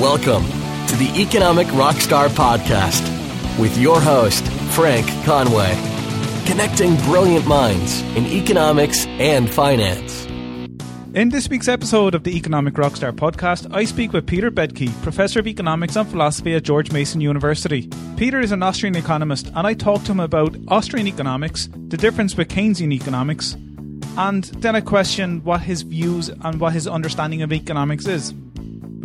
Welcome 0.00 0.44
to 0.88 0.96
the 0.96 1.10
Economic 1.16 1.68
Rockstar 1.68 2.28
Podcast 2.28 3.00
with 3.58 3.78
your 3.78 3.98
host, 3.98 4.46
Frank 4.74 5.06
Conway, 5.24 5.72
connecting 6.44 6.96
brilliant 6.96 7.46
minds 7.46 8.02
in 8.14 8.26
economics 8.26 9.06
and 9.06 9.48
finance. 9.48 10.26
In 11.14 11.30
this 11.30 11.48
week's 11.48 11.66
episode 11.66 12.14
of 12.14 12.24
the 12.24 12.36
Economic 12.36 12.74
Rockstar 12.74 13.10
podcast, 13.10 13.74
I 13.74 13.86
speak 13.86 14.12
with 14.12 14.26
Peter 14.26 14.50
Boettke, 14.50 14.92
Professor 15.02 15.40
of 15.40 15.46
Economics 15.46 15.96
and 15.96 16.06
Philosophy 16.06 16.54
at 16.54 16.64
George 16.64 16.92
Mason 16.92 17.22
University. 17.22 17.88
Peter 18.18 18.38
is 18.40 18.52
an 18.52 18.62
Austrian 18.62 18.96
economist, 18.96 19.50
and 19.54 19.66
I 19.66 19.72
talk 19.72 20.04
to 20.04 20.12
him 20.12 20.20
about 20.20 20.54
Austrian 20.68 21.06
economics, 21.06 21.70
the 21.88 21.96
difference 21.96 22.36
with 22.36 22.48
Keynesian 22.48 22.92
economics, 22.92 23.54
and 24.18 24.44
then 24.44 24.76
I 24.76 24.82
question 24.82 25.42
what 25.42 25.62
his 25.62 25.80
views 25.80 26.28
and 26.28 26.60
what 26.60 26.74
his 26.74 26.86
understanding 26.86 27.40
of 27.40 27.50
economics 27.50 28.06
is. 28.06 28.34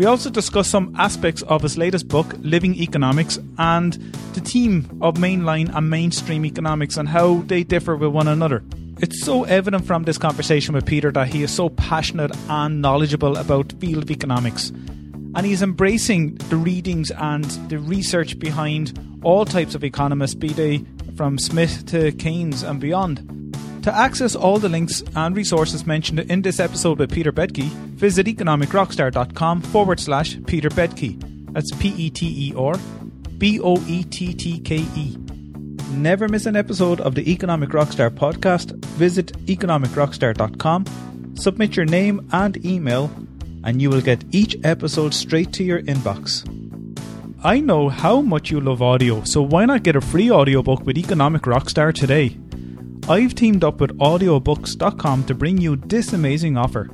We 0.02 0.08
also 0.08 0.32
discuss 0.32 0.68
some 0.68 0.96
aspects 0.98 1.44
of 1.44 1.62
his 1.62 1.78
latest 1.78 2.08
book, 2.08 2.34
Living 2.40 2.74
Economics, 2.74 3.38
and 3.60 3.94
the 4.34 4.42
theme 4.42 4.98
of 5.00 5.18
mainline 5.18 5.72
and 5.76 5.92
mainstream 5.92 6.44
economics 6.44 6.98
and 6.98 7.08
how 7.08 7.44
they 7.46 7.64
differ 7.64 7.96
with 7.96 8.10
one 8.10 8.28
another. 8.28 8.64
It's 8.98 9.24
so 9.24 9.44
evident 9.44 9.86
from 9.86 10.06
this 10.06 10.18
conversation 10.18 10.74
with 10.74 10.88
Peter 10.88 11.12
that 11.12 11.28
he 11.28 11.44
is 11.44 11.54
so 11.54 11.70
passionate 11.70 12.36
and 12.50 12.82
knowledgeable 12.82 13.38
about 13.38 13.74
field 13.74 14.02
of 14.02 14.10
economics. 14.10 14.70
And 15.36 15.46
he's 15.46 15.62
embracing 15.62 16.34
the 16.50 16.58
readings 16.58 17.12
and 17.12 17.46
the 17.70 17.78
research 17.78 18.40
behind 18.40 18.98
all 19.22 19.46
types 19.46 19.76
of 19.76 19.84
economists, 19.84 20.34
be 20.34 20.48
they 20.48 20.84
from 21.16 21.38
Smith 21.38 21.86
to 21.92 22.12
Keynes 22.14 22.64
and 22.64 22.80
beyond. 22.80 23.41
To 23.84 23.96
access 23.96 24.36
all 24.36 24.60
the 24.60 24.70
links 24.70 25.04
and 25.16 25.36
resources 25.36 25.88
mentioned 25.88 26.20
in 26.20 26.44
this 26.44 26.60
episode 26.60 27.00
with 27.00 27.12
Peter 27.12 27.32
Boettke, 27.32 27.68
visit 27.98 28.28
economicrockstar.com 28.28 29.62
forward 29.62 30.00
slash 30.00 30.38
Peter 30.46 30.70
Boettke. 30.70 31.20
That's 31.52 31.72
P 31.72 31.90
E 31.98 32.10
T 32.12 32.50
E 32.50 32.54
R 32.56 32.76
B 33.40 33.60
O 33.60 33.84
E 33.88 34.04
T 34.04 34.34
T 34.36 34.60
K 34.60 34.86
E. 34.96 35.18
Never 35.94 36.28
miss 36.30 36.46
an 36.46 36.56
episode 36.56 37.02
of 37.02 37.16
the 37.16 37.32
Economic 37.32 37.70
Rockstar 37.70 38.12
podcast. 38.12 38.76
Visit 39.02 39.34
economicrockstar.com, 39.48 41.36
submit 41.36 41.76
your 41.76 41.86
name 41.86 42.30
and 42.32 42.64
email, 42.64 43.10
and 43.64 43.82
you 43.82 43.90
will 43.90 44.02
get 44.02 44.24
each 44.32 44.56
episode 44.64 45.14
straight 45.14 45.52
to 45.54 45.64
your 45.64 45.82
inbox. 45.82 46.48
I 47.44 47.60
know 47.60 47.90
how 47.90 48.22
much 48.22 48.52
you 48.52 48.62
love 48.62 48.84
audio, 48.84 49.24
so 49.24 49.42
why 49.42 49.66
not 49.66 49.82
get 49.82 49.96
a 49.96 50.02
free 50.02 50.30
audiobook 50.30 50.86
with 50.86 51.00
Economic 51.00 51.42
Rockstar 51.42 51.92
today? 51.92 52.38
I've 53.10 53.36
teamed 53.36 53.64
up 53.64 53.82
with 53.82 53.98
audiobooks.com 53.98 55.26
to 55.26 55.34
bring 55.34 55.58
you 55.58 55.76
this 55.76 56.14
amazing 56.14 56.58
offer. 56.58 56.90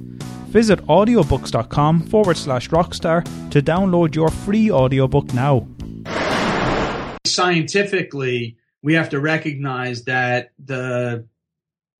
Visit 0.48 0.80
audiobooks.com 0.88 2.04
forward 2.04 2.38
slash 2.38 2.70
rockstar 2.70 3.24
to 3.52 3.62
download 3.62 4.16
your 4.16 4.30
free 4.30 4.72
audiobook 4.72 5.34
now. 5.34 5.68
Scientifically, 7.26 8.58
we 8.82 8.94
have 8.94 9.10
to 9.10 9.20
recognize 9.20 10.06
that 10.06 10.52
the 10.64 11.28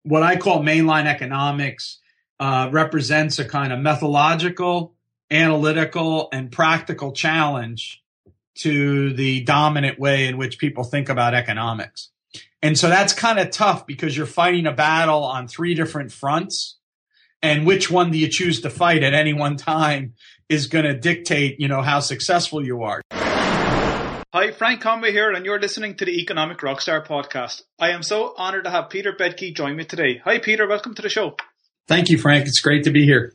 what 0.04 0.24
I 0.24 0.38
call 0.38 0.64
mainline 0.64 1.06
economics 1.06 2.00
uh, 2.40 2.70
represents 2.72 3.40
a 3.40 3.46
kind 3.46 3.74
of 3.74 3.80
methodological, 3.80 4.96
analytical, 5.30 6.30
and 6.32 6.50
practical 6.50 7.12
challenge 7.12 8.02
to 8.60 9.14
the 9.14 9.42
dominant 9.42 10.00
way 10.00 10.28
in 10.28 10.38
which 10.38 10.60
people 10.60 10.86
think 10.86 11.10
about 11.10 11.34
economics. 11.34 12.10
And 12.62 12.78
so 12.78 12.90
that's 12.90 13.14
kind 13.14 13.38
of 13.38 13.52
tough 13.52 13.86
because 13.86 14.18
you're 14.18 14.26
fighting 14.26 14.66
a 14.66 14.72
battle 14.72 15.24
on 15.24 15.48
three 15.48 15.76
different 15.76 16.12
fronts. 16.12 16.78
And 17.44 17.68
which 17.68 17.92
one 17.92 18.10
do 18.10 18.18
you 18.18 18.28
choose 18.28 18.62
to 18.62 18.70
fight 18.70 19.04
at 19.04 19.14
any 19.14 19.34
one 19.34 19.58
time 19.58 20.16
is 20.50 20.68
going 20.68 20.86
to 20.86 20.98
dictate, 20.98 21.60
you 21.60 21.68
know, 21.68 21.84
how 21.84 22.00
successful 22.00 22.66
you 22.66 22.82
are. 22.84 23.02
Hi, 24.34 24.52
Frank 24.52 24.82
Conway 24.82 25.12
here, 25.12 25.32
and 25.32 25.46
you're 25.46 25.60
listening 25.60 25.96
to 25.96 26.06
the 26.06 26.20
Economic 26.20 26.58
Rockstar 26.60 27.06
podcast. 27.06 27.62
I 27.80 27.92
am 27.92 28.02
so 28.02 28.34
honored 28.38 28.64
to 28.64 28.70
have 28.70 28.90
Peter 28.90 29.14
Boettke 29.14 29.56
join 29.56 29.76
me 29.76 29.86
today. 29.86 30.22
Hi, 30.24 30.40
Peter. 30.40 30.68
Welcome 30.68 30.96
to 30.96 31.02
the 31.02 31.10
show. 31.10 31.36
Thank 31.88 32.10
you, 32.10 32.18
Frank. 32.18 32.48
It's 32.48 32.60
great 32.60 32.84
to 32.84 32.92
be 32.92 33.06
here. 33.06 33.34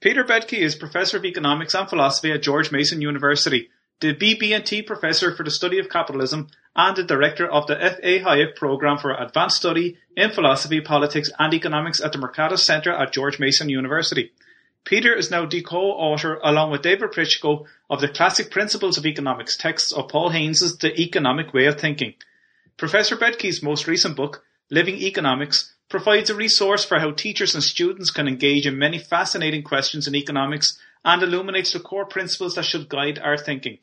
Peter 0.00 0.24
Boettke 0.24 0.58
is 0.58 0.74
Professor 0.74 1.16
of 1.16 1.24
Economics 1.24 1.74
and 1.74 1.88
Philosophy 1.88 2.32
at 2.32 2.42
George 2.42 2.70
Mason 2.70 3.00
University, 3.00 3.70
the 4.00 4.14
BB&T 4.14 4.82
Professor 4.82 5.34
for 5.34 5.42
the 5.42 5.50
Study 5.50 5.78
of 5.78 5.88
Capitalism, 5.88 6.48
and 6.76 6.94
the 6.94 7.02
Director 7.02 7.50
of 7.50 7.66
the 7.66 7.82
F.A. 7.82 8.20
Hayek 8.20 8.54
Program 8.54 8.98
for 8.98 9.14
Advanced 9.14 9.56
Study 9.56 9.96
in 10.14 10.30
Philosophy, 10.30 10.80
Politics 10.82 11.30
and 11.38 11.54
Economics 11.54 12.02
at 12.02 12.12
the 12.12 12.18
Mercatus 12.18 12.58
Center 12.58 12.92
at 12.92 13.12
George 13.12 13.40
Mason 13.40 13.70
University. 13.70 14.32
Peter 14.84 15.14
is 15.14 15.30
now 15.30 15.46
the 15.46 15.62
co-author, 15.62 16.38
along 16.44 16.70
with 16.70 16.82
David 16.82 17.10
Prychitko, 17.10 17.64
of 17.88 18.00
the 18.00 18.08
Classic 18.08 18.50
Principles 18.50 18.98
of 18.98 19.06
Economics 19.06 19.56
texts 19.56 19.90
of 19.90 20.08
Paul 20.08 20.30
Heyne's 20.30 20.76
The 20.76 21.00
Economic 21.00 21.54
Way 21.54 21.64
of 21.64 21.80
Thinking. 21.80 22.14
Professor 22.76 23.16
Boettke's 23.16 23.62
most 23.62 23.86
recent 23.86 24.14
book, 24.14 24.44
Living 24.70 24.96
Economics, 24.96 25.72
provides 25.88 26.28
a 26.28 26.34
resource 26.34 26.84
for 26.84 26.98
how 26.98 27.12
teachers 27.12 27.54
and 27.54 27.64
students 27.64 28.10
can 28.10 28.28
engage 28.28 28.66
in 28.66 28.78
many 28.78 28.98
fascinating 28.98 29.62
questions 29.62 30.06
in 30.06 30.14
economics 30.14 30.78
and 31.06 31.22
illuminates 31.22 31.72
the 31.72 31.80
core 31.80 32.04
principles 32.04 32.56
that 32.56 32.64
should 32.64 32.88
guide 32.88 33.18
our 33.20 33.38
thinking. 33.38 33.78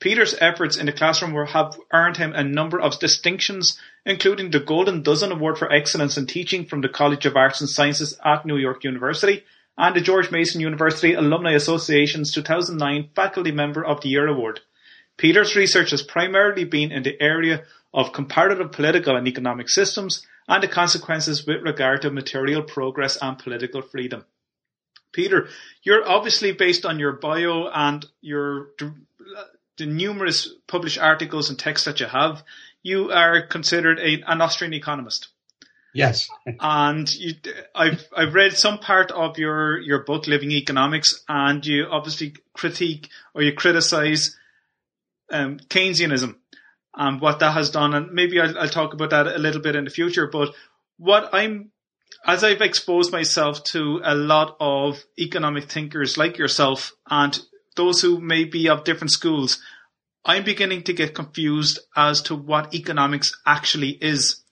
Peter's 0.00 0.34
efforts 0.40 0.76
in 0.76 0.84
the 0.84 0.92
classroom 0.92 1.46
have 1.46 1.80
earned 1.92 2.18
him 2.18 2.34
a 2.34 2.44
number 2.44 2.78
of 2.78 2.98
distinctions, 2.98 3.80
including 4.04 4.50
the 4.50 4.60
Golden 4.60 5.02
Dozen 5.02 5.32
Award 5.32 5.56
for 5.56 5.72
Excellence 5.72 6.18
in 6.18 6.26
Teaching 6.26 6.66
from 6.66 6.82
the 6.82 6.88
College 6.88 7.24
of 7.24 7.36
Arts 7.36 7.62
and 7.62 7.70
Sciences 7.70 8.18
at 8.22 8.44
New 8.44 8.58
York 8.58 8.84
University 8.84 9.44
and 9.78 9.94
the 9.94 10.00
George 10.00 10.30
Mason 10.30 10.60
University 10.60 11.14
Alumni 11.14 11.52
Association's 11.52 12.32
2009 12.32 13.10
Faculty 13.14 13.52
Member 13.52 13.84
of 13.84 14.00
the 14.00 14.08
Year 14.08 14.26
Award. 14.26 14.60
Peter's 15.16 15.56
research 15.56 15.92
has 15.92 16.02
primarily 16.02 16.64
been 16.64 16.92
in 16.92 17.04
the 17.04 17.20
area 17.22 17.62
of 17.94 18.12
comparative 18.12 18.72
political 18.72 19.16
and 19.16 19.28
economic 19.28 19.68
systems 19.68 20.26
and 20.48 20.62
the 20.62 20.68
consequences 20.68 21.46
with 21.46 21.62
regard 21.62 22.02
to 22.02 22.10
material 22.10 22.62
progress 22.62 23.16
and 23.22 23.38
political 23.38 23.80
freedom. 23.80 24.24
Peter, 25.16 25.48
you're 25.82 26.06
obviously 26.08 26.52
based 26.52 26.86
on 26.86 27.00
your 27.00 27.12
bio 27.12 27.68
and 27.68 28.04
your 28.20 28.68
the 29.78 29.86
numerous 29.86 30.54
published 30.66 30.98
articles 30.98 31.50
and 31.50 31.58
texts 31.58 31.86
that 31.86 32.00
you 32.00 32.06
have, 32.06 32.42
you 32.82 33.10
are 33.10 33.46
considered 33.46 33.98
a, 33.98 34.22
an 34.26 34.40
Austrian 34.40 34.74
economist. 34.74 35.28
Yes. 35.92 36.28
and 36.60 37.12
you, 37.14 37.32
I've 37.74 38.06
I've 38.14 38.34
read 38.34 38.52
some 38.52 38.78
part 38.78 39.10
of 39.10 39.38
your 39.38 39.78
your 39.80 40.04
book, 40.04 40.26
Living 40.26 40.52
Economics, 40.52 41.24
and 41.26 41.64
you 41.64 41.86
obviously 41.90 42.34
critique 42.52 43.08
or 43.34 43.42
you 43.42 43.54
criticize 43.54 44.36
um, 45.32 45.58
Keynesianism 45.58 46.36
and 46.94 47.20
what 47.20 47.38
that 47.40 47.52
has 47.52 47.70
done. 47.70 47.94
And 47.94 48.12
maybe 48.12 48.38
I'll, 48.38 48.58
I'll 48.58 48.68
talk 48.68 48.92
about 48.92 49.10
that 49.10 49.26
a 49.26 49.38
little 49.38 49.62
bit 49.62 49.76
in 49.76 49.84
the 49.84 49.90
future. 49.90 50.26
But 50.26 50.50
what 50.98 51.30
I'm 51.32 51.70
as 52.26 52.42
I've 52.42 52.60
exposed 52.60 53.12
myself 53.12 53.62
to 53.64 54.00
a 54.04 54.14
lot 54.14 54.56
of 54.58 55.04
economic 55.18 55.70
thinkers 55.70 56.18
like 56.18 56.38
yourself 56.38 56.92
and 57.08 57.38
those 57.76 58.00
who 58.00 58.20
may 58.20 58.44
be 58.44 58.68
of 58.68 58.84
different 58.84 59.12
schools, 59.12 59.60
I'm 60.24 60.42
beginning 60.42 60.82
to 60.84 60.92
get 60.92 61.14
confused 61.14 61.78
as 61.94 62.22
to 62.22 62.34
what 62.34 62.74
economics 62.74 63.32
actually 63.46 63.90
is. 63.90 64.42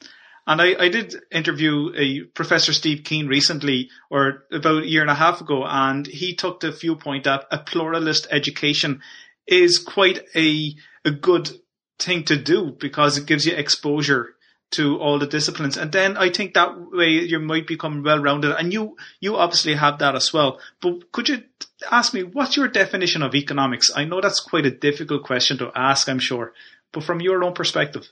And 0.46 0.60
I, 0.60 0.76
I 0.78 0.88
did 0.88 1.16
interview 1.32 1.90
a 1.96 2.20
Professor 2.34 2.72
Steve 2.72 3.02
Keen 3.02 3.26
recently, 3.26 3.88
or 4.10 4.44
about 4.52 4.82
a 4.84 4.88
year 4.88 5.00
and 5.00 5.10
a 5.10 5.14
half 5.14 5.40
ago, 5.40 5.64
and 5.64 6.06
he 6.06 6.34
took 6.34 6.60
the 6.60 6.70
viewpoint 6.70 7.24
that 7.24 7.46
a 7.50 7.58
pluralist 7.58 8.28
education 8.30 9.00
is 9.46 9.78
quite 9.78 10.20
a, 10.36 10.74
a 11.04 11.10
good 11.10 11.50
thing 11.98 12.24
to 12.24 12.36
do 12.36 12.76
because 12.78 13.16
it 13.16 13.26
gives 13.26 13.46
you 13.46 13.54
exposure 13.54 14.33
to 14.72 14.98
all 14.98 15.18
the 15.18 15.26
disciplines. 15.26 15.76
And 15.76 15.92
then 15.92 16.16
I 16.16 16.30
think 16.30 16.54
that 16.54 16.90
way 16.90 17.08
you 17.08 17.38
might 17.38 17.66
become 17.66 18.02
well 18.02 18.18
rounded. 18.18 18.56
And 18.58 18.72
you, 18.72 18.96
you 19.20 19.36
obviously 19.36 19.74
have 19.74 19.98
that 20.00 20.16
as 20.16 20.32
well. 20.32 20.58
But 20.82 21.12
could 21.12 21.28
you 21.28 21.42
ask 21.90 22.12
me, 22.12 22.22
what's 22.22 22.56
your 22.56 22.68
definition 22.68 23.22
of 23.22 23.34
economics? 23.34 23.90
I 23.94 24.04
know 24.04 24.20
that's 24.20 24.40
quite 24.40 24.66
a 24.66 24.70
difficult 24.70 25.22
question 25.24 25.58
to 25.58 25.70
ask, 25.74 26.08
I'm 26.08 26.18
sure, 26.18 26.52
but 26.92 27.04
from 27.04 27.20
your 27.20 27.44
own 27.44 27.54
perspective. 27.54 28.08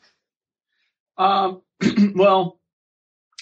Um, 1.19 1.63
well, 2.15 2.59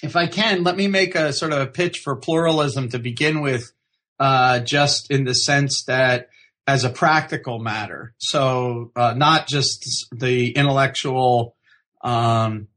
if 0.02 0.16
I 0.16 0.26
can, 0.26 0.62
let 0.62 0.76
me 0.76 0.86
make 0.86 1.14
a 1.14 1.32
sort 1.32 1.52
of 1.52 1.60
a 1.60 1.66
pitch 1.66 1.98
for 1.98 2.16
pluralism 2.16 2.88
to 2.90 2.98
begin 2.98 3.42
with, 3.42 3.72
uh, 4.18 4.60
just 4.60 5.10
in 5.10 5.24
the 5.24 5.34
sense 5.34 5.84
that 5.84 6.30
as 6.66 6.84
a 6.84 6.90
practical 6.90 7.58
matter. 7.58 8.14
So, 8.18 8.92
uh, 8.96 9.14
not 9.16 9.48
just 9.48 10.06
the 10.12 10.52
intellectual, 10.52 11.56
um, 12.02 12.68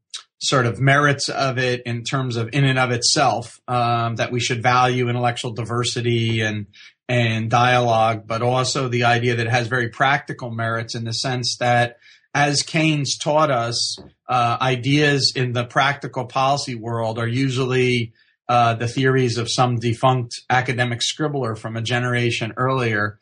sort 0.43 0.65
of 0.65 0.79
merits 0.79 1.29
of 1.29 1.57
it 1.57 1.81
in 1.85 2.03
terms 2.03 2.35
of 2.35 2.49
in 2.51 2.65
and 2.65 2.77
of 2.77 2.91
itself 2.91 3.61
um, 3.69 4.17
that 4.17 4.29
we 4.29 4.41
should 4.41 4.61
value 4.61 5.07
intellectual 5.07 5.53
diversity 5.53 6.41
and 6.41 6.67
and 7.07 7.49
dialogue, 7.49 8.23
but 8.25 8.41
also 8.41 8.87
the 8.87 9.05
idea 9.05 9.35
that 9.35 9.47
it 9.47 9.49
has 9.49 9.67
very 9.67 9.89
practical 9.89 10.51
merits 10.51 10.95
in 10.95 11.03
the 11.03 11.13
sense 11.13 11.57
that 11.59 11.97
as 12.33 12.63
Keynes 12.63 13.17
taught 13.17 13.51
us, 13.51 13.97
uh, 14.27 14.57
ideas 14.59 15.33
in 15.35 15.53
the 15.53 15.65
practical 15.65 16.25
policy 16.25 16.75
world 16.75 17.19
are 17.19 17.27
usually 17.27 18.13
uh, 18.49 18.73
the 18.73 18.87
theories 18.87 19.37
of 19.37 19.51
some 19.51 19.77
defunct 19.77 20.41
academic 20.49 21.01
scribbler 21.01 21.57
from 21.57 21.75
a 21.75 21.81
generation 21.81 22.53
earlier. 22.57 23.19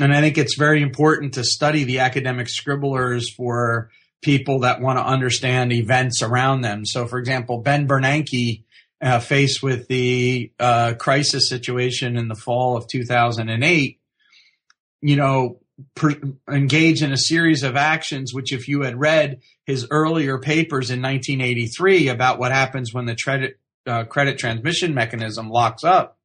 And 0.00 0.14
I 0.14 0.20
think 0.20 0.38
it's 0.38 0.56
very 0.56 0.82
important 0.82 1.34
to 1.34 1.44
study 1.44 1.84
the 1.84 2.00
academic 2.00 2.48
scribblers 2.48 3.32
for 3.32 3.90
people 4.24 4.60
that 4.60 4.80
want 4.80 4.98
to 4.98 5.04
understand 5.04 5.72
events 5.72 6.22
around 6.22 6.62
them. 6.62 6.84
So, 6.84 7.06
for 7.06 7.18
example, 7.18 7.58
Ben 7.58 7.86
Bernanke, 7.86 8.64
uh, 9.00 9.20
faced 9.20 9.62
with 9.62 9.86
the 9.88 10.50
uh, 10.58 10.94
crisis 10.98 11.48
situation 11.48 12.16
in 12.16 12.28
the 12.28 12.34
fall 12.34 12.76
of 12.76 12.86
2008, 12.88 14.00
you 15.02 15.16
know, 15.16 15.60
per- 15.94 16.20
engage 16.50 17.02
in 17.02 17.12
a 17.12 17.18
series 17.18 17.62
of 17.62 17.76
actions, 17.76 18.32
which 18.32 18.50
if 18.52 18.66
you 18.66 18.80
had 18.80 18.98
read 18.98 19.40
his 19.66 19.86
earlier 19.90 20.38
papers 20.38 20.90
in 20.90 21.02
1983 21.02 22.08
about 22.08 22.38
what 22.38 22.50
happens 22.50 22.94
when 22.94 23.04
the 23.04 23.14
credit, 23.14 23.58
uh, 23.86 24.04
credit 24.04 24.38
transmission 24.38 24.94
mechanism 24.94 25.50
locks 25.50 25.84
up, 25.84 26.18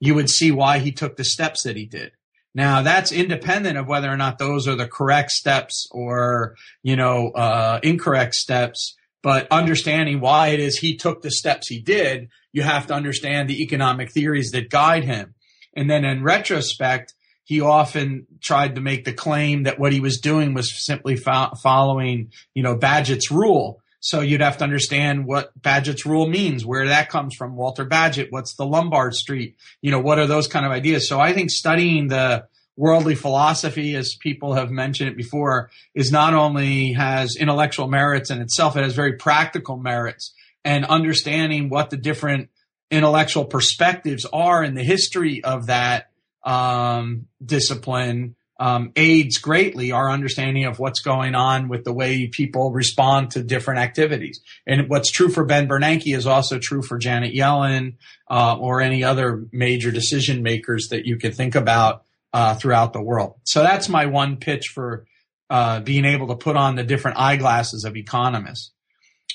you 0.00 0.14
would 0.14 0.30
see 0.30 0.50
why 0.50 0.78
he 0.78 0.92
took 0.92 1.16
the 1.16 1.24
steps 1.24 1.64
that 1.64 1.76
he 1.76 1.84
did. 1.84 2.12
Now 2.54 2.82
that's 2.82 3.10
independent 3.10 3.76
of 3.76 3.88
whether 3.88 4.08
or 4.08 4.16
not 4.16 4.38
those 4.38 4.68
are 4.68 4.76
the 4.76 4.86
correct 4.86 5.32
steps 5.32 5.88
or, 5.90 6.54
you 6.82 6.96
know, 6.96 7.30
uh, 7.30 7.80
incorrect 7.82 8.34
steps. 8.34 8.94
But 9.22 9.48
understanding 9.50 10.20
why 10.20 10.48
it 10.48 10.60
is 10.60 10.78
he 10.78 10.96
took 10.96 11.22
the 11.22 11.30
steps 11.30 11.68
he 11.68 11.80
did, 11.80 12.28
you 12.52 12.62
have 12.62 12.86
to 12.88 12.94
understand 12.94 13.48
the 13.48 13.62
economic 13.62 14.12
theories 14.12 14.50
that 14.50 14.70
guide 14.70 15.04
him. 15.04 15.34
And 15.74 15.90
then 15.90 16.04
in 16.04 16.22
retrospect, 16.22 17.14
he 17.42 17.60
often 17.60 18.26
tried 18.40 18.74
to 18.74 18.80
make 18.80 19.04
the 19.04 19.12
claim 19.12 19.64
that 19.64 19.78
what 19.78 19.92
he 19.92 20.00
was 20.00 20.20
doing 20.20 20.54
was 20.54 20.84
simply 20.84 21.16
fo- 21.16 21.54
following, 21.62 22.32
you 22.54 22.62
know, 22.62 22.76
Bagehot's 22.76 23.30
rule. 23.30 23.82
So 24.04 24.20
you'd 24.20 24.42
have 24.42 24.58
to 24.58 24.64
understand 24.64 25.24
what 25.24 25.58
Bagehot's 25.62 26.04
rule 26.04 26.28
means, 26.28 26.66
where 26.66 26.88
that 26.88 27.08
comes 27.08 27.34
from. 27.34 27.56
Walter 27.56 27.86
Bagehot, 27.86 28.26
what's 28.28 28.54
the 28.54 28.66
Lombard 28.66 29.14
Street? 29.14 29.56
You 29.80 29.90
know, 29.92 29.98
what 29.98 30.18
are 30.18 30.26
those 30.26 30.46
kind 30.46 30.66
of 30.66 30.72
ideas? 30.72 31.08
So 31.08 31.20
I 31.20 31.32
think 31.32 31.50
studying 31.50 32.08
the 32.08 32.46
worldly 32.76 33.14
philosophy, 33.14 33.96
as 33.96 34.14
people 34.14 34.52
have 34.52 34.70
mentioned 34.70 35.08
it 35.08 35.16
before, 35.16 35.70
is 35.94 36.12
not 36.12 36.34
only 36.34 36.92
has 36.92 37.34
intellectual 37.34 37.88
merits 37.88 38.30
in 38.30 38.42
itself, 38.42 38.76
it 38.76 38.82
has 38.82 38.94
very 38.94 39.14
practical 39.14 39.78
merits 39.78 40.34
and 40.66 40.84
understanding 40.84 41.70
what 41.70 41.88
the 41.88 41.96
different 41.96 42.50
intellectual 42.90 43.46
perspectives 43.46 44.26
are 44.34 44.62
in 44.62 44.74
the 44.74 44.84
history 44.84 45.42
of 45.42 45.68
that 45.68 46.10
um, 46.42 47.26
discipline 47.42 48.36
um, 48.58 48.92
aids 48.94 49.38
greatly 49.38 49.90
our 49.92 50.10
understanding 50.10 50.64
of 50.64 50.78
what's 50.78 51.00
going 51.00 51.34
on 51.34 51.68
with 51.68 51.84
the 51.84 51.92
way 51.92 52.28
people 52.28 52.70
respond 52.70 53.32
to 53.32 53.42
different 53.42 53.80
activities. 53.80 54.40
And 54.66 54.88
what's 54.88 55.10
true 55.10 55.28
for 55.28 55.44
Ben 55.44 55.68
Bernanke 55.68 56.14
is 56.16 56.26
also 56.26 56.58
true 56.58 56.82
for 56.82 56.98
Janet 56.98 57.34
Yellen 57.34 57.96
uh, 58.30 58.56
or 58.56 58.80
any 58.80 59.02
other 59.02 59.44
major 59.52 59.90
decision 59.90 60.42
makers 60.42 60.88
that 60.90 61.04
you 61.04 61.16
could 61.16 61.34
think 61.34 61.54
about 61.54 62.04
uh, 62.32 62.54
throughout 62.54 62.92
the 62.92 63.02
world. 63.02 63.34
So 63.44 63.62
that's 63.62 63.88
my 63.88 64.06
one 64.06 64.36
pitch 64.36 64.68
for 64.68 65.06
uh, 65.50 65.80
being 65.80 66.04
able 66.04 66.28
to 66.28 66.36
put 66.36 66.56
on 66.56 66.76
the 66.76 66.84
different 66.84 67.18
eyeglasses 67.18 67.84
of 67.84 67.96
economists. 67.96 68.72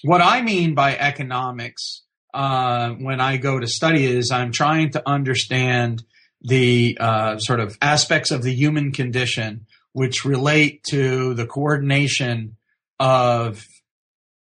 What 0.04 0.21
I 0.21 0.42
mean 0.42 0.75
by 0.75 0.98
economics 0.98 2.04
uh, 2.33 2.92
when 2.92 3.19
I 3.19 3.38
go 3.38 3.60
to 3.60 3.68
study 3.68 4.06
is 4.06 4.31
I'm 4.31 4.51
trying 4.51 4.92
to 4.92 5.07
understand 5.07 6.04
the 6.41 6.97
uh, 7.00 7.38
sort 7.38 7.59
of 7.59 7.77
aspects 7.81 8.31
of 8.31 8.44
the 8.44 8.53
human 8.53 8.91
condition 8.91 9.65
which 9.91 10.24
relate 10.25 10.83
to 10.83 11.33
the 11.33 11.45
coordination 11.45 12.56
of 13.00 13.65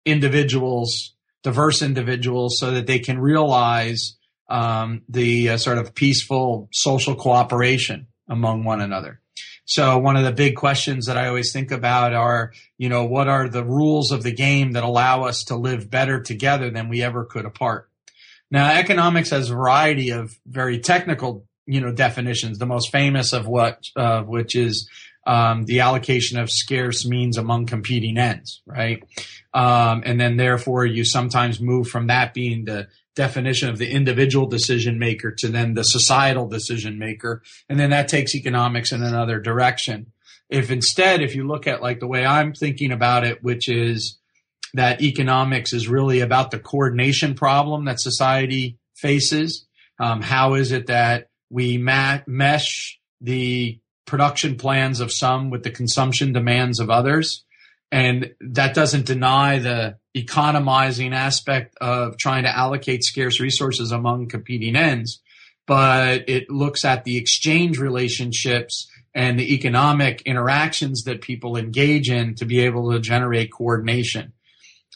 individuals, 0.05 1.15
diverse 1.43 1.81
individuals, 1.81 2.57
so 2.59 2.71
that 2.71 2.87
they 2.87 2.99
can 2.99 3.19
realize 3.19 4.17
um, 4.49 5.01
the 5.09 5.49
uh, 5.49 5.57
sort 5.57 5.77
of 5.77 5.93
peaceful 5.93 6.69
social 6.71 7.15
cooperation 7.15 8.07
among 8.27 8.63
one 8.63 8.81
another. 8.81 9.19
So 9.65 9.99
one 9.99 10.15
of 10.15 10.23
the 10.23 10.31
big 10.31 10.55
questions 10.55 11.05
that 11.05 11.17
I 11.17 11.27
always 11.27 11.53
think 11.53 11.71
about 11.71 12.13
are, 12.13 12.53
you 12.77 12.89
know, 12.89 13.05
what 13.05 13.27
are 13.27 13.47
the 13.47 13.63
rules 13.63 14.11
of 14.11 14.23
the 14.23 14.31
game 14.31 14.71
that 14.71 14.83
allow 14.83 15.25
us 15.25 15.43
to 15.45 15.55
live 15.55 15.91
better 15.91 16.19
together 16.21 16.71
than 16.71 16.89
we 16.89 17.03
ever 17.03 17.23
could 17.23 17.45
apart? 17.45 17.87
Now, 18.49 18.71
economics 18.71 19.29
has 19.29 19.49
a 19.49 19.53
variety 19.53 20.09
of 20.09 20.31
very 20.47 20.79
technical 20.79 21.45
you 21.69 21.81
know 21.81 21.91
definitions. 21.91 22.57
The 22.57 22.65
most 22.65 22.91
famous 22.91 23.31
of 23.33 23.47
what 23.47 23.83
uh, 23.95 24.23
which 24.23 24.55
is 24.55 24.89
um, 25.27 25.65
the 25.65 25.81
allocation 25.81 26.39
of 26.39 26.49
scarce 26.49 27.05
means 27.05 27.37
among 27.37 27.67
competing 27.67 28.17
ends, 28.17 28.61
right? 28.65 29.03
Um, 29.53 30.01
and 30.05 30.19
then 30.19 30.37
therefore 30.37 30.85
you 30.85 31.05
sometimes 31.05 31.59
move 31.59 31.87
from 31.87 32.07
that 32.07 32.33
being 32.33 32.65
the 32.65 32.87
definition 33.15 33.69
of 33.69 33.77
the 33.77 33.91
individual 33.91 34.47
decision 34.47 34.97
maker 34.97 35.31
to 35.31 35.49
then 35.49 35.73
the 35.73 35.83
societal 35.83 36.47
decision 36.47 36.97
maker, 36.97 37.43
and 37.67 37.79
then 37.79 37.91
that 37.91 38.07
takes 38.07 38.33
economics 38.33 38.91
in 38.91 39.03
another 39.03 39.39
direction. 39.39 40.11
If 40.49 40.71
instead, 40.71 41.21
if 41.21 41.35
you 41.35 41.47
look 41.47 41.67
at 41.67 41.81
like 41.81 41.99
the 41.99 42.07
way 42.07 42.25
I'm 42.25 42.53
thinking 42.53 42.91
about 42.91 43.23
it, 43.23 43.43
which 43.43 43.69
is 43.69 44.17
that 44.73 45.01
economics 45.01 45.73
is 45.73 45.87
really 45.87 46.21
about 46.21 46.51
the 46.51 46.59
coordination 46.59 47.35
problem 47.35 47.85
that 47.85 47.99
society 47.99 48.77
faces. 48.95 49.65
Um, 49.99 50.21
how 50.21 50.53
is 50.53 50.71
it 50.71 50.87
that 50.87 51.28
we 51.49 51.77
ma- 51.77 52.19
mesh 52.27 52.99
the 53.21 53.79
production 54.05 54.55
plans 54.57 54.99
of 54.99 55.11
some 55.11 55.49
with 55.49 55.63
the 55.63 55.69
consumption 55.69 56.33
demands 56.33 56.79
of 56.79 56.89
others. 56.89 57.43
And 57.91 58.33
that 58.41 58.75
doesn't 58.75 59.05
deny 59.05 59.59
the 59.59 59.97
economizing 60.13 61.13
aspect 61.13 61.75
of 61.81 62.17
trying 62.17 62.43
to 62.43 62.55
allocate 62.55 63.03
scarce 63.03 63.39
resources 63.39 63.91
among 63.91 64.27
competing 64.27 64.75
ends, 64.75 65.21
but 65.65 66.29
it 66.29 66.49
looks 66.49 66.85
at 66.85 67.03
the 67.03 67.17
exchange 67.17 67.79
relationships 67.79 68.87
and 69.15 69.39
the 69.39 69.53
economic 69.53 70.21
interactions 70.23 71.03
that 71.03 71.21
people 71.21 71.57
engage 71.57 72.09
in 72.09 72.35
to 72.35 72.45
be 72.45 72.59
able 72.61 72.91
to 72.91 72.99
generate 72.99 73.51
coordination. 73.51 74.33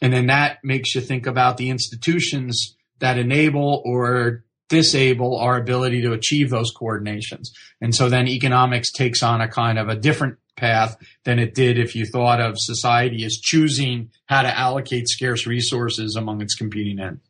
And 0.02 0.14
then 0.14 0.28
that 0.28 0.60
makes 0.64 0.94
you 0.94 1.02
think 1.02 1.28
about 1.28 1.58
the 1.58 1.70
institutions 1.70 2.76
that 3.00 3.18
enable 3.18 3.82
or 3.86 4.44
disable 4.74 5.38
our 5.38 5.58
ability 5.58 6.02
to 6.02 6.14
achieve 6.14 6.50
those 6.50 6.74
coordinations. 6.74 7.50
And 7.80 7.94
so 7.94 8.10
then 8.10 8.28
economics 8.28 8.92
takes 8.92 9.22
on 9.22 9.40
a 9.40 9.48
kind 9.48 9.78
of 9.78 9.88
a 9.88 9.96
different 9.96 10.38
path 10.56 10.98
than 11.24 11.40
it 11.40 11.54
did 11.54 11.78
if 11.78 11.96
you 11.96 12.06
thought 12.06 12.42
of 12.42 12.60
society 12.60 13.24
as 13.24 13.38
choosing 13.38 14.10
how 14.26 14.42
to 14.42 14.58
allocate 14.58 15.08
scarce 15.08 15.46
resources 15.46 16.16
among 16.16 16.42
its 16.42 16.56
competing 16.56 17.00
ends. 17.00 17.22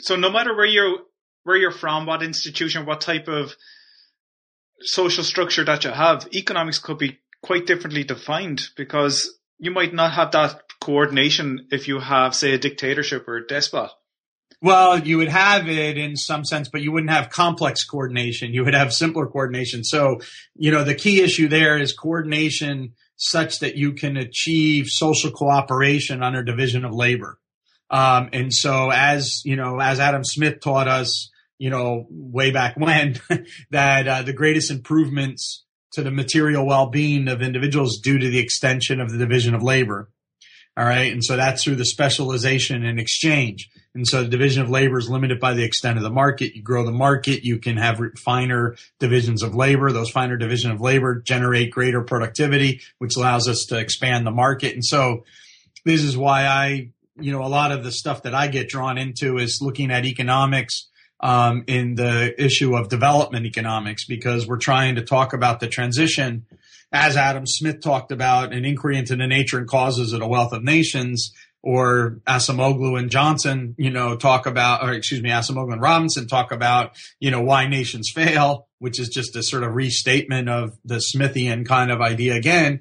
So 0.00 0.16
no 0.16 0.30
matter 0.30 0.54
where 0.54 0.66
you're 0.66 0.98
where 1.44 1.56
you're 1.56 1.70
from, 1.70 2.06
what 2.06 2.22
institution, 2.22 2.86
what 2.86 3.00
type 3.00 3.28
of 3.28 3.54
social 4.80 5.24
structure 5.24 5.64
that 5.64 5.84
you 5.84 5.90
have, 5.90 6.26
economics 6.34 6.78
could 6.78 6.98
be 6.98 7.18
quite 7.42 7.66
differently 7.66 8.04
defined 8.04 8.68
because 8.76 9.38
you 9.58 9.70
might 9.70 9.92
not 9.92 10.12
have 10.12 10.32
that 10.32 10.62
coordination 10.80 11.68
if 11.70 11.86
you 11.86 12.00
have, 12.00 12.34
say, 12.34 12.52
a 12.54 12.58
dictatorship 12.58 13.28
or 13.28 13.36
a 13.36 13.46
despot. 13.46 13.90
Well, 14.64 14.98
you 14.98 15.18
would 15.18 15.28
have 15.28 15.68
it 15.68 15.98
in 15.98 16.16
some 16.16 16.42
sense, 16.42 16.70
but 16.70 16.80
you 16.80 16.90
wouldn't 16.90 17.12
have 17.12 17.28
complex 17.28 17.84
coordination. 17.84 18.54
You 18.54 18.64
would 18.64 18.72
have 18.72 18.94
simpler 18.94 19.26
coordination. 19.26 19.84
So, 19.84 20.20
you 20.56 20.70
know, 20.70 20.84
the 20.84 20.94
key 20.94 21.20
issue 21.20 21.48
there 21.48 21.76
is 21.76 21.92
coordination 21.92 22.94
such 23.16 23.58
that 23.58 23.76
you 23.76 23.92
can 23.92 24.16
achieve 24.16 24.86
social 24.86 25.30
cooperation 25.30 26.22
under 26.22 26.42
division 26.42 26.86
of 26.86 26.94
labor. 26.94 27.38
Um, 27.90 28.30
and 28.32 28.54
so 28.54 28.88
as, 28.90 29.42
you 29.44 29.56
know, 29.56 29.80
as 29.80 30.00
Adam 30.00 30.24
Smith 30.24 30.60
taught 30.60 30.88
us, 30.88 31.30
you 31.58 31.68
know, 31.68 32.06
way 32.08 32.50
back 32.50 32.74
when, 32.78 33.20
that 33.70 34.08
uh, 34.08 34.22
the 34.22 34.32
greatest 34.32 34.70
improvements 34.70 35.62
to 35.92 36.02
the 36.02 36.10
material 36.10 36.64
well-being 36.64 37.28
of 37.28 37.42
individuals 37.42 37.98
due 37.98 38.18
to 38.18 38.30
the 38.30 38.38
extension 38.38 39.02
of 39.02 39.12
the 39.12 39.18
division 39.18 39.54
of 39.54 39.62
labor. 39.62 40.08
All 40.76 40.84
right. 40.84 41.12
And 41.12 41.24
so 41.24 41.36
that's 41.36 41.62
through 41.62 41.76
the 41.76 41.84
specialization 41.84 42.84
and 42.84 42.98
exchange. 42.98 43.70
And 43.94 44.06
so 44.06 44.24
the 44.24 44.28
division 44.28 44.60
of 44.60 44.70
labor 44.70 44.98
is 44.98 45.08
limited 45.08 45.38
by 45.38 45.54
the 45.54 45.62
extent 45.62 45.98
of 45.98 46.02
the 46.02 46.10
market. 46.10 46.56
You 46.56 46.62
grow 46.62 46.84
the 46.84 46.90
market, 46.90 47.44
you 47.44 47.58
can 47.58 47.76
have 47.76 48.00
finer 48.18 48.74
divisions 48.98 49.44
of 49.44 49.54
labor. 49.54 49.92
Those 49.92 50.10
finer 50.10 50.36
division 50.36 50.72
of 50.72 50.80
labor 50.80 51.20
generate 51.20 51.70
greater 51.70 52.02
productivity, 52.02 52.80
which 52.98 53.14
allows 53.16 53.46
us 53.46 53.66
to 53.66 53.78
expand 53.78 54.26
the 54.26 54.32
market. 54.32 54.74
And 54.74 54.84
so 54.84 55.24
this 55.84 56.02
is 56.02 56.16
why 56.16 56.46
I, 56.46 56.88
you 57.20 57.30
know, 57.30 57.44
a 57.44 57.46
lot 57.46 57.70
of 57.70 57.84
the 57.84 57.92
stuff 57.92 58.24
that 58.24 58.34
I 58.34 58.48
get 58.48 58.68
drawn 58.68 58.98
into 58.98 59.38
is 59.38 59.60
looking 59.62 59.92
at 59.92 60.04
economics 60.04 60.88
um, 61.20 61.62
in 61.68 61.94
the 61.94 62.34
issue 62.42 62.76
of 62.76 62.88
development 62.88 63.46
economics 63.46 64.04
because 64.06 64.44
we're 64.48 64.58
trying 64.58 64.96
to 64.96 65.02
talk 65.02 65.32
about 65.32 65.60
the 65.60 65.68
transition 65.68 66.46
as 66.94 67.16
Adam 67.16 67.44
Smith 67.44 67.82
talked 67.82 68.12
about, 68.12 68.52
an 68.52 68.64
inquiry 68.64 68.96
into 68.96 69.16
the 69.16 69.26
nature 69.26 69.58
and 69.58 69.66
causes 69.66 70.12
of 70.12 70.20
the 70.20 70.28
wealth 70.28 70.52
of 70.52 70.62
nations 70.62 71.32
or 71.60 72.20
Acemoglu 72.28 72.96
and 72.96 73.10
Johnson, 73.10 73.74
you 73.76 73.90
know, 73.90 74.16
talk 74.16 74.46
about, 74.46 74.84
or 74.84 74.92
excuse 74.92 75.20
me, 75.20 75.30
Acemoglu 75.30 75.72
and 75.72 75.82
Robinson 75.82 76.28
talk 76.28 76.52
about, 76.52 76.92
you 77.18 77.32
know, 77.32 77.40
why 77.40 77.66
nations 77.66 78.12
fail, 78.14 78.68
which 78.78 79.00
is 79.00 79.08
just 79.08 79.34
a 79.34 79.42
sort 79.42 79.64
of 79.64 79.74
restatement 79.74 80.48
of 80.48 80.78
the 80.84 81.02
Smithian 81.12 81.66
kind 81.66 81.90
of 81.90 82.00
idea 82.00 82.36
again. 82.36 82.80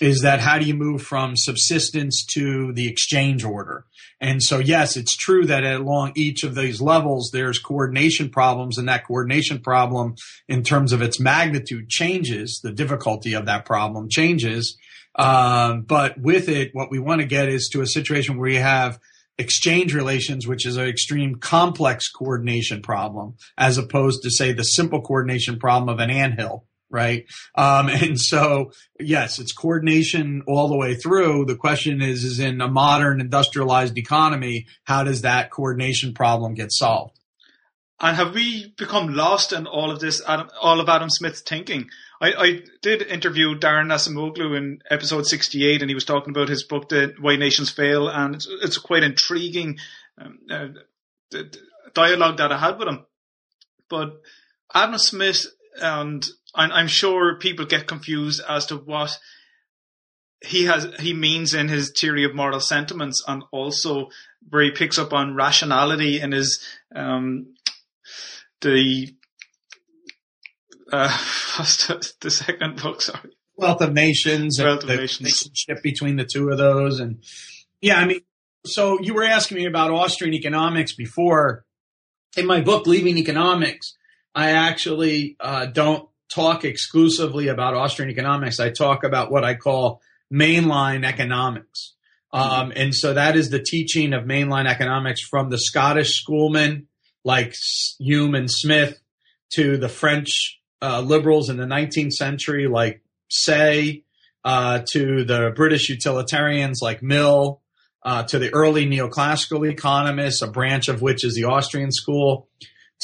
is 0.00 0.22
that 0.22 0.40
how 0.40 0.58
do 0.58 0.64
you 0.64 0.74
move 0.74 1.02
from 1.02 1.36
subsistence 1.36 2.24
to 2.24 2.72
the 2.72 2.88
exchange 2.88 3.44
order? 3.44 3.84
And 4.22 4.40
so, 4.40 4.60
yes, 4.60 4.96
it's 4.96 5.16
true 5.16 5.46
that 5.46 5.64
along 5.64 6.12
each 6.14 6.44
of 6.44 6.54
these 6.54 6.80
levels, 6.80 7.30
there's 7.32 7.58
coordination 7.58 8.30
problems, 8.30 8.78
and 8.78 8.88
that 8.88 9.04
coordination 9.04 9.58
problem, 9.58 10.14
in 10.48 10.62
terms 10.62 10.92
of 10.92 11.02
its 11.02 11.18
magnitude, 11.18 11.88
changes. 11.88 12.60
The 12.62 12.70
difficulty 12.70 13.34
of 13.34 13.46
that 13.46 13.64
problem 13.64 14.08
changes. 14.08 14.78
Um, 15.16 15.82
but 15.82 16.18
with 16.18 16.48
it, 16.48 16.70
what 16.72 16.88
we 16.88 17.00
want 17.00 17.20
to 17.20 17.26
get 17.26 17.48
is 17.48 17.68
to 17.72 17.82
a 17.82 17.86
situation 17.86 18.38
where 18.38 18.48
you 18.48 18.60
have 18.60 19.00
exchange 19.38 19.92
relations, 19.92 20.46
which 20.46 20.66
is 20.66 20.76
an 20.76 20.86
extreme 20.86 21.34
complex 21.34 22.08
coordination 22.08 22.80
problem, 22.80 23.34
as 23.58 23.76
opposed 23.76 24.22
to, 24.22 24.30
say, 24.30 24.52
the 24.52 24.62
simple 24.62 25.02
coordination 25.02 25.58
problem 25.58 25.88
of 25.88 25.98
an 25.98 26.10
anthill 26.10 26.64
right? 26.92 27.24
Um, 27.56 27.88
and 27.88 28.20
so, 28.20 28.70
yes, 29.00 29.38
it's 29.38 29.52
coordination 29.52 30.42
all 30.46 30.68
the 30.68 30.76
way 30.76 30.94
through. 30.94 31.46
The 31.46 31.56
question 31.56 32.00
is, 32.00 32.22
is 32.22 32.38
in 32.38 32.60
a 32.60 32.68
modern 32.68 33.20
industrialized 33.20 33.98
economy, 33.98 34.66
how 34.84 35.02
does 35.02 35.22
that 35.22 35.50
coordination 35.50 36.14
problem 36.14 36.54
get 36.54 36.70
solved? 36.70 37.18
And 37.98 38.16
have 38.16 38.34
we 38.34 38.74
become 38.76 39.14
lost 39.14 39.52
in 39.52 39.66
all 39.66 39.92
of 39.92 40.00
this, 40.00 40.20
Adam, 40.26 40.48
all 40.60 40.80
of 40.80 40.88
Adam 40.88 41.08
Smith's 41.08 41.40
thinking? 41.40 41.88
I, 42.20 42.32
I 42.32 42.60
did 42.82 43.02
interview 43.02 43.56
Daron 43.58 43.92
Acemoglu 43.92 44.56
in 44.56 44.80
episode 44.90 45.26
68, 45.26 45.82
and 45.82 45.90
he 45.90 45.94
was 45.94 46.04
talking 46.04 46.30
about 46.30 46.48
his 46.48 46.64
book, 46.64 46.88
The 46.88 47.14
Why 47.20 47.36
Nations 47.36 47.70
Fail, 47.70 48.08
and 48.08 48.34
it's, 48.34 48.48
it's 48.62 48.76
quite 48.76 49.04
intriguing 49.04 49.78
um, 50.18 50.38
uh, 50.50 51.38
dialogue 51.94 52.38
that 52.38 52.50
I 52.50 52.58
had 52.58 52.78
with 52.78 52.88
him. 52.88 53.06
But 53.88 54.20
Adam 54.74 54.98
Smith 54.98 55.46
and 55.80 56.24
I'm 56.54 56.88
sure 56.88 57.38
people 57.38 57.64
get 57.64 57.86
confused 57.86 58.42
as 58.48 58.66
to 58.66 58.76
what 58.76 59.18
he 60.44 60.64
has 60.64 60.88
he 60.98 61.14
means 61.14 61.54
in 61.54 61.68
his 61.68 61.92
theory 61.98 62.24
of 62.24 62.34
moral 62.34 62.60
sentiments, 62.60 63.22
and 63.26 63.44
also 63.52 64.08
where 64.48 64.62
he 64.62 64.70
picks 64.70 64.98
up 64.98 65.12
on 65.12 65.36
rationality 65.36 66.20
in 66.20 66.32
his 66.32 66.64
um, 66.94 67.54
the 68.60 69.14
uh, 70.92 71.08
the, 71.58 72.12
the 72.20 72.30
second 72.30 72.82
book? 72.82 73.02
Sorry, 73.02 73.30
Wealth 73.56 73.80
of 73.80 73.92
Nations. 73.92 74.58
Wealth 74.60 74.82
of 74.82 74.88
the 74.88 74.96
Nations. 74.96 75.20
Relationship 75.20 75.82
between 75.82 76.16
the 76.16 76.28
two 76.30 76.50
of 76.50 76.58
those, 76.58 77.00
and 77.00 77.22
yeah, 77.80 77.96
I 77.96 78.04
mean, 78.04 78.20
so 78.66 79.00
you 79.00 79.14
were 79.14 79.24
asking 79.24 79.58
me 79.58 79.66
about 79.66 79.90
Austrian 79.90 80.34
economics 80.34 80.94
before. 80.94 81.64
In 82.34 82.46
my 82.46 82.62
book, 82.62 82.86
Living 82.86 83.18
Economics, 83.18 83.94
I 84.34 84.52
actually 84.52 85.36
uh, 85.38 85.66
don't 85.66 86.08
talk 86.34 86.64
exclusively 86.64 87.48
about 87.48 87.74
Austrian 87.74 88.10
economics. 88.10 88.60
I 88.60 88.70
talk 88.70 89.04
about 89.04 89.30
what 89.30 89.44
I 89.44 89.54
call 89.54 90.00
mainline 90.32 91.04
economics. 91.04 91.94
Um, 92.32 92.72
and 92.74 92.94
so 92.94 93.14
that 93.14 93.36
is 93.36 93.50
the 93.50 93.62
teaching 93.62 94.14
of 94.14 94.24
mainline 94.24 94.66
economics 94.66 95.20
from 95.20 95.50
the 95.50 95.58
Scottish 95.58 96.20
schoolmen 96.20 96.86
like 97.24 97.54
Hume 97.98 98.34
and 98.34 98.50
Smith 98.50 98.98
to 99.54 99.76
the 99.76 99.88
French 99.88 100.60
uh, 100.80 101.00
liberals 101.00 101.50
in 101.50 101.58
the 101.58 101.66
19th 101.66 102.12
century 102.12 102.66
like 102.66 103.02
Say, 103.28 104.04
uh, 104.44 104.80
to 104.92 105.24
the 105.24 105.52
British 105.54 105.88
utilitarians 105.88 106.80
like 106.82 107.02
Mill, 107.02 107.62
uh, 108.02 108.24
to 108.24 108.38
the 108.38 108.52
early 108.52 108.86
neoclassical 108.86 109.70
economists, 109.70 110.42
a 110.42 110.48
branch 110.48 110.88
of 110.88 111.00
which 111.00 111.24
is 111.24 111.34
the 111.34 111.44
Austrian 111.44 111.92
school, 111.92 112.48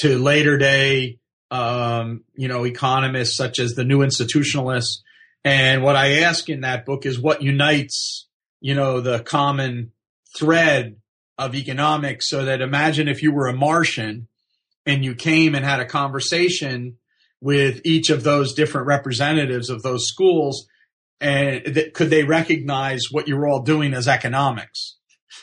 to 0.00 0.18
later 0.18 0.58
day 0.58 1.18
um, 1.50 2.24
you 2.34 2.48
know, 2.48 2.64
economists 2.64 3.36
such 3.36 3.58
as 3.58 3.74
the 3.74 3.84
new 3.84 4.00
institutionalists. 4.00 4.98
And 5.44 5.82
what 5.82 5.96
I 5.96 6.20
ask 6.20 6.48
in 6.48 6.60
that 6.62 6.84
book 6.84 7.06
is 7.06 7.18
what 7.18 7.42
unites, 7.42 8.26
you 8.60 8.74
know, 8.74 9.00
the 9.00 9.20
common 9.20 9.92
thread 10.36 10.96
of 11.38 11.54
economics 11.54 12.28
so 12.28 12.44
that 12.44 12.60
imagine 12.60 13.08
if 13.08 13.22
you 13.22 13.32
were 13.32 13.46
a 13.46 13.56
Martian 13.56 14.28
and 14.84 15.04
you 15.04 15.14
came 15.14 15.54
and 15.54 15.64
had 15.64 15.80
a 15.80 15.86
conversation 15.86 16.98
with 17.40 17.80
each 17.84 18.10
of 18.10 18.24
those 18.24 18.54
different 18.54 18.88
representatives 18.88 19.70
of 19.70 19.82
those 19.82 20.06
schools 20.06 20.66
and 21.20 21.64
th- 21.64 21.92
could 21.94 22.10
they 22.10 22.24
recognize 22.24 23.04
what 23.10 23.28
you're 23.28 23.48
all 23.48 23.62
doing 23.62 23.94
as 23.94 24.06
economics? 24.06 24.96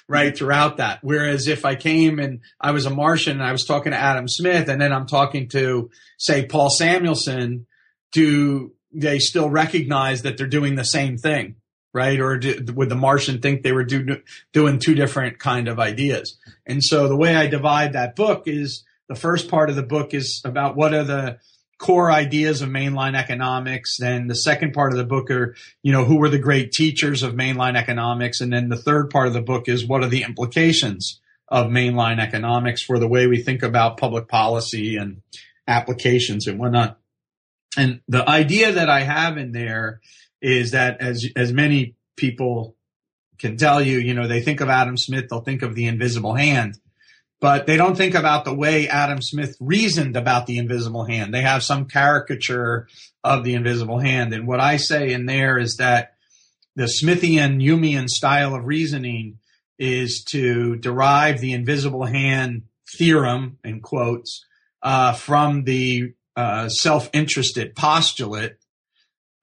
Right 0.07 0.27
mm-hmm. 0.27 0.37
throughout 0.37 0.77
that. 0.77 0.99
Whereas 1.01 1.47
if 1.47 1.65
I 1.65 1.75
came 1.75 2.19
and 2.19 2.41
I 2.59 2.71
was 2.71 2.85
a 2.85 2.89
Martian 2.89 3.33
and 3.33 3.43
I 3.43 3.51
was 3.51 3.65
talking 3.65 3.91
to 3.91 3.97
Adam 3.97 4.27
Smith 4.27 4.69
and 4.69 4.81
then 4.81 4.93
I'm 4.93 5.07
talking 5.07 5.47
to 5.49 5.89
say 6.17 6.45
Paul 6.45 6.69
Samuelson, 6.69 7.67
do 8.11 8.73
they 8.91 9.19
still 9.19 9.49
recognize 9.49 10.21
that 10.21 10.37
they're 10.37 10.47
doing 10.47 10.75
the 10.75 10.83
same 10.83 11.17
thing? 11.17 11.55
Right. 11.93 12.19
Or 12.19 12.37
do, 12.37 12.73
would 12.73 12.89
the 12.89 12.95
Martian 12.95 13.39
think 13.39 13.63
they 13.63 13.71
were 13.71 13.85
do, 13.85 14.21
doing 14.51 14.79
two 14.79 14.95
different 14.95 15.39
kind 15.39 15.69
of 15.69 15.79
ideas? 15.79 16.37
And 16.65 16.83
so 16.83 17.07
the 17.07 17.15
way 17.15 17.35
I 17.35 17.47
divide 17.47 17.93
that 17.93 18.17
book 18.17 18.43
is 18.47 18.83
the 19.07 19.15
first 19.15 19.49
part 19.49 19.69
of 19.69 19.77
the 19.77 19.83
book 19.83 20.13
is 20.13 20.41
about 20.43 20.75
what 20.75 20.93
are 20.93 21.05
the 21.05 21.39
core 21.77 22.11
ideas 22.11 22.61
of 22.61 22.69
mainline 22.69 23.17
economics. 23.17 23.97
Then 23.97 24.27
the 24.27 24.35
second 24.35 24.73
part 24.73 24.91
of 24.91 24.97
the 24.97 25.05
book 25.05 25.29
are, 25.29 25.55
you 25.83 25.91
know, 25.91 26.05
who 26.05 26.17
were 26.17 26.29
the 26.29 26.39
great 26.39 26.71
teachers 26.71 27.23
of 27.23 27.33
mainline 27.33 27.75
economics? 27.75 28.41
And 28.41 28.51
then 28.51 28.69
the 28.69 28.77
third 28.77 29.09
part 29.09 29.27
of 29.27 29.33
the 29.33 29.41
book 29.41 29.67
is 29.67 29.85
what 29.85 30.03
are 30.03 30.09
the 30.09 30.23
implications 30.23 31.19
of 31.47 31.67
mainline 31.67 32.19
economics 32.19 32.81
for 32.81 32.97
the 32.97 33.07
way 33.07 33.27
we 33.27 33.41
think 33.41 33.61
about 33.61 33.97
public 33.97 34.27
policy 34.27 34.95
and 34.95 35.21
applications 35.67 36.47
and 36.47 36.59
whatnot. 36.59 36.97
And 37.77 38.01
the 38.07 38.27
idea 38.27 38.71
that 38.73 38.89
I 38.89 39.01
have 39.01 39.37
in 39.37 39.51
there 39.51 39.99
is 40.41 40.71
that 40.71 41.01
as, 41.01 41.25
as 41.35 41.51
many 41.51 41.95
people 42.15 42.75
can 43.37 43.57
tell 43.57 43.81
you, 43.81 43.97
you 43.97 44.13
know, 44.13 44.27
they 44.27 44.41
think 44.41 44.61
of 44.61 44.69
Adam 44.69 44.97
Smith, 44.97 45.25
they'll 45.29 45.41
think 45.41 45.61
of 45.61 45.75
the 45.75 45.87
invisible 45.87 46.35
hand 46.35 46.79
but 47.45 47.67
they 47.67 47.77
don't 47.77 47.95
think 47.95 48.15
about 48.15 48.43
the 48.43 48.55
way 48.55 48.87
Adam 48.87 49.21
Smith 49.21 49.55
reasoned 49.59 50.17
about 50.17 50.47
the 50.47 50.57
invisible 50.57 51.05
hand. 51.05 51.31
They 51.31 51.43
have 51.43 51.61
some 51.61 51.85
caricature 51.85 52.87
of 53.23 53.43
the 53.43 53.53
invisible 53.53 53.99
hand. 53.99 54.33
And 54.33 54.47
what 54.47 54.59
I 54.59 54.77
say 54.77 55.13
in 55.13 55.27
there 55.27 55.59
is 55.59 55.75
that 55.75 56.15
the 56.75 56.85
Smithian 56.85 57.61
Humean 57.61 58.09
style 58.09 58.55
of 58.55 58.65
reasoning 58.65 59.37
is 59.77 60.23
to 60.29 60.77
derive 60.77 61.39
the 61.39 61.53
invisible 61.53 62.05
hand 62.05 62.63
theorem, 62.97 63.59
in 63.63 63.79
quotes, 63.79 64.43
uh, 64.81 65.13
from 65.13 65.65
the 65.65 66.15
uh, 66.35 66.67
self 66.67 67.11
interested 67.13 67.75
postulate 67.75 68.55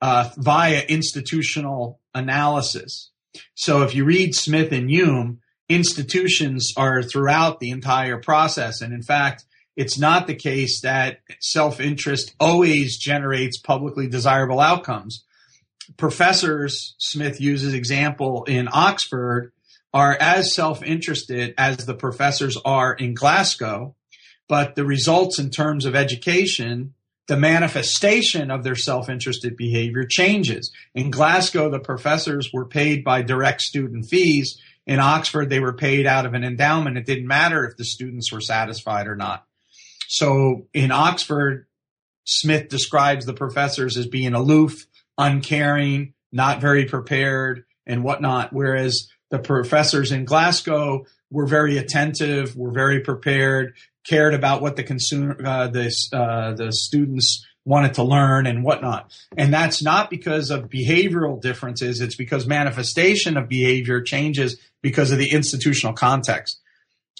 uh, 0.00 0.28
via 0.37 0.82
institutional 0.88 2.00
analysis. 2.16 3.12
So 3.54 3.82
if 3.82 3.94
you 3.94 4.04
read 4.04 4.35
Smith 4.35 4.73
and 4.73 4.90
Hume, 4.90 5.41
institutions 5.75 6.73
are 6.76 7.02
throughout 7.02 7.61
the 7.61 7.71
entire 7.71 8.19
process. 8.19 8.81
And 8.81 8.93
in 8.93 9.02
fact, 9.02 9.45
it's 9.76 9.99
not 9.99 10.26
the 10.26 10.35
case 10.35 10.81
that 10.83 11.21
self 11.41 11.81
interest 11.81 12.35
always 12.38 12.99
generates 12.99 13.59
publicly 13.59 14.07
desirable 14.07 14.61
outcomes. 14.61 15.25
Professors, 15.97 16.95
Smith 16.99 17.41
uses 17.41 17.75
example 17.75 18.45
in 18.45 18.69
Oxford, 18.73 19.52
are 19.95 20.17
as 20.21 20.55
self 20.55 20.83
interested 20.83 21.55
as 21.59 21.87
the 21.87 21.95
professors 21.95 22.57
are 22.64 22.95
in 22.95 23.14
Glasgow, 23.14 23.95
but 24.49 24.75
the 24.75 24.85
results 24.85 25.38
in 25.38 25.50
terms 25.50 25.85
of 25.85 25.95
education, 25.95 26.95
the 27.26 27.37
manifestation 27.37 28.50
of 28.50 28.64
their 28.64 28.76
self 28.76 29.09
interested 29.09 29.57
behavior 29.57 30.05
changes. 30.05 30.71
In 30.95 31.11
Glasgow, 31.11 31.71
the 31.71 31.81
professors 31.81 32.50
were 32.52 32.67
paid 32.67 33.05
by 33.05 33.23
direct 33.23 33.62
student 33.62 34.07
fees 34.07 34.61
in 34.87 34.99
Oxford, 34.99 35.49
they 35.49 35.61
were 35.61 35.73
paid 35.73 36.07
out 36.07 36.27
of 36.27 36.35
an 36.35 36.45
endowment. 36.45 36.99
It 36.99 37.07
didn't 37.07 37.27
matter 37.27 37.65
if 37.65 37.77
the 37.77 37.85
students 37.85 38.33
were 38.33 38.41
satisfied 38.41 39.07
or 39.07 39.17
not. 39.17 39.47
So 40.09 40.67
in 40.75 40.91
Oxford, 40.91 41.67
Smith 42.25 42.69
describes 42.69 43.25
the 43.25 43.35
professors 43.35 43.97
as 43.97 44.07
being 44.07 44.35
aloof, 44.35 44.87
uncaring, 45.19 46.15
not 46.33 46.61
very 46.61 46.85
prepared, 46.85 47.65
and 47.87 48.05
whatnot. 48.05 48.53
Whereas 48.53 49.09
the 49.31 49.39
professors 49.39 50.12
in 50.12 50.25
Glasgow 50.25 51.07
were 51.31 51.47
very 51.47 51.79
attentive, 51.79 52.57
were 52.57 52.73
very 52.73 53.01
prepared, 53.01 53.75
cared 54.07 54.35
about 54.35 54.62
what 54.62 54.77
the 54.77 54.83
consumer, 54.83 55.37
uh, 55.45 55.69
the 55.69 55.87
uh, 56.12 56.53
the 56.55 56.73
students 56.73 57.45
wanted 57.64 57.95
to 57.95 58.02
learn 58.02 58.47
and 58.47 58.64
whatnot. 58.64 59.12
And 59.37 59.52
that's 59.52 59.83
not 59.83 60.11
because 60.11 60.50
of 60.50 60.69
behavioral 60.69 61.40
differences. 61.40 62.00
It's 62.00 62.16
because 62.16 62.47
manifestation 62.47 63.37
of 63.37 63.49
behavior 63.49 64.00
changes 64.02 64.59
because 64.83 65.12
of 65.12 65.19
the 65.19 65.31
institutional 65.31 65.95
context. 65.95 66.61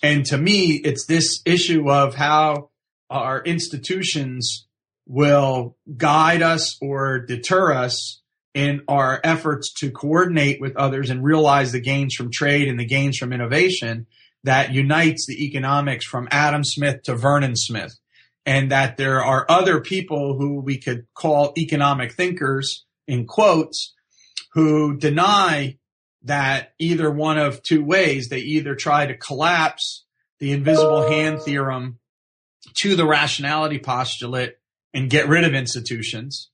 And 0.02 0.25
to 0.26 0.38
me, 0.38 0.80
it's 0.84 1.06
this 1.06 1.40
issue 1.46 1.90
of 1.90 2.14
how 2.14 2.70
our 3.08 3.42
institutions 3.42 4.66
will 5.06 5.76
guide 5.96 6.42
us 6.42 6.76
or 6.80 7.20
deter 7.20 7.72
us 7.72 8.20
in 8.54 8.82
our 8.88 9.20
efforts 9.25 9.72
to 9.72 9.90
coordinate 9.90 10.61
with 10.61 10.76
others 10.76 11.08
and 11.08 11.25
realize 11.25 11.72
the 11.72 11.80
gains 11.80 12.14
from 12.14 12.30
trade 12.30 12.68
and 12.68 12.78
the 12.78 12.84
gains 12.84 13.16
from 13.16 13.32
innovation 13.32 14.06
that 14.44 14.72
unites 14.72 15.26
the 15.26 15.44
economics 15.44 16.04
from 16.04 16.28
Adam 16.30 16.64
Smith 16.64 17.02
to 17.04 17.14
Vernon 17.14 17.56
Smith 17.56 17.96
and 18.44 18.70
that 18.70 18.96
there 18.96 19.22
are 19.22 19.46
other 19.49 19.80
people 19.80 20.37
who 20.37 20.61
we 20.61 20.78
could 20.78 21.06
call 21.14 21.52
economic 21.56 22.12
thinkers 22.12 22.84
in 23.06 23.26
quotes 23.26 23.94
who 24.52 24.96
deny 24.96 25.78
that 26.25 26.72
either 26.78 27.11
one 27.11 27.38
of 27.38 27.62
two 27.62 27.84
ways. 27.84 28.28
They 28.28 28.40
either 28.40 28.75
try 28.75 29.06
to 29.06 29.16
collapse 29.16 30.04
the 30.38 30.52
invisible 30.52 31.08
hand 31.08 31.42
theorem 31.42 31.99
to 32.82 32.96
the 32.96 33.06
rationality 33.06 33.78
postulate 33.78 34.56
and 34.94 35.11
get 35.11 35.28
rid 35.28 35.44
of 35.44 35.54
institutions. 35.54 36.50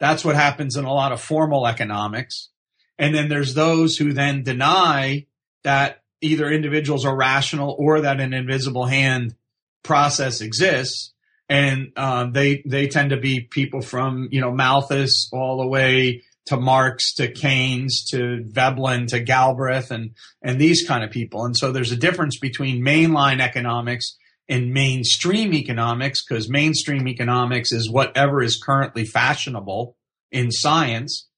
That's 0.00 0.24
what 0.24 0.34
happens 0.34 0.76
in 0.76 0.84
a 0.84 0.92
lot 0.92 1.12
of 1.12 1.20
formal 1.20 1.66
economics. 1.66 2.50
And 2.98 3.14
then 3.14 3.28
there's 3.28 3.54
those 3.54 3.96
who 3.96 4.12
then 4.12 4.42
deny 4.42 5.26
that 5.64 6.02
either 6.20 6.50
individuals 6.50 7.04
are 7.04 7.16
rational 7.16 7.76
or 7.78 8.00
that 8.00 8.20
an 8.20 8.32
invisible 8.32 8.86
hand 8.86 9.34
process 9.82 10.40
exists. 10.40 11.12
And 11.48 11.92
um, 11.96 12.32
they 12.32 12.62
they 12.66 12.88
tend 12.88 13.10
to 13.10 13.16
be 13.16 13.40
people 13.40 13.82
from 13.82 14.28
you 14.30 14.40
know 14.40 14.52
Malthus 14.52 15.28
all 15.32 15.58
the 15.58 15.66
way 15.66 16.22
to 16.46 16.56
Marx 16.56 17.14
to 17.14 17.30
Keynes 17.30 18.04
to 18.10 18.44
Veblen 18.46 19.06
to 19.08 19.20
Galbraith 19.20 19.90
and 19.90 20.12
and 20.42 20.60
these 20.60 20.86
kind 20.86 21.04
of 21.04 21.10
people. 21.10 21.44
And 21.44 21.56
so 21.56 21.72
there's 21.72 21.92
a 21.92 21.96
difference 21.96 22.38
between 22.38 22.84
mainline 22.84 23.40
economics 23.40 24.16
and 24.48 24.72
mainstream 24.72 25.52
economics 25.54 26.24
because 26.24 26.48
mainstream 26.48 27.06
economics 27.06 27.72
is 27.72 27.90
whatever 27.90 28.42
is 28.42 28.60
currently 28.60 29.04
fashionable 29.04 29.96
in 30.30 30.50
science. 30.50 31.28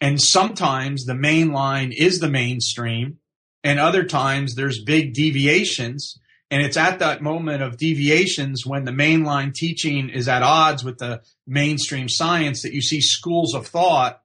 And 0.00 0.20
sometimes 0.20 1.04
the 1.04 1.14
main 1.14 1.52
line 1.52 1.92
is 1.92 2.20
the 2.20 2.28
mainstream 2.28 3.18
and 3.64 3.80
other 3.80 4.04
times 4.04 4.54
there's 4.54 4.84
big 4.84 5.14
deviations. 5.14 6.20
And 6.54 6.62
it's 6.62 6.76
at 6.76 7.00
that 7.00 7.20
moment 7.20 7.64
of 7.64 7.78
deviations 7.78 8.64
when 8.64 8.84
the 8.84 8.92
mainline 8.92 9.52
teaching 9.52 10.08
is 10.08 10.28
at 10.28 10.44
odds 10.44 10.84
with 10.84 10.98
the 10.98 11.20
mainstream 11.48 12.08
science 12.08 12.62
that 12.62 12.72
you 12.72 12.80
see 12.80 13.00
schools 13.00 13.56
of 13.56 13.66
thought 13.66 14.22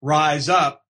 rise 0.00 0.48
up 0.48 0.86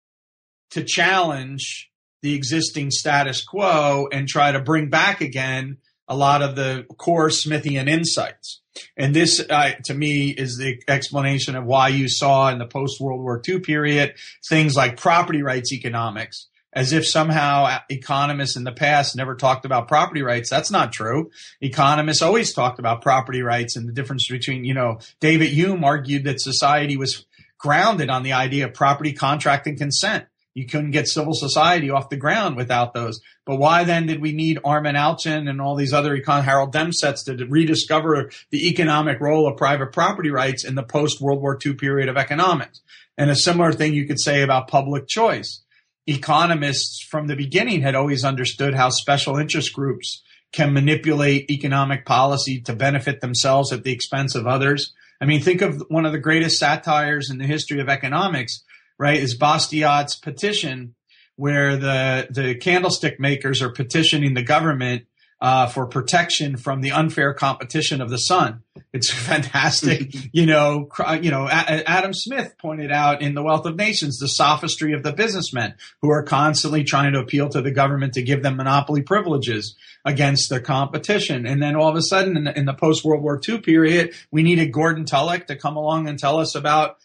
to 0.69 0.85
challenge 0.85 1.91
the 2.21 2.35
existing 2.35 2.89
status 2.89 3.43
quo 3.43 4.07
and 4.13 4.29
try 4.29 4.53
to 4.53 4.62
bring 4.62 4.89
back 4.89 5.19
again 5.19 5.79
a 6.07 6.15
lot 6.15 6.41
of 6.41 6.55
the 6.55 6.85
core 6.97 7.27
Smithian 7.27 7.89
insights. 7.89 8.62
And 8.95 9.13
this, 9.13 9.45
uh, 9.50 9.71
to 9.83 9.93
me, 9.93 10.29
is 10.29 10.55
the 10.55 10.81
explanation 10.88 11.57
of 11.57 11.65
why 11.65 11.89
you 11.89 12.07
saw 12.07 12.47
in 12.47 12.59
the 12.59 12.65
post 12.65 13.01
World 13.01 13.19
War 13.19 13.41
II 13.45 13.59
period 13.59 14.13
things 14.47 14.74
like 14.74 14.95
property 14.95 15.41
rights 15.41 15.74
economics, 15.74 16.47
as 16.75 16.91
if 16.91 17.08
somehow 17.08 17.79
economists 17.89 18.58
in 18.58 18.65
the 18.65 18.72
past 18.72 19.15
never 19.15 19.34
talked 19.34 19.65
about 19.65 19.88
property 19.88 20.22
rights. 20.22 20.50
That's 20.50 20.72
not 20.72 20.91
true. 20.91 21.32
Economists 21.62 22.22
always 22.22 22.53
talked 22.53 22.79
about 22.79 23.01
property 23.01 23.41
rights 23.41 23.77
and 23.77 23.88
the 23.88 23.94
difference 23.94 24.27
between, 24.27 24.65
you 24.65 24.74
know, 24.74 25.00
David 25.22 25.50
Hume 25.50 25.86
argued 25.86 26.25
that 26.25 26.41
society 26.41 26.98
was 26.98 27.25
grounded 27.58 28.10
on 28.10 28.24
the 28.24 28.34
idea 28.34 28.65
of 28.65 28.74
property 28.74 29.13
contract 29.13 29.67
and 29.67 29.77
consent. 29.77 30.25
You 30.53 30.65
couldn't 30.65 30.91
get 30.91 31.08
civil 31.08 31.34
society 31.34 31.89
off 31.89 32.10
the 32.10 32.17
ground 32.17 32.55
without 32.55 32.94
those. 32.94 33.20
But 33.46 33.58
why 33.58 33.84
then 33.84 34.05
did 34.05 34.22
we 34.22 34.32
need 34.32 34.60
Armen 34.63 34.96
Alchian 34.96 35.50
and 35.50 35.60
all 35.60 35.75
these 35.75 35.94
other 35.94 36.17
econ 36.17 36.44
Harold 36.44 36.74
Demsetz 36.74 37.25
to 37.25 37.46
rediscover 37.46 38.32
the 38.51 38.70
economic 38.70 39.20
role 39.20 39.48
of 39.48 39.58
private 39.58 39.91
property 39.91 40.29
rights 40.29 40.63
in 40.63 40.75
the 40.75 40.84
post 40.84 41.20
World 41.20 41.41
War 41.41 41.58
II 41.63 41.74
period 41.74 42.08
of 42.08 42.15
economics? 42.15 42.82
And 43.17 43.29
a 43.29 43.36
similar 43.36 43.74
thing 43.74 43.94
you 43.94 44.08
could 44.08 44.20
say 44.20 44.41
about 44.41 44.70
public 44.70 45.08
choice. 45.08 45.62
Economists 46.07 47.03
from 47.03 47.27
the 47.27 47.35
beginning 47.35 47.81
had 47.81 47.95
always 47.95 48.24
understood 48.24 48.75
how 48.75 48.89
special 48.89 49.38
interest 49.38 49.74
groups 49.74 50.21
can 50.51 50.74
manipulate 50.74 51.50
economic 51.50 52.05
policy 52.05 52.62
to 52.62 52.74
benefit 52.74 53.21
themselves 53.21 53.74
at 53.74 53.83
the 53.83 53.91
expense 53.91 54.35
of 54.35 54.47
others. 54.47 54.93
I 55.19 55.25
mean, 55.25 55.41
think 55.41 55.62
of 55.62 55.83
one 55.89 56.05
of 56.05 56.12
the 56.12 56.19
greatest 56.19 56.59
satires 56.59 57.29
in 57.29 57.38
the 57.38 57.45
history 57.45 57.79
of 57.79 57.89
economics, 57.89 58.63
right? 58.97 59.19
Is 59.19 59.35
Bastiat's 59.35 60.15
petition, 60.15 60.95
where 61.35 61.75
the 61.75 62.27
the 62.29 62.55
candlestick 62.55 63.19
makers 63.19 63.62
are 63.62 63.71
petitioning 63.71 64.33
the 64.33 64.43
government 64.43 65.07
uh, 65.41 65.67
for 65.67 65.85
protection 65.85 66.57
from 66.57 66.81
the 66.81 66.91
unfair 66.91 67.33
competition 67.33 68.01
of 68.01 68.09
the 68.09 68.17
sun. 68.17 68.63
It's 68.93 69.11
fantastic. 69.27 70.15
you 70.33 70.45
know, 70.45 70.89
you 71.21 71.29
know, 71.29 71.47
Adam 71.49 72.13
Smith 72.13 72.55
pointed 72.57 72.91
out 72.91 73.21
in 73.21 73.35
The 73.35 73.43
Wealth 73.43 73.65
of 73.65 73.75
Nations 73.75 74.17
the 74.17 74.27
sophistry 74.27 74.93
of 74.93 75.03
the 75.03 75.13
businessmen 75.13 75.75
who 76.01 76.09
are 76.09 76.23
constantly 76.23 76.83
trying 76.83 77.13
to 77.13 77.19
appeal 77.19 77.49
to 77.49 77.61
the 77.61 77.71
government 77.71 78.13
to 78.13 78.21
give 78.21 78.43
them 78.43 78.55
monopoly 78.55 79.01
privileges 79.01 79.75
against 80.05 80.50
the 80.50 80.61
competition. 80.61 81.45
And 81.45 81.61
then 81.61 81.75
all 81.75 81.89
of 81.89 81.95
a 81.95 82.01
sudden, 82.01 82.37
in 82.37 82.43
the, 82.45 82.57
in 82.57 82.65
the 82.65 82.74
post 82.74 83.03
World 83.03 83.24
War 83.24 83.39
II 83.48 83.59
period, 83.59 84.13
we 84.31 84.43
needed 84.43 84.71
Gordon 84.71 85.05
Tullock 85.05 85.48
to 85.48 85.55
come 85.55 85.75
along 85.75 86.07
and 86.07 86.17
tell 86.17 86.39
us 86.39 86.55
about 86.55 86.98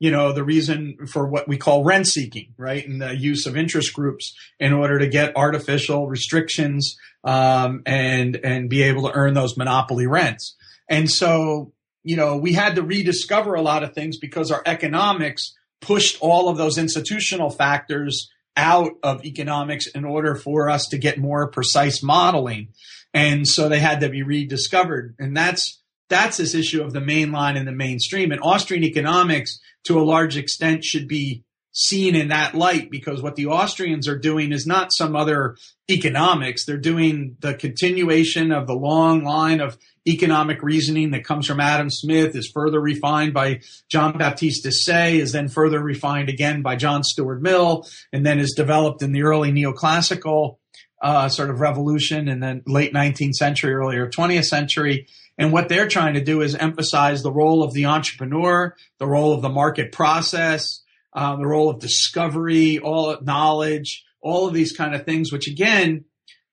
you 0.00 0.12
know, 0.12 0.32
the 0.32 0.44
reason 0.44 1.06
for 1.08 1.26
what 1.26 1.48
we 1.48 1.56
call 1.56 1.82
rent 1.82 2.06
seeking, 2.06 2.54
right? 2.56 2.86
And 2.86 3.02
the 3.02 3.16
use 3.16 3.46
of 3.46 3.56
interest 3.56 3.92
groups 3.92 4.32
in 4.60 4.72
order 4.72 4.98
to 4.98 5.08
get 5.08 5.36
artificial 5.36 6.06
restrictions 6.06 6.96
um, 7.28 7.82
and 7.84 8.36
and 8.36 8.70
be 8.70 8.84
able 8.84 9.02
to 9.02 9.14
earn 9.14 9.34
those 9.34 9.58
monopoly 9.58 10.06
rents. 10.06 10.56
And 10.88 11.10
so, 11.10 11.74
you 12.02 12.16
know, 12.16 12.38
we 12.38 12.54
had 12.54 12.76
to 12.76 12.82
rediscover 12.82 13.52
a 13.52 13.60
lot 13.60 13.82
of 13.82 13.92
things 13.92 14.16
because 14.16 14.50
our 14.50 14.62
economics 14.64 15.54
pushed 15.82 16.16
all 16.22 16.48
of 16.48 16.56
those 16.56 16.78
institutional 16.78 17.50
factors 17.50 18.30
out 18.56 18.92
of 19.02 19.26
economics 19.26 19.86
in 19.88 20.06
order 20.06 20.34
for 20.34 20.70
us 20.70 20.86
to 20.86 20.96
get 20.96 21.18
more 21.18 21.50
precise 21.50 22.02
modeling. 22.02 22.68
And 23.12 23.46
so 23.46 23.68
they 23.68 23.78
had 23.78 24.00
to 24.00 24.08
be 24.08 24.22
rediscovered. 24.22 25.14
And 25.18 25.36
that's 25.36 25.82
that's 26.08 26.38
this 26.38 26.54
issue 26.54 26.82
of 26.82 26.94
the 26.94 27.00
mainline 27.00 27.58
and 27.58 27.68
the 27.68 27.72
mainstream. 27.72 28.32
And 28.32 28.40
Austrian 28.42 28.84
economics, 28.84 29.60
to 29.84 30.00
a 30.00 30.02
large 30.02 30.38
extent, 30.38 30.82
should 30.82 31.06
be 31.06 31.44
seen 31.78 32.16
in 32.16 32.28
that 32.28 32.56
light 32.56 32.90
because 32.90 33.22
what 33.22 33.36
the 33.36 33.46
Austrians 33.46 34.08
are 34.08 34.18
doing 34.18 34.50
is 34.50 34.66
not 34.66 34.92
some 34.92 35.14
other 35.14 35.56
economics. 35.88 36.64
They're 36.64 36.76
doing 36.76 37.36
the 37.38 37.54
continuation 37.54 38.50
of 38.50 38.66
the 38.66 38.74
long 38.74 39.22
line 39.22 39.60
of 39.60 39.78
economic 40.06 40.60
reasoning 40.60 41.12
that 41.12 41.22
comes 41.22 41.46
from 41.46 41.60
Adam 41.60 41.88
Smith, 41.88 42.34
is 42.34 42.50
further 42.52 42.80
refined 42.80 43.32
by 43.32 43.60
John 43.88 44.18
Baptiste 44.18 44.72
Say, 44.72 45.18
is 45.18 45.30
then 45.30 45.48
further 45.48 45.80
refined 45.80 46.28
again 46.28 46.62
by 46.62 46.74
John 46.74 47.04
Stuart 47.04 47.40
Mill, 47.40 47.86
and 48.12 48.26
then 48.26 48.40
is 48.40 48.54
developed 48.56 49.00
in 49.02 49.12
the 49.12 49.22
early 49.22 49.52
neoclassical 49.52 50.56
uh, 51.00 51.28
sort 51.28 51.48
of 51.48 51.60
revolution 51.60 52.26
in 52.26 52.40
the 52.40 52.60
late 52.66 52.92
19th 52.92 53.34
century, 53.34 53.72
earlier 53.72 54.10
20th 54.10 54.46
century. 54.46 55.06
And 55.38 55.52
what 55.52 55.68
they're 55.68 55.86
trying 55.86 56.14
to 56.14 56.24
do 56.24 56.40
is 56.40 56.56
emphasize 56.56 57.22
the 57.22 57.30
role 57.30 57.62
of 57.62 57.72
the 57.72 57.86
entrepreneur, 57.86 58.74
the 58.98 59.06
role 59.06 59.32
of 59.32 59.42
the 59.42 59.48
market 59.48 59.92
process, 59.92 60.80
uh, 61.12 61.36
the 61.36 61.46
role 61.46 61.70
of 61.70 61.80
discovery, 61.80 62.78
all 62.78 63.16
knowledge, 63.22 64.04
all 64.20 64.46
of 64.46 64.54
these 64.54 64.76
kind 64.76 64.94
of 64.94 65.04
things, 65.04 65.32
which 65.32 65.48
again, 65.48 66.04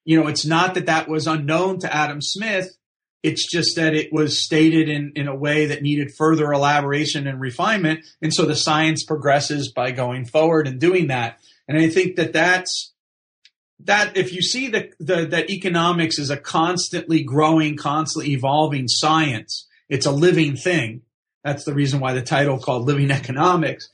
you 0.04 0.20
know, 0.20 0.28
it's 0.28 0.46
not 0.46 0.76
that 0.76 0.86
that 0.86 1.10
was 1.10 1.28
unknown 1.28 1.80
to 1.80 1.94
Adam 1.94 2.22
Smith. 2.22 2.78
It's 3.24 3.52
just 3.52 3.76
that 3.76 3.96
it 3.96 4.14
was 4.14 4.44
stated 4.44 4.88
in, 4.88 5.14
in 5.16 5.28
a 5.28 5.36
way 5.36 5.66
that 5.66 5.82
needed 5.82 6.14
further 6.16 6.54
elaboration 6.54 7.26
and 7.26 7.42
refinement. 7.42 8.06
And 8.22 8.32
so 8.32 8.46
the 8.46 8.56
science 8.56 9.04
progresses 9.04 9.72
by 9.72 9.92
going 9.92 10.26
forward 10.26 10.68
and 10.68 10.80
doing 10.80 11.08
that. 11.08 11.40
And 11.68 11.76
I 11.78 11.90
think 11.90 12.18
that 12.18 12.34
that's, 12.34 12.94
that 13.80 14.16
if 14.16 14.32
you 14.32 14.44
see 14.44 14.68
that 14.70 14.92
the, 15.00 15.26
that 15.26 15.50
economics 15.50 16.20
is 16.20 16.30
a 16.30 16.38
constantly 16.38 17.24
growing, 17.24 17.76
constantly 17.78 18.34
evolving 18.34 18.88
science, 18.88 19.68
it's 19.90 20.06
a 20.06 20.12
living 20.12 20.56
thing. 20.56 21.02
That's 21.44 21.64
the 21.64 21.74
reason 21.74 22.00
why 22.00 22.14
the 22.14 22.22
title 22.22 22.60
called 22.60 22.86
Living 22.86 23.10
Economics. 23.12 23.90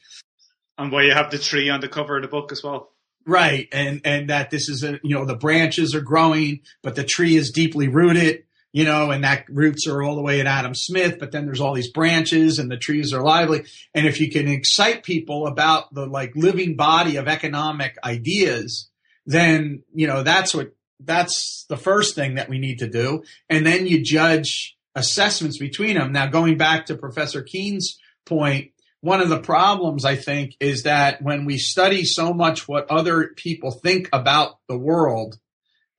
And 0.82 0.91
why 0.91 1.04
you 1.04 1.13
have 1.13 1.32
the 1.32 1.38
tree 1.38 1.70
on 1.70 1.80
the 1.80 1.88
cover 1.88 2.17
of 2.17 2.22
the 2.24 2.28
book 2.28 2.52
as 2.52 2.63
well. 2.63 2.91
Right. 3.26 3.67
And, 3.72 4.02
and 4.04 4.30
that 4.30 4.50
this 4.50 4.67
is 4.67 4.84
a, 4.84 5.00
you 5.04 5.15
know, 5.15 5.26
the 5.26 5.36
branches 5.36 5.94
are 5.94 6.02
growing, 6.02 6.62
but 6.82 6.96
the 6.96 7.04
tree 7.04 7.36
is 7.36 7.52
deeply 7.52 7.88
rooted, 7.88 8.46
you 8.72 8.84
know, 8.84 9.12
and 9.12 9.24
that 9.24 9.46
roots 9.48 9.86
are 9.88 10.02
all 10.02 10.15
the 10.15 10.24
way 10.24 10.39
at 10.39 10.48
Adam 10.48 10.74
Smith, 10.74 11.20
but 11.20 11.32
then 11.32 11.46
there's 11.46 11.62
all 11.62 11.74
these 11.74 11.91
branches 11.91 12.58
and 12.58 12.72
the 12.72 12.78
trees 12.78 13.13
are 13.13 13.22
lively. 13.22 13.63
And 13.94 14.08
if 14.08 14.20
you 14.20 14.32
can 14.32 14.48
excite 14.48 15.04
people 15.04 15.46
about 15.46 15.94
the 15.94 16.08
like 16.08 16.36
living 16.36 16.76
body 16.76 17.17
of 17.17 17.28
economic 17.28 17.96
ideas, 18.04 18.89
then, 19.26 19.84
you 19.94 20.08
know, 20.08 20.24
that's 20.24 20.56
what, 20.56 20.74
that's 21.00 21.65
the 21.70 21.78
first 21.78 22.15
thing 22.15 22.36
that 22.36 22.50
we 22.50 22.60
need 22.60 22.80
to 22.80 22.88
do. 22.88 23.24
And 23.50 23.65
then 23.65 23.86
you 23.86 24.04
judge 24.04 24.78
assessments 24.96 25.58
between 25.58 25.96
them. 25.96 26.12
Now, 26.12 26.28
going 26.28 26.58
back 26.58 26.88
to 26.88 26.96
Professor 26.96 27.44
Keen's 27.44 28.00
point, 28.26 28.72
one 29.02 29.20
of 29.20 29.30
the 29.30 29.40
problems 29.40 30.06
I 30.06 30.16
think 30.16 30.56
is 30.60 30.84
that 30.84 31.22
when 31.22 31.46
we 31.46 31.58
study 31.58 32.06
so 32.06 32.34
much 32.34 32.68
what 32.68 32.90
other 32.90 33.34
people 33.36 33.72
think 33.72 34.08
about 34.14 34.60
the 34.70 34.78
world 34.78 35.38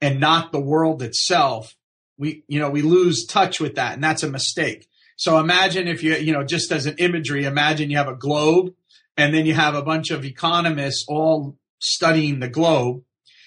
and 0.01 0.21
not 0.21 0.53
the 0.53 0.61
world 0.61 1.03
itself, 1.03 1.75
we, 2.17 2.45
you 2.47 2.61
know, 2.61 2.71
we 2.71 2.83
lose 2.83 3.27
touch 3.27 3.61
with 3.61 3.75
that 3.75 3.95
and 3.95 4.03
that's 4.03 4.23
a 4.23 4.31
mistake. 4.31 4.87
So 5.17 5.39
imagine 5.39 5.89
if 5.89 6.03
you, 6.03 6.15
you 6.15 6.33
know, 6.33 6.45
just 6.45 6.71
as 6.71 6.87
an 6.87 6.97
imagery, 6.99 7.45
imagine 7.45 7.91
you 7.91 7.97
have 7.97 8.09
a 8.09 8.15
globe 8.15 8.73
and 9.17 9.35
then 9.35 9.47
you 9.47 9.55
have 9.55 9.75
a 9.75 9.83
bunch 9.83 10.11
of 10.11 10.25
economists 10.25 11.05
all 11.09 11.59
studying 11.81 12.39
the 12.39 12.49
globe. 12.49 13.03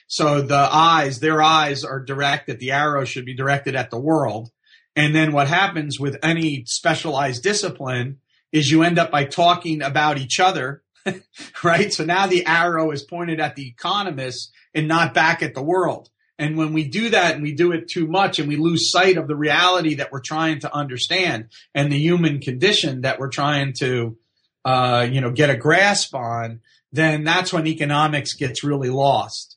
So 0.08 0.42
the 0.42 0.68
eyes, 0.72 1.20
their 1.20 1.42
eyes 1.42 1.84
are 1.84 2.04
directed, 2.04 2.60
the 2.60 2.72
arrow 2.72 3.06
should 3.06 3.26
be 3.26 3.34
directed 3.34 3.76
at 3.76 3.90
the 3.90 4.00
world. 4.00 4.52
And 4.98 5.16
then 5.16 5.32
what 5.32 5.48
happens 5.48 6.00
with 6.00 6.18
any 6.22 6.64
specialized 6.66 7.42
discipline 7.42 8.20
is 8.56 8.72
you 8.72 8.84
end 8.84 8.98
up 8.98 9.12
by 9.12 9.26
talking 9.26 9.82
about 9.82 10.18
each 10.18 10.40
other 10.40 10.84
right? 11.64 11.94
So 11.94 12.06
now 12.06 12.28
the 12.28 12.46
arrow 12.46 12.92
is 12.92 13.04
pointed 13.04 13.40
at 13.40 13.56
the 13.56 13.68
economists 13.68 14.52
and 14.74 14.88
not 14.88 15.14
back 15.14 15.44
at 15.44 15.54
the 15.54 15.64
world. 15.64 16.10
And 16.38 16.58
when 16.58 16.74
we 16.74 16.88
do 16.88 17.10
that 17.12 17.36
and 17.36 17.44
we 17.44 17.54
do 17.54 17.72
it 17.72 17.88
too 17.88 18.08
much 18.08 18.40
and 18.40 18.48
we 18.48 18.58
lose 18.58 18.92
sight 18.92 19.18
of 19.18 19.28
the 19.28 19.38
reality 19.38 19.96
that 19.96 20.12
we're 20.12 20.20
trying 20.20 20.60
to 20.60 20.76
understand 20.76 21.48
and 21.74 21.92
the 21.92 21.98
human 21.98 22.42
condition 22.42 23.02
that 23.02 23.20
we're 23.20 23.30
trying 23.30 23.74
to, 23.80 24.18
uh, 24.66 25.08
you 25.10 25.22
know, 25.22 25.32
get 25.32 25.50
a 25.50 25.56
grasp 25.56 26.14
on, 26.14 26.60
then 26.92 27.24
that's 27.24 27.54
when 27.54 27.68
economics 27.68 28.34
gets 28.34 28.64
really 28.64 28.90
lost. 28.90 29.56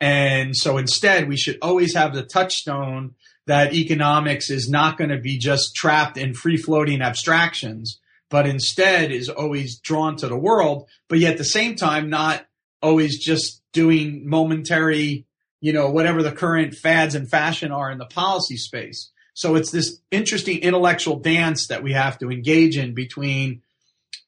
And 0.00 0.56
so 0.56 0.78
instead, 0.78 1.28
we 1.28 1.36
should 1.36 1.58
always 1.60 1.94
have 1.94 2.14
the 2.14 2.22
touchstone 2.22 3.14
that 3.46 3.74
economics 3.74 4.50
is 4.50 4.70
not 4.70 4.96
going 4.96 5.10
to 5.10 5.18
be 5.18 5.36
just 5.36 5.74
trapped 5.74 6.16
in 6.16 6.32
free 6.32 6.56
floating 6.56 7.02
abstractions, 7.02 8.00
but 8.34 8.48
instead 8.48 9.12
is 9.12 9.28
always 9.28 9.78
drawn 9.78 10.16
to 10.16 10.26
the 10.26 10.36
world, 10.36 10.88
but 11.08 11.20
yet 11.20 11.34
at 11.34 11.38
the 11.38 11.44
same 11.44 11.76
time, 11.76 12.10
not 12.10 12.44
always 12.82 13.16
just 13.16 13.62
doing 13.72 14.28
momentary 14.28 15.24
you 15.60 15.72
know, 15.72 15.88
whatever 15.88 16.22
the 16.22 16.30
current 16.30 16.74
fads 16.74 17.14
and 17.14 17.30
fashion 17.30 17.72
are 17.72 17.90
in 17.90 17.96
the 17.96 18.04
policy 18.04 18.58
space. 18.58 19.10
So 19.32 19.54
it's 19.54 19.70
this 19.70 19.98
interesting 20.10 20.58
intellectual 20.58 21.20
dance 21.20 21.68
that 21.68 21.82
we 21.82 21.92
have 21.92 22.18
to 22.18 22.30
engage 22.30 22.76
in 22.76 22.92
between 22.92 23.62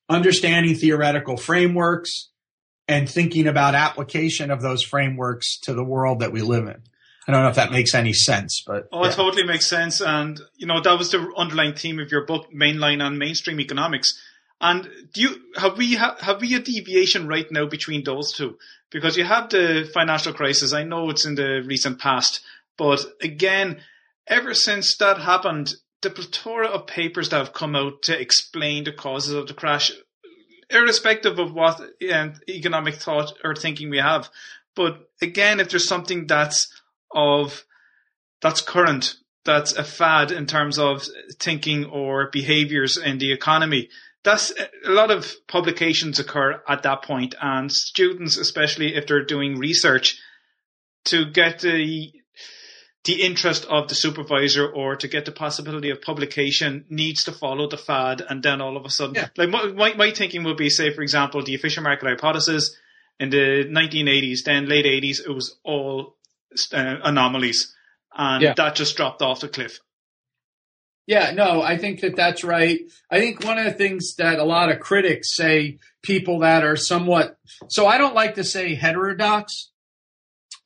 understanding 0.09 0.77
theoretical 0.77 1.37
frameworks 1.37 2.31
and 2.89 3.07
thinking 3.07 3.49
about 3.49 3.75
application 3.75 4.51
of 4.51 4.63
those 4.63 4.83
frameworks 4.83 5.59
to 5.65 5.75
the 5.75 5.85
world 5.85 6.21
that 6.21 6.33
we 6.33 6.41
live 6.41 6.69
in. 6.69 6.81
I 7.27 7.33
don't 7.33 7.43
know 7.43 7.49
if 7.49 7.57
that 7.57 7.73
makes 7.73 7.95
any 7.95 8.13
sense, 8.13 8.63
but 8.65 8.89
oh, 8.93 9.03
yeah. 9.03 9.11
it 9.11 9.15
totally 9.15 9.45
makes 9.45 9.67
sense. 9.67 10.01
And 10.01 10.41
you 10.57 10.67
know 10.67 10.81
that 10.81 10.99
was 10.99 11.11
the 11.11 11.33
underlying 11.37 11.75
theme 11.75 11.99
of 11.99 12.13
your 12.13 12.25
book, 12.25 12.53
mainline 12.53 13.03
and 13.03 13.19
mainstream 13.19 13.61
economics. 13.61 14.21
And 14.61 14.89
do 15.13 15.21
you 15.21 15.37
have 15.57 15.77
we 15.77 15.95
ha, 15.97 16.17
have 16.21 16.41
we 16.41 16.55
a 16.55 16.61
deviation 16.61 17.27
right 17.27 17.51
now 17.51 17.67
between 17.67 18.05
those 18.05 18.33
two? 18.33 18.59
Because 18.91 19.17
you 19.17 19.25
have 19.25 19.51
the 19.51 19.91
financial 19.93 20.33
crisis. 20.33 20.73
I 20.73 20.85
know 20.85 21.11
it's 21.11 21.27
in 21.27 21.35
the 21.35 21.63
recent 21.67 21.99
past, 21.99 22.41
but 22.79 23.05
again, 23.21 23.81
ever 24.27 24.55
since 24.55 24.97
that 24.99 25.19
happened, 25.19 25.75
the 26.03 26.11
plethora 26.11 26.69
of 26.69 26.87
papers 26.87 27.31
that 27.31 27.39
have 27.39 27.53
come 27.53 27.75
out 27.75 28.03
to 28.03 28.19
explain 28.19 28.85
the 28.85 28.93
causes 28.93 29.35
of 29.35 29.49
the 29.49 29.55
crash, 29.55 29.91
irrespective 30.71 31.39
of 31.39 31.53
what 31.53 31.81
um, 32.13 32.35
economic 32.49 32.95
thought 32.95 33.33
or 33.43 33.55
thinking 33.55 33.91
we 33.91 33.99
have. 33.99 34.31
But 34.75 35.09
again, 35.21 35.59
if 35.59 35.71
there's 35.71 35.89
something 35.89 36.27
that's 36.27 36.69
of 37.13 37.65
that's 38.41 38.61
current, 38.61 39.15
that's 39.45 39.73
a 39.73 39.85
fad 39.85 40.33
in 40.33 40.47
terms 40.47 40.79
of 40.79 41.07
thinking 41.41 41.85
or 41.87 42.29
behaviors 42.31 42.97
in 42.97 43.19
the 43.19 43.33
economy, 43.33 43.89
that's 44.25 44.53
a 44.85 44.91
lot 44.91 45.11
of 45.11 45.35
publications 45.47 46.19
occur 46.19 46.61
at 46.69 46.83
that 46.83 47.03
point, 47.03 47.35
and 47.41 47.71
students, 47.71 48.37
especially 48.37 48.97
if 48.97 49.07
they're 49.07 49.25
doing 49.25 49.57
research, 49.57 50.21
to 51.05 51.25
get 51.25 51.61
the 51.61 52.13
the 53.05 53.23
interest 53.23 53.65
of 53.67 53.87
the 53.87 53.95
supervisor 53.95 54.67
or 54.69 54.97
to 54.97 55.07
get 55.07 55.25
the 55.25 55.33
possibility 55.33 55.91
of 55.91 56.03
publication 56.03 56.85
needs 56.91 57.23
to 57.23 57.31
follow 57.31 57.69
the 57.69 57.77
fad, 57.77 58.21
and 58.29 58.43
then 58.43 58.61
all 58.61 58.77
of 58.77 58.85
a 58.85 58.91
sudden, 58.91 59.15
yeah. 59.15 59.29
like 59.37 59.49
my, 59.49 59.95
my 59.95 60.11
thinking 60.11 60.43
would 60.43 60.57
be, 60.57 60.69
say, 60.69 60.93
for 60.93 61.03
example, 61.03 61.41
the 61.45 61.55
efficient 61.55 61.85
market 61.85 62.09
hypothesis 62.09 62.77
in 63.21 63.31
the 63.31 63.65
1980s, 63.65 64.43
then 64.45 64.69
late 64.69 64.85
80s, 64.87 65.21
it 65.25 65.33
was 65.33 65.57
all 65.63 66.16
uh, 66.73 66.97
anomalies, 67.05 67.75
and 68.17 68.43
yeah. 68.43 68.55
that 68.57 68.75
just 68.75 68.97
dropped 68.97 69.23
off 69.23 69.41
the 69.41 69.49
cliff. 69.49 69.81
Yeah, 71.07 71.31
no, 71.31 71.63
I 71.63 71.79
think 71.79 72.01
that 72.01 72.17
that's 72.17 72.43
right. 72.43 72.81
I 73.11 73.21
think 73.21 73.45
one 73.45 73.59
of 73.59 73.65
the 73.65 73.73
things 73.73 74.17
that 74.17 74.41
a 74.41 74.45
lot 74.45 74.73
of 74.73 74.81
critics 74.81 75.37
say, 75.37 75.79
people 76.03 76.41
that 76.41 76.65
are 76.65 76.77
somewhat, 76.77 77.39
so 77.69 77.87
I 77.87 77.97
don't 77.97 78.15
like 78.15 78.35
to 78.35 78.45
say 78.45 78.75
heterodox, 78.75 79.71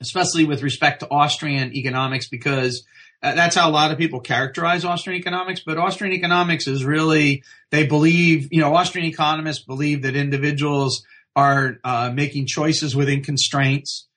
especially 0.01 0.47
with 0.47 0.63
respect 0.63 1.01
to 1.01 1.11
Austrian 1.11 1.75
economics, 1.77 2.29
because 2.29 2.87
that's 3.21 3.55
how 3.55 3.69
a 3.69 3.73
lot 3.73 3.91
of 3.91 3.99
people 3.99 4.21
characterize 4.21 4.83
Austrian 4.83 5.21
economics. 5.21 5.61
But 5.61 5.77
Austrian 5.77 6.15
economics 6.15 6.67
is 6.67 6.87
really, 6.87 7.43
they 7.71 7.87
believe, 7.87 8.49
you 8.51 8.63
know, 8.63 8.75
Austrian 8.75 9.07
economists 9.07 9.63
believe 9.63 10.03
that 10.03 10.17
individuals 10.17 11.05
are 11.37 11.79
uh, 11.85 12.11
making 12.15 12.47
choices 12.47 12.97
within 12.97 13.23
constraints 13.23 14.09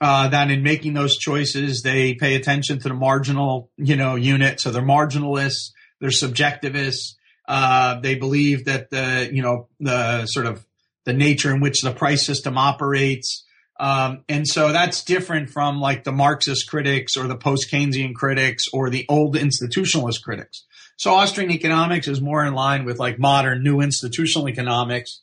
uh, 0.00 0.28
that 0.28 0.50
in 0.50 0.62
making 0.62 0.94
those 0.94 1.16
choices, 1.16 1.82
they 1.82 2.14
pay 2.14 2.34
attention 2.36 2.78
to 2.80 2.88
the 2.88 2.94
marginal, 2.94 3.70
you 3.76 3.96
know, 3.96 4.14
unit. 4.14 4.60
So 4.60 4.70
they're 4.70 4.82
marginalists, 4.82 5.72
they're 6.00 6.10
subjectivists. 6.10 7.14
Uh, 7.46 7.98
they 8.00 8.14
believe 8.14 8.66
that 8.66 8.90
the, 8.90 9.30
you 9.32 9.42
know, 9.42 9.68
the 9.80 10.26
sort 10.26 10.46
of 10.46 10.64
the 11.04 11.14
nature 11.14 11.52
in 11.52 11.60
which 11.60 11.80
the 11.80 11.90
price 11.90 12.24
system 12.24 12.58
operates. 12.58 13.44
Um, 13.80 14.24
and 14.28 14.46
so 14.46 14.72
that's 14.72 15.02
different 15.02 15.50
from 15.50 15.80
like 15.80 16.04
the 16.04 16.12
Marxist 16.12 16.68
critics 16.68 17.16
or 17.16 17.26
the 17.26 17.36
post 17.36 17.70
Keynesian 17.70 18.14
critics 18.14 18.66
or 18.72 18.90
the 18.90 19.06
old 19.08 19.36
institutionalist 19.36 20.22
critics. 20.22 20.66
So 20.96 21.14
Austrian 21.14 21.50
economics 21.50 22.08
is 22.08 22.20
more 22.20 22.44
in 22.44 22.54
line 22.54 22.84
with 22.84 22.98
like 22.98 23.18
modern 23.18 23.62
new 23.62 23.80
institutional 23.80 24.48
economics 24.48 25.22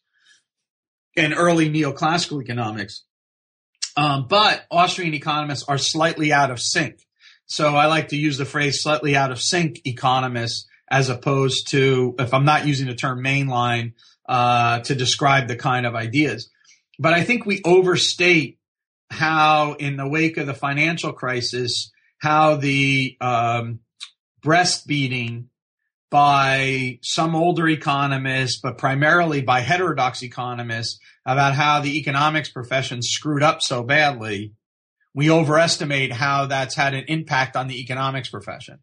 and 1.15 1.33
early 1.33 1.69
neoclassical 1.69 2.41
economics. 2.41 3.03
Um, 3.97 4.27
but 4.27 4.65
Austrian 4.69 5.13
economists 5.13 5.63
are 5.67 5.77
slightly 5.77 6.34
out 6.34 6.51
of 6.51 6.60
sync. 6.60 6.99
So 7.45 7.75
I 7.75 7.86
like 7.86 8.10
to 8.10 8.17
use 8.17 8.38
the 8.38 8.45
phrase 8.45 8.81
slightly 8.81 9.15
out 9.15 9.31
of 9.31 9.39
sync 9.39 9.81
economists 9.86 10.67
as 10.89 11.10
opposed 11.10 11.69
to, 11.69 12.15
if 12.19 12.34
I'm 12.34 12.45
not 12.45 12.67
using 12.67 12.88
the 12.88 12.95
term 12.95 13.23
mainline, 13.23 13.93
uh, 14.27 14.79
to 14.79 14.95
describe 14.95 15.47
the 15.47 15.55
kind 15.55 15.86
of 15.86 15.95
ideas. 15.95 16.49
But 16.99 17.13
I 17.13 17.23
think 17.23 17.45
we 17.45 17.62
overstate 17.63 18.60
how, 19.10 19.73
in 19.73 19.97
the 19.97 20.08
wake 20.08 20.38
of 20.38 20.47
the 20.47 20.53
financial 20.53 21.13
crisis, 21.13 21.91
how 22.19 22.55
the 22.55 23.17
um, 23.21 23.79
breastfeeding 24.43 25.45
by 26.10 26.99
some 27.01 27.36
older 27.36 27.67
economists, 27.67 28.60
but 28.62 28.77
primarily 28.77 29.41
by 29.41 29.60
heterodox 29.60 30.23
economists, 30.23 30.99
about 31.25 31.55
how 31.55 31.81
the 31.81 31.97
economics 31.97 32.49
profession 32.49 33.01
screwed 33.01 33.43
up 33.43 33.61
so 33.61 33.83
badly, 33.83 34.53
we 35.13 35.31
overestimate 35.31 36.11
how 36.11 36.45
that's 36.45 36.75
had 36.75 36.93
an 36.93 37.05
impact 37.07 37.55
on 37.55 37.67
the 37.67 37.79
economics 37.81 38.29
profession. 38.29 38.79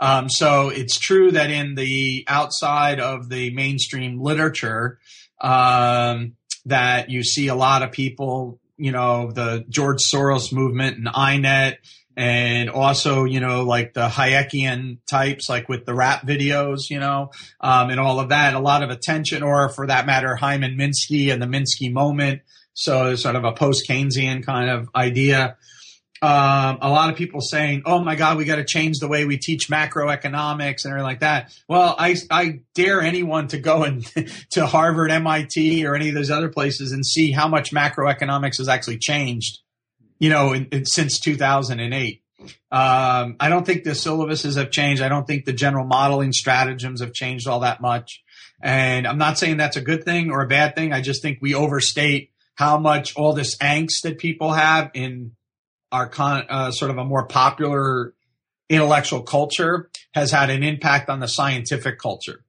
Um, 0.00 0.28
so 0.28 0.68
it's 0.70 0.98
true 0.98 1.32
that 1.32 1.50
in 1.50 1.74
the 1.74 2.24
outside 2.28 3.00
of 3.00 3.28
the 3.28 3.52
mainstream 3.52 4.20
literature, 4.20 4.98
um, 5.40 6.36
that 6.66 7.10
you 7.10 7.22
see 7.22 7.48
a 7.48 7.54
lot 7.54 7.82
of 7.82 7.92
people, 7.92 8.60
you 8.76 8.92
know, 8.92 9.30
the 9.30 9.64
George 9.68 9.98
Soros 10.02 10.52
movement 10.52 10.96
and 10.96 11.06
INET 11.06 11.76
and 12.20 12.68
also 12.68 13.24
you 13.24 13.40
know 13.40 13.62
like 13.62 13.94
the 13.94 14.06
Hayekian 14.06 14.98
types, 15.08 15.48
like 15.48 15.70
with 15.70 15.86
the 15.86 15.94
rap 15.94 16.26
videos, 16.26 16.90
you 16.90 17.00
know, 17.00 17.30
um, 17.62 17.88
and 17.88 17.98
all 17.98 18.20
of 18.20 18.28
that. 18.28 18.52
A 18.52 18.58
lot 18.58 18.82
of 18.82 18.90
attention, 18.90 19.42
or 19.42 19.70
for 19.70 19.86
that 19.86 20.04
matter, 20.04 20.36
Hyman 20.36 20.76
Minsky 20.76 21.32
and 21.32 21.40
the 21.40 21.46
Minsky 21.46 21.90
moment. 21.90 22.42
So 22.74 23.14
sort 23.14 23.36
of 23.36 23.44
a 23.44 23.52
post 23.52 23.88
Keynesian 23.88 24.44
kind 24.44 24.68
of 24.68 24.90
idea. 24.94 25.56
Um, 26.22 26.76
a 26.82 26.90
lot 26.90 27.08
of 27.08 27.16
people 27.16 27.40
saying, 27.40 27.84
"Oh 27.86 28.04
my 28.04 28.16
God, 28.16 28.36
we 28.36 28.44
got 28.44 28.56
to 28.56 28.64
change 28.64 28.98
the 28.98 29.08
way 29.08 29.24
we 29.24 29.38
teach 29.38 29.70
macroeconomics 29.70 30.84
and 30.84 30.92
everything 30.92 31.02
like 31.02 31.20
that." 31.20 31.54
Well, 31.68 31.96
I 31.98 32.16
I 32.30 32.60
dare 32.74 33.00
anyone 33.00 33.48
to 33.48 33.58
go 33.58 33.84
and 33.84 34.04
to 34.50 34.66
Harvard, 34.66 35.10
MIT, 35.10 35.86
or 35.86 35.94
any 35.94 36.10
of 36.10 36.14
those 36.14 36.30
other 36.30 36.50
places 36.50 36.92
and 36.92 37.06
see 37.06 37.32
how 37.32 37.48
much 37.48 37.72
macroeconomics 37.72 38.58
has 38.58 38.68
actually 38.68 38.98
changed 38.98 39.60
you 40.20 40.28
know, 40.28 40.52
in, 40.52 40.66
in, 40.66 40.84
since 40.84 41.18
2008. 41.18 42.22
Um, 42.70 43.36
I 43.40 43.48
don't 43.48 43.66
think 43.66 43.82
the 43.82 43.90
syllabuses 43.90 44.56
have 44.56 44.70
changed. 44.70 45.02
I 45.02 45.08
don't 45.08 45.26
think 45.26 45.44
the 45.44 45.52
general 45.52 45.84
modeling 45.84 46.32
stratagems 46.32 47.00
have 47.00 47.12
changed 47.12 47.48
all 47.48 47.60
that 47.60 47.80
much. 47.80 48.22
And 48.62 49.06
I'm 49.06 49.18
not 49.18 49.38
saying 49.38 49.56
that's 49.56 49.76
a 49.76 49.82
good 49.82 50.04
thing 50.04 50.30
or 50.30 50.42
a 50.42 50.46
bad 50.46 50.76
thing. 50.76 50.92
I 50.92 51.00
just 51.00 51.22
think 51.22 51.38
we 51.40 51.54
overstate 51.54 52.30
how 52.54 52.78
much 52.78 53.16
all 53.16 53.32
this 53.32 53.56
angst 53.58 54.02
that 54.02 54.18
people 54.18 54.52
have 54.52 54.90
in 54.94 55.32
our 55.90 56.08
con, 56.08 56.44
uh, 56.48 56.70
sort 56.70 56.90
of 56.90 56.98
a 56.98 57.04
more 57.04 57.26
popular 57.26 58.14
intellectual 58.68 59.22
culture 59.22 59.90
has 60.12 60.30
had 60.30 60.50
an 60.50 60.62
impact 60.62 61.08
on 61.08 61.20
the 61.20 61.28
scientific 61.28 61.98
culture. 61.98 62.44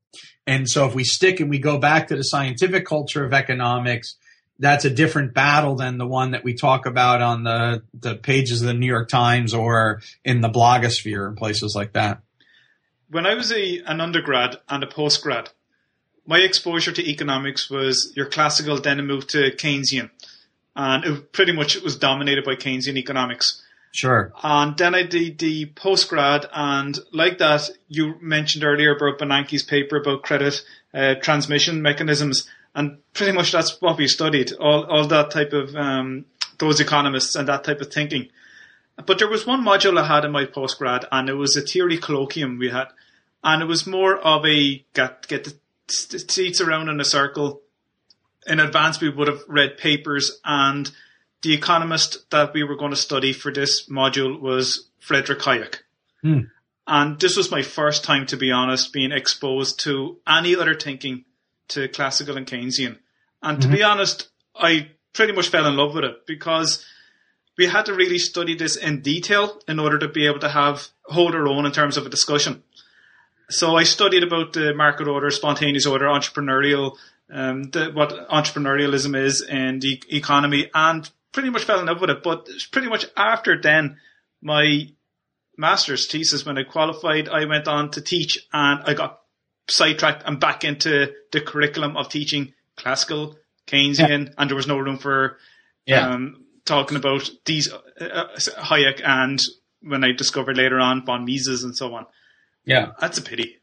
And 0.46 0.70
so 0.70 0.86
if 0.86 0.94
we 0.94 1.04
stick 1.04 1.40
and 1.40 1.50
we 1.50 1.60
go 1.60 1.78
back 1.78 2.08
to 2.08 2.16
the 2.16 2.24
scientific 2.24 2.86
culture 2.86 3.24
of 3.24 3.34
economics, 3.34 4.18
that's 4.62 4.86
a 4.86 4.90
different 4.90 5.34
battle 5.34 5.76
than 5.76 5.98
the 5.98 6.08
one 6.08 6.32
that 6.32 6.44
we 6.44 6.54
talk 6.54 6.86
about 6.86 7.22
on 7.22 7.44
the, 7.44 7.82
the 7.94 8.16
pages 8.16 8.62
of 8.62 8.68
the 8.68 8.74
New 8.76 8.86
York 8.86 9.10
Times 9.10 9.54
or 9.54 10.02
in 10.24 10.42
the 10.42 10.50
blogosphere 10.50 11.28
and 11.28 11.36
places 11.36 11.76
like 11.76 11.94
that. 11.94 12.22
When 13.10 13.26
I 13.26 13.34
was 13.34 13.52
a, 13.52 13.80
an 13.80 14.00
undergrad 14.00 14.58
and 14.70 14.84
a 14.84 14.88
postgrad, 14.88 15.50
my 16.28 16.38
exposure 16.38 16.92
to 16.92 17.10
economics 17.10 17.70
was 17.70 18.14
your 18.16 18.28
classical, 18.28 18.80
then 18.80 19.00
it 19.00 19.04
moved 19.04 19.32
to 19.32 19.52
Keynesian. 19.52 20.12
And 20.76 21.04
it 21.04 21.34
pretty 21.34 21.52
much 21.52 21.82
was 21.82 21.98
dominated 21.98 22.46
by 22.46 22.56
Keynesian 22.56 22.98
economics. 22.98 23.64
Sure. 23.92 24.32
And 24.42 24.78
then 24.78 24.96
I 24.96 25.04
did 25.04 25.40
the 25.40 25.66
postgrad, 25.66 26.48
and 26.54 26.98
like 27.12 27.40
that, 27.40 27.70
you 27.90 28.16
mentioned 28.22 28.64
earlier 28.64 28.96
about 28.96 29.20
Bernanke's 29.20 29.64
paper 29.64 29.98
about 29.98 30.24
credit 30.24 30.64
uh, 30.94 31.16
transmission 31.16 31.82
mechanisms. 31.82 32.48
And 32.76 32.98
pretty 33.14 33.32
much 33.32 33.52
that's 33.52 33.82
what 33.82 33.98
we 33.98 34.08
studied. 34.08 34.54
All 34.54 34.84
all 34.86 35.08
that 35.08 35.32
type 35.32 35.54
of 35.54 35.76
um, 35.76 36.26
those 36.58 36.80
economists 36.80 37.36
and 37.36 37.48
that 37.48 37.64
type 37.64 37.82
of 37.82 37.92
thinking. 37.92 38.30
But 39.06 39.20
there 39.20 39.30
was 39.30 39.48
one 39.48 39.64
module 39.64 39.98
I 39.98 40.06
had 40.06 40.26
in 40.26 40.32
my 40.32 40.46
postgrad, 40.46 41.06
and 41.12 41.30
it 41.30 41.34
was 41.34 41.56
a 41.56 41.62
theory 41.62 41.98
colloquium 41.98 42.60
we 42.60 42.70
had, 42.70 42.88
and 43.44 43.62
it 43.62 43.66
was 43.66 43.88
more 43.88 44.18
of 44.18 44.46
a 44.46 44.86
get 44.94 45.28
get 45.28 45.44
the 45.44 45.56
seats 45.90 46.62
around 46.62 46.90
in 46.90 47.00
a 47.00 47.06
circle. 47.06 47.62
In 48.48 48.60
advance, 48.60 49.00
we 49.00 49.10
would 49.10 49.28
have 49.28 49.44
read 49.48 49.78
papers, 49.78 50.40
and 50.46 50.92
the 51.42 51.54
economist 51.54 52.30
that 52.32 52.54
we 52.54 52.64
were 52.64 52.76
going 52.76 52.92
to 52.92 52.98
study 52.98 53.34
for 53.34 53.52
this 53.52 53.90
module 53.90 54.40
was 54.40 54.90
Frederick 55.00 55.40
Hayek. 55.40 55.80
Hmm. 56.22 56.40
And 56.88 57.20
this 57.20 57.38
was 57.38 57.52
my 57.52 57.62
first 57.62 58.04
time, 58.04 58.26
to 58.28 58.38
be 58.38 58.52
honest, 58.52 58.94
being 58.94 59.12
exposed 59.12 59.80
to 59.82 60.18
any 60.28 60.56
other 60.56 60.74
thinking 60.74 61.26
to 61.72 61.88
classical 61.88 62.38
and 62.38 62.48
Keynesian. 62.48 62.98
And 63.42 63.58
mm-hmm. 63.58 63.62
to 63.62 63.68
be 63.68 63.82
mm-hmm. 63.82 63.92
honest, 63.92 64.30
I 64.56 64.90
pretty 65.14 65.34
much 65.34 65.50
fell 65.50 65.66
in 65.66 65.76
love 65.76 65.94
with 65.94 66.04
it 66.04 66.26
because 66.26 66.86
we 67.58 67.68
had 67.68 67.86
to 67.86 67.94
really 67.94 68.18
study 68.18 68.56
this 68.56 68.76
in 68.76 69.02
detail 69.02 69.60
in 69.68 69.80
order 69.80 70.00
to 70.00 70.08
be 70.08 70.26
able 70.26 70.40
to 70.40 70.50
have 70.50 70.88
hold 71.06 71.36
our 71.36 71.48
own 71.48 71.66
in 71.66 71.72
terms 71.72 71.98
of 71.98 72.06
a 72.06 72.10
discussion. 72.10 72.64
So 73.50 73.76
I 73.76 73.84
studied 73.84 74.24
about 74.24 74.54
the 74.54 74.74
market 74.74 75.08
order, 75.08 75.30
spontaneous 75.30 75.86
order, 75.86 76.06
entrepreneurial, 76.06 76.96
um, 77.30 77.64
the, 77.64 77.92
what 77.92 78.30
entrepreneurialism 78.30 79.16
is 79.16 79.42
in 79.42 79.80
the 79.80 80.02
economy, 80.10 80.70
and 80.74 81.10
pretty 81.34 81.50
much 81.50 81.66
fell 81.66 81.80
in 81.80 81.86
love 81.86 82.00
with 82.00 82.10
it. 82.10 82.24
But 82.24 82.48
pretty 82.72 82.88
much 82.88 83.06
after 83.18 83.60
then, 83.60 83.98
my 84.42 84.88
master's 85.58 86.08
thesis, 86.08 86.46
when 86.46 86.58
I 86.58 86.64
qualified, 86.64 87.28
I 87.28 87.46
went 87.46 87.68
on 87.68 87.92
to 87.92 88.02
teach, 88.02 88.40
and 88.54 88.82
I 88.86 88.94
got 88.94 89.21
sidetracked 89.72 90.24
and 90.26 90.40
back 90.40 90.64
into 90.64 91.14
the 91.32 91.42
curriculum 91.42 91.98
of 91.98 92.10
teaching 92.10 92.54
classical 92.76 93.38
Keynesian, 93.68 94.26
yeah. 94.26 94.34
and 94.38 94.50
there 94.50 94.56
was 94.56 94.68
no 94.68 94.78
room 94.78 94.98
for 94.98 95.38
yeah. 95.86 96.10
um, 96.10 96.46
talking 96.66 96.98
about 96.98 97.30
these 97.46 97.72
uh, 97.72 98.04
uh, 98.04 98.28
Hayek 98.38 99.02
and 99.04 99.40
when 99.82 100.04
I 100.04 100.12
discovered 100.12 100.58
later 100.58 100.80
on 100.80 101.06
von 101.06 101.26
Mises 101.26 101.64
and 101.64 101.76
so 101.76 101.94
on. 101.96 102.06
Yeah, 102.66 102.92
that's 103.00 103.18
a 103.18 103.22
pity. 103.22 103.58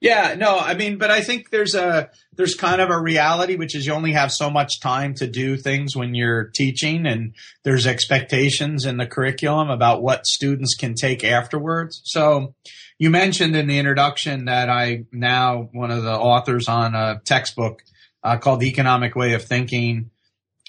Yeah, 0.00 0.34
no, 0.38 0.58
I 0.58 0.74
mean, 0.74 0.96
but 0.96 1.10
I 1.10 1.20
think 1.20 1.50
there's 1.50 1.74
a 1.74 2.08
there's 2.34 2.54
kind 2.54 2.80
of 2.80 2.88
a 2.88 3.00
reality 3.00 3.56
which 3.56 3.74
is 3.74 3.84
you 3.84 3.92
only 3.92 4.12
have 4.12 4.32
so 4.32 4.48
much 4.48 4.80
time 4.80 5.14
to 5.16 5.26
do 5.26 5.58
things 5.58 5.94
when 5.94 6.14
you're 6.14 6.50
teaching 6.54 7.06
and 7.06 7.34
there's 7.64 7.86
expectations 7.86 8.86
in 8.86 8.96
the 8.96 9.06
curriculum 9.06 9.68
about 9.68 10.02
what 10.02 10.26
students 10.26 10.74
can 10.74 10.94
take 10.94 11.22
afterwards. 11.22 12.00
So 12.04 12.54
you 13.00 13.08
mentioned 13.08 13.56
in 13.56 13.66
the 13.66 13.78
introduction 13.78 14.44
that 14.44 14.68
I 14.68 15.06
now 15.10 15.70
one 15.72 15.90
of 15.90 16.02
the 16.02 16.12
authors 16.12 16.68
on 16.68 16.94
a 16.94 17.18
textbook 17.24 17.82
uh, 18.22 18.36
called 18.36 18.60
The 18.60 18.68
Economic 18.68 19.16
Way 19.16 19.32
of 19.32 19.42
Thinking. 19.42 20.10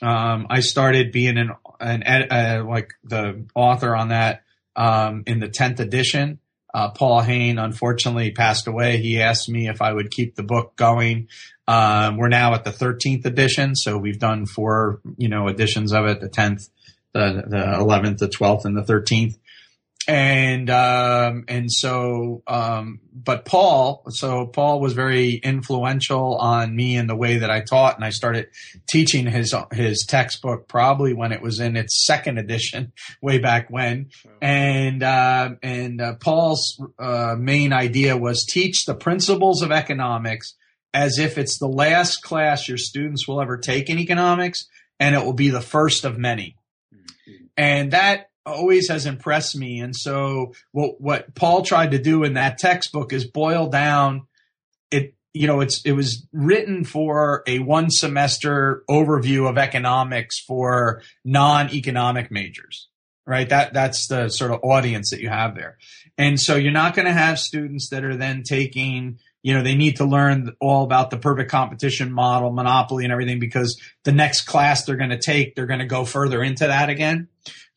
Um, 0.01 0.47
I 0.49 0.61
started 0.61 1.11
being 1.11 1.37
an, 1.37 1.51
an 1.81 2.03
ed, 2.03 2.31
uh, 2.31 2.63
like 2.63 2.93
the 3.03 3.45
author 3.53 3.93
on 3.93 4.07
that 4.07 4.43
um, 4.77 5.23
in 5.27 5.41
the 5.41 5.49
10th 5.49 5.81
edition. 5.81 6.39
Uh, 6.73 6.91
Paul 6.91 7.19
Heyne 7.19 7.59
unfortunately 7.59 8.31
passed 8.31 8.65
away. 8.65 8.95
He 8.95 9.21
asked 9.21 9.49
me 9.49 9.67
if 9.67 9.81
I 9.81 9.91
would 9.91 10.09
keep 10.09 10.35
the 10.35 10.43
book 10.43 10.77
going. 10.77 11.27
Um, 11.67 12.15
we're 12.15 12.29
now 12.29 12.53
at 12.53 12.63
the 12.63 12.71
13th 12.71 13.25
edition, 13.25 13.75
so 13.75 13.97
we've 13.97 14.19
done 14.19 14.45
four, 14.45 15.01
you 15.17 15.27
know, 15.27 15.49
editions 15.49 15.91
of 15.91 16.05
it: 16.05 16.21
the 16.21 16.29
10th, 16.29 16.69
the, 17.11 17.43
the 17.45 17.57
11th, 17.57 18.19
the 18.19 18.29
12th, 18.29 18.63
and 18.63 18.77
the 18.77 18.83
13th 18.83 19.37
and 20.07 20.69
um, 20.69 21.45
and 21.47 21.71
so 21.71 22.41
um, 22.47 22.99
but 23.13 23.45
Paul 23.45 24.03
so 24.09 24.47
Paul 24.47 24.79
was 24.79 24.93
very 24.93 25.35
influential 25.35 26.37
on 26.37 26.75
me 26.75 26.95
in 26.95 27.07
the 27.07 27.15
way 27.15 27.37
that 27.37 27.51
I 27.51 27.61
taught. 27.61 27.95
And 27.95 28.03
I 28.03 28.09
started 28.09 28.47
teaching 28.89 29.27
his 29.27 29.53
his 29.71 30.05
textbook 30.07 30.67
probably 30.67 31.13
when 31.13 31.31
it 31.31 31.41
was 31.41 31.59
in 31.59 31.75
its 31.75 32.05
second 32.05 32.39
edition 32.39 32.93
way 33.21 33.37
back 33.37 33.69
when. 33.69 34.09
And 34.41 35.03
uh, 35.03 35.51
and 35.61 36.01
uh, 36.01 36.15
Paul's 36.15 36.81
uh, 36.97 37.35
main 37.37 37.71
idea 37.71 38.17
was 38.17 38.45
teach 38.45 38.85
the 38.85 38.95
principles 38.95 39.61
of 39.61 39.71
economics 39.71 40.55
as 40.93 41.19
if 41.19 41.37
it's 41.37 41.57
the 41.59 41.67
last 41.67 42.21
class 42.23 42.67
your 42.67 42.77
students 42.77 43.27
will 43.27 43.41
ever 43.41 43.57
take 43.57 43.89
in 43.89 43.99
economics 43.99 44.67
and 44.99 45.15
it 45.15 45.23
will 45.23 45.33
be 45.33 45.49
the 45.49 45.61
first 45.61 46.05
of 46.05 46.17
many. 46.17 46.55
Mm-hmm. 46.93 47.45
and 47.55 47.91
that 47.91 48.30
always 48.45 48.89
has 48.89 49.05
impressed 49.05 49.55
me. 49.55 49.79
And 49.79 49.95
so 49.95 50.53
what 50.71 50.99
what 50.99 51.35
Paul 51.35 51.63
tried 51.63 51.91
to 51.91 51.99
do 51.99 52.23
in 52.23 52.33
that 52.33 52.57
textbook 52.57 53.13
is 53.13 53.25
boil 53.25 53.67
down 53.67 54.27
it 54.89 55.15
you 55.33 55.47
know 55.47 55.61
it's 55.61 55.81
it 55.83 55.93
was 55.93 56.27
written 56.33 56.83
for 56.83 57.43
a 57.47 57.59
one 57.59 57.89
semester 57.89 58.83
overview 58.89 59.49
of 59.49 59.57
economics 59.57 60.39
for 60.39 61.01
non-economic 61.23 62.31
majors 62.31 62.87
right? 63.25 63.49
That 63.49 63.73
that's 63.73 64.07
the 64.07 64.29
sort 64.29 64.51
of 64.51 64.59
audience 64.63 65.11
that 65.11 65.21
you 65.21 65.29
have 65.29 65.55
there. 65.55 65.77
And 66.17 66.39
so 66.39 66.55
you're 66.55 66.71
not 66.71 66.95
going 66.95 67.05
to 67.05 67.13
have 67.13 67.39
students 67.39 67.89
that 67.89 68.03
are 68.03 68.17
then 68.17 68.43
taking 68.43 69.19
you 69.43 69.53
know 69.53 69.63
they 69.63 69.75
need 69.75 69.97
to 69.97 70.05
learn 70.05 70.51
all 70.59 70.83
about 70.83 71.09
the 71.09 71.17
perfect 71.17 71.49
competition 71.49 72.11
model 72.11 72.51
monopoly 72.51 73.05
and 73.05 73.11
everything 73.11 73.39
because 73.39 73.79
the 74.03 74.11
next 74.11 74.41
class 74.41 74.83
they're 74.83 74.97
going 74.97 75.09
to 75.09 75.19
take 75.19 75.55
they're 75.55 75.65
going 75.65 75.79
to 75.79 75.85
go 75.85 76.05
further 76.05 76.43
into 76.43 76.67
that 76.67 76.89
again 76.89 77.27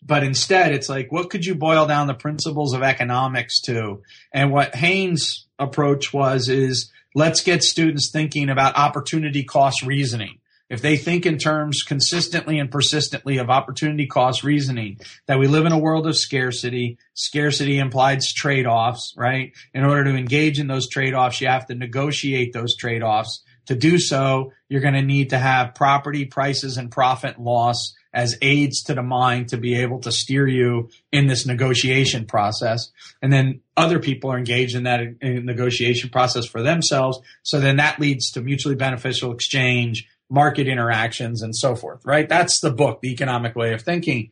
but 0.05 0.23
instead 0.23 0.73
it's 0.73 0.89
like 0.89 1.11
what 1.11 1.31
could 1.31 1.47
you 1.47 1.55
boil 1.55 1.87
down 1.87 2.07
the 2.07 2.15
principles 2.15 2.75
of 2.75 2.83
economics 2.83 3.61
to? 3.63 4.03
And 4.33 4.53
what 4.53 4.75
Heyne's 4.75 5.47
approach 5.59 6.13
was 6.13 6.49
is 6.49 6.91
let's 7.15 7.43
get 7.43 7.63
students 7.63 8.11
thinking 8.11 8.51
about 8.51 8.77
opportunity 8.77 9.45
cost 9.45 9.83
reasoning. 9.83 10.39
If 10.71 10.81
they 10.81 10.97
think 10.97 11.27
in 11.27 11.39
terms 11.39 11.83
consistently 11.83 12.59
and 12.59 12.71
persistently 12.71 13.37
of 13.37 13.51
opportunity 13.51 14.07
cost 14.07 14.43
reasoning 14.43 14.99
that 15.27 15.39
we 15.39 15.47
live 15.47 15.67
in 15.67 15.73
a 15.73 15.79
world 15.79 16.07
of 16.07 16.17
scarcity 16.17 16.99
scarcity 17.15 17.79
implies 17.79 18.33
trade-offs 18.33 19.15
right? 19.17 19.53
In 19.73 19.85
order 19.85 20.05
to 20.05 20.17
engage 20.17 20.59
in 20.59 20.67
those 20.67 20.89
trade-offs 20.89 21.41
you 21.41 21.49
have 21.49 21.67
to 21.67 21.75
negotiate 21.75 22.53
those 22.53 22.77
trade-offs. 22.77 23.43
To 23.67 23.75
do 23.75 23.99
so 23.99 24.53
you're 24.69 24.81
going 24.81 24.95
to 24.95 25.03
need 25.03 25.31
to 25.31 25.39
have 25.39 25.75
property 25.75 26.25
prices 26.25 26.77
and 26.77 26.91
profit 26.91 27.41
loss 27.41 27.95
as 28.15 28.39
aids 28.41 28.83
to 28.85 28.95
the 28.95 29.03
mind 29.03 29.49
to 29.49 29.57
be 29.57 29.75
able 29.75 29.99
to 29.99 30.13
steer 30.13 30.47
you 30.47 30.89
in 31.11 31.27
this 31.27 31.45
negotiation 31.45 32.25
process. 32.25 32.93
And 33.21 33.33
then 33.33 33.61
other 33.77 33.99
people 33.99 34.31
are 34.31 34.39
engaged 34.39 34.77
in 34.77 34.85
that 34.85 35.01
negotiation 35.21 36.11
process 36.11 36.47
for 36.47 36.63
themselves. 36.63 37.19
So 37.43 37.59
then 37.59 37.77
that 37.77 37.99
leads 37.99 38.31
to 38.33 38.41
mutually 38.41 38.77
beneficial 38.77 39.33
exchange, 39.33 40.09
market 40.31 40.69
interactions, 40.69 41.43
and 41.43 41.55
so 41.55 41.75
forth, 41.75 42.03
right? 42.07 42.29
That's 42.29 42.61
the 42.61 42.71
book, 42.71 43.01
The 43.01 43.11
Economic 43.11 43.57
Way 43.57 43.75
of 43.75 43.83
Thinking. 43.83 44.31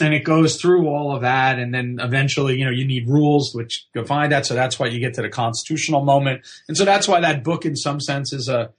And 0.00 0.12
it 0.12 0.24
goes 0.24 0.60
through 0.60 0.88
all 0.88 1.14
of 1.14 1.22
that. 1.22 1.60
And 1.60 1.72
then 1.72 1.98
eventually, 2.00 2.58
you 2.58 2.64
know, 2.64 2.72
you 2.72 2.84
need 2.84 3.08
rules 3.08 3.54
which 3.54 3.86
define 3.94 4.30
that. 4.30 4.46
So 4.46 4.54
that's 4.54 4.80
why 4.80 4.86
you 4.88 4.98
get 4.98 5.14
to 5.14 5.22
the 5.22 5.28
constitutional 5.28 6.02
moment. 6.02 6.44
And 6.66 6.76
so 6.76 6.84
that's 6.84 7.06
why 7.06 7.20
that 7.20 7.44
book, 7.44 7.64
in 7.64 7.76
some 7.76 8.00
sense, 8.00 8.32
is 8.32 8.48
a 8.48 8.72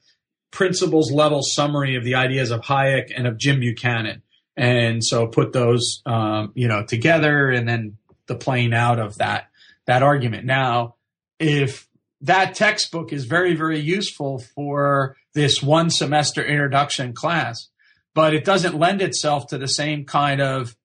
principles 0.52 1.12
level 1.12 1.42
summary 1.44 1.96
of 1.96 2.04
the 2.04 2.16
ideas 2.16 2.52
of 2.52 2.62
Hayek 2.62 3.14
and 3.16 3.26
of 3.26 3.38
Jim 3.38 3.62
Buchanan 3.62 4.22
and 4.56 5.04
so 5.04 5.28
put 5.28 5.54
those 5.54 6.02
um, 6.06 6.52
you 6.56 6.68
know 6.68 6.86
together 6.86 7.50
and 7.50 7.68
then 7.68 7.98
the 8.28 8.36
playing 8.36 8.74
out 8.74 9.00
of 9.00 9.18
that 9.18 9.50
that 9.88 10.04
argument 10.04 10.46
now 10.46 10.96
if 11.40 11.88
that 12.22 12.56
textbook 12.56 13.12
is 13.12 13.26
very 13.26 13.56
very 13.56 13.80
useful 13.80 14.40
for 14.40 15.16
this 15.34 15.62
one 15.62 15.90
semester 15.90 16.44
introduction 16.44 17.14
class 17.14 17.70
but 18.14 18.34
it 18.34 18.46
doesn't 18.46 18.78
lend 18.78 19.02
itself 19.02 19.48
to 19.48 19.58
the 19.58 19.68
same 19.68 20.06
kind 20.06 20.40
of 20.42 20.76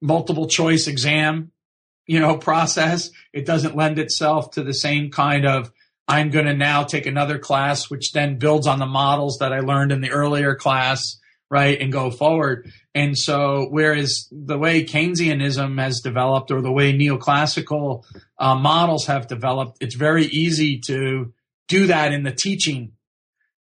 multiple 0.00 0.48
choice 0.48 0.86
exam 0.86 1.52
you 2.06 2.18
know 2.18 2.36
process 2.38 3.10
it 3.32 3.46
doesn't 3.46 3.76
lend 3.76 3.98
itself 3.98 4.50
to 4.52 4.62
the 4.62 4.74
same 4.74 5.10
kind 5.10 5.46
of 5.46 5.70
i'm 6.08 6.30
going 6.30 6.46
to 6.46 6.54
now 6.54 6.82
take 6.82 7.06
another 7.06 7.38
class 7.38 7.88
which 7.90 8.12
then 8.12 8.38
builds 8.38 8.66
on 8.66 8.78
the 8.78 8.86
models 8.86 9.38
that 9.38 9.52
i 9.52 9.60
learned 9.60 9.92
in 9.92 10.00
the 10.00 10.10
earlier 10.10 10.56
class 10.56 11.18
right, 11.52 11.78
and 11.78 11.92
go 11.92 12.10
forward. 12.10 12.72
And 12.94 13.16
so, 13.16 13.68
whereas 13.70 14.28
the 14.30 14.58
way 14.58 14.84
Keynesianism 14.84 15.80
has 15.80 16.00
developed 16.00 16.50
or 16.50 16.60
the 16.60 16.72
way 16.72 16.92
neoclassical 16.92 18.04
uh, 18.38 18.54
models 18.54 19.06
have 19.06 19.28
developed, 19.28 19.78
it's 19.80 19.94
very 19.94 20.26
easy 20.26 20.78
to 20.80 21.32
do 21.68 21.86
that 21.86 22.12
in 22.12 22.22
the 22.22 22.32
teaching. 22.32 22.92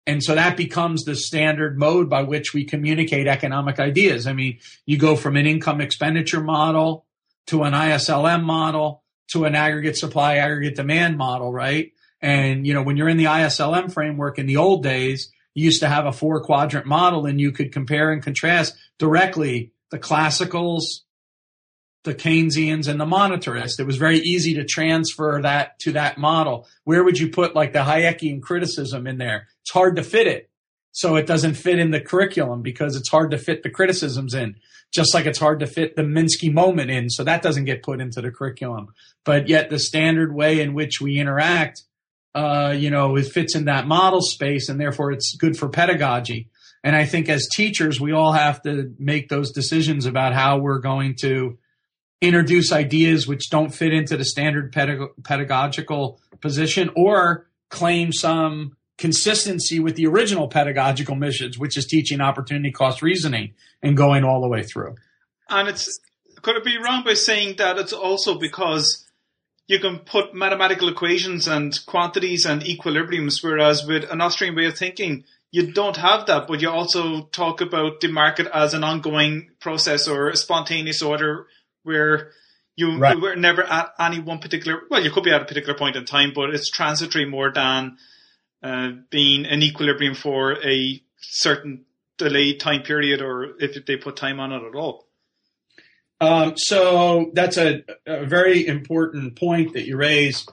And 0.07 0.25
so 0.25 0.35
that 0.35 0.57
becomes 0.57 1.05
the 1.05 1.15
standard 1.15 1.79
mode 1.79 2.11
by 2.11 2.23
which 2.23 2.53
we 2.53 2.65
communicate 2.65 3.29
economic 3.29 3.79
ideas. 3.79 4.27
I 4.27 4.33
mean, 4.33 4.59
you 4.85 4.99
go 4.99 5.15
from 5.15 5.37
an 5.37 5.47
income 5.47 5.81
expenditure 5.81 6.41
model 6.41 7.07
to 7.47 7.63
an 7.63 7.73
ISLM 7.73 8.43
model 8.43 9.05
to 9.33 9.45
an 9.45 9.55
aggregate 9.55 9.97
supply, 9.97 10.37
aggregate 10.37 10.75
demand 10.75 11.17
model, 11.17 11.53
right? 11.53 11.93
And, 12.21 12.67
you 12.67 12.75
know, 12.75 12.83
when 12.83 12.97
you're 12.97 13.09
in 13.09 13.17
the 13.17 13.27
ISLM 13.27 13.93
framework 13.93 14.39
in 14.39 14.47
the 14.47 14.57
old 14.57 14.83
days, 14.83 15.31
used 15.55 15.81
to 15.81 15.89
have 15.89 16.07
a 16.07 16.13
four 16.13 16.43
quadrant 16.43 16.87
model 16.87 17.27
and 17.27 17.41
you 17.41 17.53
could 17.53 17.73
compare 17.73 18.13
and 18.13 18.23
contrast 18.23 18.75
directly 18.99 19.73
the 19.91 19.99
classicals, 19.99 20.83
the 22.05 22.15
Keynesians 22.15 22.89
and 22.89 23.01
the 23.01 23.05
monetarists. 23.05 23.79
It 23.81 23.87
was 23.87 23.97
very 23.97 24.19
easy 24.19 24.55
to 24.55 24.65
transfer 24.65 25.41
that 25.43 25.79
to 25.81 25.93
that 25.93 26.17
model. 26.19 26.67
Where 26.85 27.05
would 27.05 27.19
you 27.19 27.29
put 27.31 27.55
like 27.55 27.73
the 27.73 27.81
Hayekian 27.81 28.41
criticism 28.41 29.07
in 29.07 29.19
there? 29.19 29.49
It's 29.63 29.73
hard 29.73 29.97
to 29.97 30.03
fit 30.03 30.27
it. 30.27 30.49
so 30.93 31.17
it 31.17 31.27
doesn't 31.27 31.55
fit 31.55 31.79
in 31.79 31.91
the 31.91 32.01
curriculum 32.01 32.63
because 32.63 32.97
it's 32.97 33.09
hard 33.09 33.31
to 33.31 33.39
fit 33.39 33.63
the 33.63 33.71
criticisms 33.71 34.35
in 34.35 34.57
just 34.93 35.15
like 35.15 35.25
it's 35.27 35.39
hard 35.39 35.61
to 35.61 35.67
fit 35.67 35.95
the 35.95 36.03
Minsky 36.03 36.53
moment 36.53 36.91
in 36.91 37.09
so 37.09 37.23
that 37.23 37.43
doesn't 37.43 37.65
get 37.65 37.83
put 37.83 38.01
into 38.01 38.21
the 38.21 38.31
curriculum 38.31 38.89
but 39.25 39.49
yet 39.49 39.71
the 39.71 39.79
standard 39.79 40.35
way 40.35 40.61
in 40.61 40.75
which 40.75 41.01
we 41.01 41.19
interact 41.19 41.83
uh, 42.35 42.75
you 42.77 42.91
know 42.91 43.17
it 43.17 43.27
fits 43.27 43.55
in 43.55 43.65
that 43.65 43.87
model 43.87 44.21
space 44.21 44.69
and 44.69 44.81
therefore 44.81 45.13
it's 45.13 45.37
good 45.37 45.57
for 45.57 45.69
pedagogy 45.69 46.49
and 46.85 46.95
i 46.95 47.05
think 47.05 47.29
as 47.29 47.49
teachers 47.49 48.01
we 48.01 48.13
all 48.13 48.33
have 48.33 48.63
to 48.63 48.95
make 48.99 49.29
those 49.29 49.51
decisions 49.51 50.07
about 50.07 50.33
how 50.33 50.59
we're 50.59 50.79
going 50.79 51.15
to 51.15 51.59
introduce 52.21 52.71
ideas 52.71 53.27
which 53.27 53.51
don't 53.51 53.71
fit 53.71 53.93
into 53.93 54.17
the 54.17 54.25
standard 54.25 54.73
pedag- 54.73 55.11
pedagogical 55.25 56.21
position 56.41 56.91
or 56.95 57.47
claim 57.71 58.13
some 58.13 58.77
consistency 58.99 59.81
with 59.81 59.97
the 59.97 60.07
original 60.07 60.47
pedagogical 60.47 61.15
missions, 61.15 61.59
which 61.59 61.79
is 61.79 61.87
teaching 61.87 62.21
opportunity 62.21 62.71
cost 62.71 63.01
reasoning 63.01 63.55
and 63.83 63.97
going 63.97 64.25
all 64.25 64.43
the 64.43 64.49
way 64.49 64.63
through. 64.63 64.95
And 65.49 65.69
it's 65.69 65.99
could 66.43 66.57
it 66.57 66.65
be 66.65 66.77
wrong 66.79 67.03
by 67.05 67.15
saying 67.15 67.57
that 67.57 67.79
it's 67.79 67.93
also 67.93 68.39
because 68.39 69.07
you 69.71 69.79
can 69.79 70.01
put 70.01 70.35
mathematical 70.35 70.89
equations 70.89 71.47
and 71.47 71.79
quantities 71.87 72.45
and 72.45 72.63
equilibriums, 72.63 73.41
whereas 73.41 73.87
with 73.87 74.03
an 74.11 74.21
Austrian 74.21 74.57
way 74.57 74.67
of 74.67 74.77
thinking, 74.77 75.23
you 75.53 75.71
don't 75.71 75.97
have 75.97 76.27
that, 76.27 76.49
but 76.49 76.61
you 76.61 76.69
also 76.69 77.27
talk 77.27 77.61
about 77.61 78.01
the 78.01 78.09
market 78.09 78.49
as 78.53 78.75
an 78.75 78.83
ongoing 78.83 79.51
process 79.61 80.09
or 80.09 80.29
a 80.29 80.37
spontaneous 80.37 81.03
order 81.03 81.47
where 81.85 82.33
you, 82.75 82.99
right. 82.99 83.15
you 83.15 83.23
were 83.23 83.37
never 83.37 83.63
at 83.63 83.95
any 84.01 84.19
one 84.19 84.41
particular, 84.41 84.81
well, 84.91 85.05
you 85.05 85.13
could 85.13 85.23
be 85.23 85.31
at 85.31 85.43
a 85.43 85.45
particular 85.45 85.79
point 85.79 85.95
in 85.95 86.05
time, 86.05 86.33
but 86.35 86.51
it's 86.51 86.69
transitory 86.69 87.27
more 87.27 87.53
than 87.53 87.97
uh, 88.65 88.89
being 89.09 89.47
an 89.47 89.63
equilibrium 89.63 90.17
for 90.17 90.55
a 90.67 91.01
certain 91.19 91.85
delayed 92.19 92.59
time 92.59 92.83
period 92.83 93.23
or 93.23 93.55
if 93.61 93.87
they 93.87 93.97
put 93.97 94.17
time 94.17 94.41
on 94.41 94.51
it 94.51 94.65
at 94.65 94.75
all. 94.75 95.07
Um, 96.21 96.55
so 96.57 97.31
that's 97.33 97.57
a, 97.57 97.83
a, 98.07 98.27
very 98.27 98.67
important 98.67 99.37
point 99.37 99.73
that 99.73 99.87
you 99.87 99.97
raise. 99.97 100.47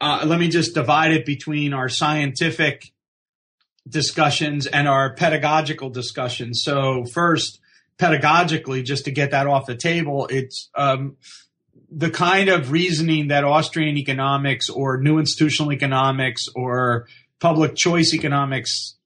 Uh, 0.00 0.22
let 0.24 0.38
me 0.38 0.48
just 0.48 0.72
divide 0.72 1.10
it 1.10 1.26
between 1.26 1.74
our 1.74 1.88
scientific 1.88 2.92
discussions 3.88 4.66
and 4.66 4.86
our 4.86 5.14
pedagogical 5.14 5.90
discussions. 5.90 6.62
So 6.64 7.04
first, 7.12 7.58
pedagogically, 7.98 8.84
just 8.84 9.06
to 9.06 9.10
get 9.10 9.32
that 9.32 9.48
off 9.48 9.66
the 9.66 9.76
table, 9.76 10.28
it's 10.30 10.70
um, 10.76 11.16
the 11.90 12.10
kind 12.10 12.48
of 12.48 12.70
reasoning 12.70 13.28
that 13.28 13.42
Austrian 13.42 13.96
economics 13.96 14.68
or 14.70 14.98
new 14.98 15.18
institutional 15.18 15.72
economics 15.72 16.46
or 16.54 17.08
public 17.40 17.74
choice 17.74 18.14
economics 18.14 18.96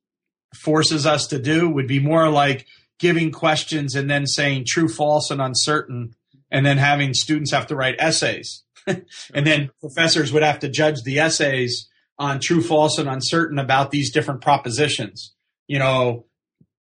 forces 0.54 1.06
us 1.06 1.28
to 1.28 1.38
do 1.38 1.68
would 1.70 1.88
be 1.88 1.98
more 1.98 2.28
like 2.28 2.66
giving 2.98 3.30
questions 3.30 3.94
and 3.94 4.11
then 4.11 4.26
saying 4.26 4.64
true, 4.66 4.88
false, 4.88 5.30
and 5.30 5.40
uncertain, 5.40 6.14
and 6.50 6.64
then 6.64 6.78
having 6.78 7.14
students 7.14 7.52
have 7.52 7.66
to 7.68 7.76
write 7.76 7.96
essays. 7.98 8.62
and 8.87 9.46
then 9.46 9.70
professors 9.80 10.33
would 10.33 10.42
have 10.42 10.59
to 10.61 10.68
judge 10.68 11.02
the 11.02 11.18
essays 11.18 11.88
on 12.18 12.40
true, 12.40 12.62
false, 12.62 12.98
and 12.98 13.09
uncertain 13.09 13.59
about 13.59 13.90
these 13.90 14.12
different 14.12 14.40
propositions. 14.40 15.33
You 15.66 15.78
know, 15.78 16.26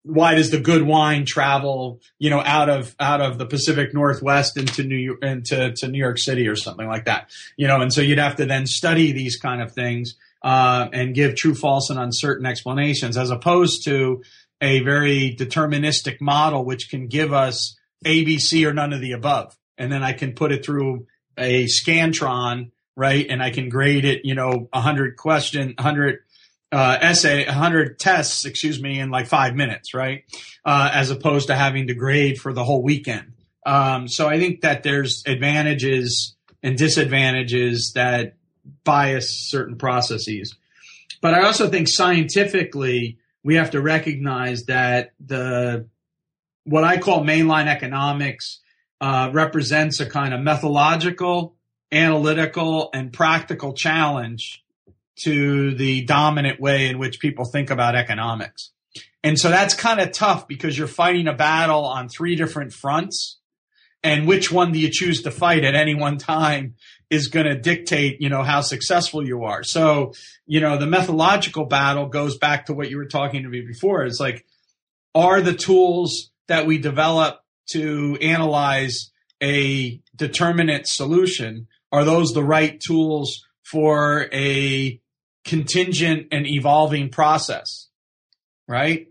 why 0.04 0.36
does 0.36 0.50
the 0.50 0.60
good 0.60 0.84
wine 0.84 1.26
travel, 1.26 2.00
you 2.17 2.30
know, 2.30 2.39
out 2.39 2.69
of 2.69 2.95
out 3.00 3.22
of 3.22 3.38
the 3.38 3.45
Pacific 3.45 3.93
Northwest 3.93 4.58
into 4.58 4.84
New 4.84 4.95
York 4.95 5.24
into 5.24 5.74
to 5.78 5.88
New 5.88 6.00
York 6.00 6.17
City 6.17 6.48
or 6.48 6.56
something 6.56 6.88
like 6.88 7.06
that? 7.06 7.30
You 7.58 7.67
know, 7.67 7.82
and 7.82 7.93
so 7.93 8.02
you'd 8.02 8.17
have 8.17 8.38
to 8.38 8.45
then 8.45 8.65
study 8.65 9.12
these 9.12 9.38
kind 9.38 9.62
of 9.62 9.74
things 9.74 10.15
uh, 10.41 10.88
and 10.93 11.13
give 11.13 11.36
true, 11.36 11.54
false, 11.54 11.89
and 11.89 12.00
uncertain 12.00 12.45
explanations, 12.45 13.17
as 13.17 13.30
opposed 13.30 13.84
to 13.86 14.24
a 14.62 14.82
very 14.82 15.36
deterministic 15.38 16.19
model 16.19 16.65
which 16.65 16.89
can 16.89 17.08
give 17.08 17.34
us 17.34 17.78
A, 18.06 18.24
B, 18.24 18.39
C, 18.39 18.65
or 18.65 18.74
none 18.74 18.93
of 18.93 19.02
the 19.02 19.13
above, 19.13 19.58
and 19.78 19.91
then 19.91 20.04
I 20.04 20.13
can 20.13 20.34
put 20.34 20.52
it 20.52 20.65
through 20.65 21.08
a 21.38 21.65
scantron, 21.65 22.72
right, 22.95 23.26
and 23.30 23.41
I 23.41 23.52
can 23.52 23.69
grade 23.69 24.06
it, 24.06 24.22
you 24.26 24.36
know, 24.36 24.67
hundred 24.74 25.15
question, 25.17 25.76
hundred 25.80 26.19
uh, 26.72 26.98
essay, 27.02 27.45
100 27.45 28.00
tests, 28.00 28.45
excuse 28.45 28.82
me, 28.82 29.00
in 29.00 29.10
like 29.10 29.28
five 29.28 29.56
minutes, 29.56 29.93
right? 29.93 30.24
Uh, 30.63 30.89
as 30.93 31.10
opposed 31.10 31.48
to 31.48 31.56
having 31.56 31.88
to 31.88 31.95
grade 31.95 32.39
for 32.39 32.54
the 32.54 32.63
whole 32.63 32.84
weekend. 32.84 33.34
Um, 33.65 34.08
so 34.08 34.28
I 34.28 34.39
think 34.39 34.62
that 34.62 34.84
there's 34.84 35.24
advantages 35.26 36.36
and 36.62 36.78
disadvantages 36.78 37.93
that 37.95 38.36
bias 38.84 39.50
certain 39.50 39.78
processes. 39.78 40.56
But 41.22 41.34
I 41.34 41.43
also 41.43 41.69
think 41.69 41.88
scientifically, 41.88 43.17
we 43.43 43.56
have 43.56 43.71
to 43.71 43.82
recognize 43.82 44.65
that 44.65 45.12
the 45.19 45.88
what 46.63 46.84
I 46.84 46.97
call 46.97 47.23
mainline 47.23 47.67
economics 47.67 48.60
uh, 49.02 49.30
represents 49.34 49.99
a 49.99 50.06
kind 50.06 50.34
of 50.34 50.41
methodological, 50.41 51.56
analytical, 51.91 52.89
and 52.93 53.12
practical 53.12 53.73
challenge 53.73 54.63
to 55.23 55.73
the 55.75 56.04
dominant 56.04 56.60
way 56.60 56.88
in 56.88 56.99
which 56.99 57.19
people 57.19 57.45
think 57.45 57.69
about 57.69 57.95
economics. 57.95 58.71
And 59.23 59.38
so 59.38 59.49
that's 59.49 59.73
kind 59.73 59.99
of 59.99 60.12
tough 60.12 60.47
because 60.47 60.78
you're 60.78 60.88
fighting 60.88 61.28
a 61.28 61.34
battle 61.34 61.86
on 61.86 62.08
three 62.08 62.36
different 62.36 62.73
fronts. 62.73 63.38
And 64.02 64.28
which 64.28 64.49
one 64.49 64.71
do 64.71 64.80
you 64.80 64.89
choose 64.89 65.23
to 65.23 65.32
fight 65.32 65.65
at 65.65 65.75
any 65.75 65.93
one 65.93 66.17
time 66.17 66.75
is 67.10 67.28
going 67.28 67.45
to 67.45 67.56
dictate, 67.56 68.22
you 68.22 68.30
know, 68.30 68.43
how 68.43 68.62
successful 68.62 69.26
you 69.26 69.43
are. 69.43 69.63
So, 69.63 70.13
you 70.45 70.60
know, 70.60 70.78
the 70.78 70.88
methodological 70.88 71.65
battle 71.65 72.08
goes 72.08 72.38
back 72.38 72.67
to 72.67 72.74
what 72.74 72.89
you 72.89 72.98
were 72.98 73.08
talking 73.08 73.43
to 73.43 73.50
me 73.50 73.62
before. 73.62 74.04
It's 74.04 74.19
like, 74.19 74.45
are 75.15 75.41
the 75.41 75.56
tools 75.56 76.30
that 76.48 76.67
we 76.67 76.78
develop 76.78 77.39
to 77.72 78.17
analyze 78.22 79.12
a 79.41 80.02
determinate 80.15 80.88
solution, 80.88 81.67
are 81.91 82.04
those 82.04 82.34
the 82.34 82.43
right 82.43 82.80
tools 82.80 83.45
for 83.63 84.28
a 84.34 85.00
contingent 85.45 86.28
and 86.32 86.45
evolving 86.45 87.10
process, 87.10 87.88
right? 88.67 89.08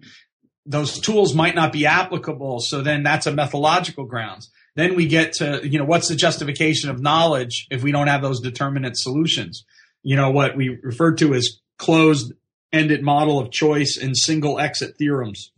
Those 0.66 1.00
tools 1.00 1.34
might 1.34 1.54
not 1.54 1.72
be 1.72 1.86
applicable. 1.86 2.60
So 2.60 2.82
then 2.82 3.02
that's 3.02 3.26
a 3.26 3.32
methodological 3.32 4.04
grounds. 4.04 4.50
Then 4.78 4.94
we 4.94 5.08
get 5.08 5.32
to, 5.34 5.60
you 5.68 5.76
know, 5.76 5.84
what's 5.84 6.06
the 6.06 6.14
justification 6.14 6.88
of 6.88 7.00
knowledge 7.00 7.66
if 7.68 7.82
we 7.82 7.90
don't 7.90 8.06
have 8.06 8.22
those 8.22 8.38
determinate 8.40 8.96
solutions? 8.96 9.64
You 10.04 10.14
know, 10.14 10.30
what 10.30 10.56
we 10.56 10.78
refer 10.84 11.16
to 11.16 11.34
as 11.34 11.58
closed 11.78 12.32
ended 12.72 13.02
model 13.02 13.40
of 13.40 13.50
choice 13.50 13.98
and 14.00 14.16
single 14.16 14.60
exit 14.60 14.96
theorems, 14.96 15.50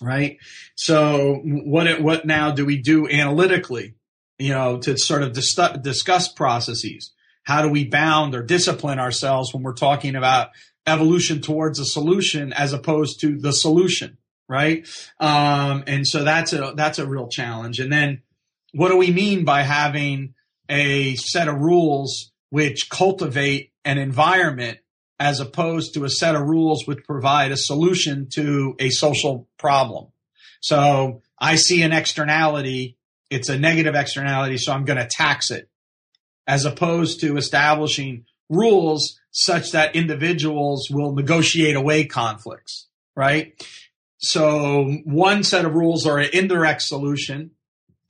right? 0.00 0.36
So 0.74 1.42
what, 1.44 2.00
what 2.00 2.26
now 2.26 2.50
do 2.50 2.66
we 2.66 2.76
do 2.76 3.08
analytically, 3.08 3.94
you 4.40 4.50
know, 4.50 4.78
to 4.78 4.98
sort 4.98 5.22
of 5.22 5.32
dis- 5.32 5.54
discuss 5.80 6.26
processes? 6.26 7.12
How 7.44 7.62
do 7.62 7.68
we 7.68 7.84
bound 7.84 8.34
or 8.34 8.42
discipline 8.42 8.98
ourselves 8.98 9.54
when 9.54 9.62
we're 9.62 9.74
talking 9.74 10.16
about 10.16 10.48
evolution 10.88 11.40
towards 11.40 11.78
a 11.78 11.84
solution 11.84 12.52
as 12.52 12.72
opposed 12.72 13.20
to 13.20 13.38
the 13.38 13.52
solution, 13.52 14.18
right? 14.48 14.88
Um, 15.20 15.84
and 15.86 16.04
so 16.04 16.24
that's 16.24 16.52
a 16.52 16.72
that's 16.74 16.98
a 16.98 17.06
real 17.06 17.28
challenge. 17.28 17.78
And 17.78 17.92
then, 17.92 18.22
what 18.72 18.90
do 18.90 18.96
we 18.96 19.10
mean 19.10 19.44
by 19.44 19.62
having 19.62 20.34
a 20.68 21.16
set 21.16 21.48
of 21.48 21.58
rules 21.58 22.32
which 22.50 22.88
cultivate 22.90 23.72
an 23.84 23.98
environment 23.98 24.78
as 25.18 25.40
opposed 25.40 25.94
to 25.94 26.04
a 26.04 26.10
set 26.10 26.34
of 26.34 26.42
rules 26.42 26.86
which 26.86 27.04
provide 27.04 27.52
a 27.52 27.56
solution 27.56 28.28
to 28.34 28.74
a 28.78 28.90
social 28.90 29.48
problem? 29.58 30.08
So 30.60 31.22
I 31.38 31.56
see 31.56 31.82
an 31.82 31.92
externality. 31.92 32.96
It's 33.30 33.48
a 33.48 33.58
negative 33.58 33.94
externality, 33.94 34.58
so 34.58 34.72
I'm 34.72 34.84
going 34.84 34.98
to 34.98 35.08
tax 35.08 35.50
it 35.50 35.68
as 36.46 36.64
opposed 36.64 37.20
to 37.20 37.36
establishing 37.36 38.24
rules 38.48 39.20
such 39.30 39.70
that 39.72 39.94
individuals 39.94 40.88
will 40.90 41.14
negotiate 41.14 41.76
away 41.76 42.04
conflicts, 42.04 42.88
right? 43.14 43.54
So 44.18 44.98
one 45.04 45.44
set 45.44 45.64
of 45.64 45.74
rules 45.74 46.06
are 46.06 46.18
an 46.18 46.30
indirect 46.32 46.82
solution. 46.82 47.52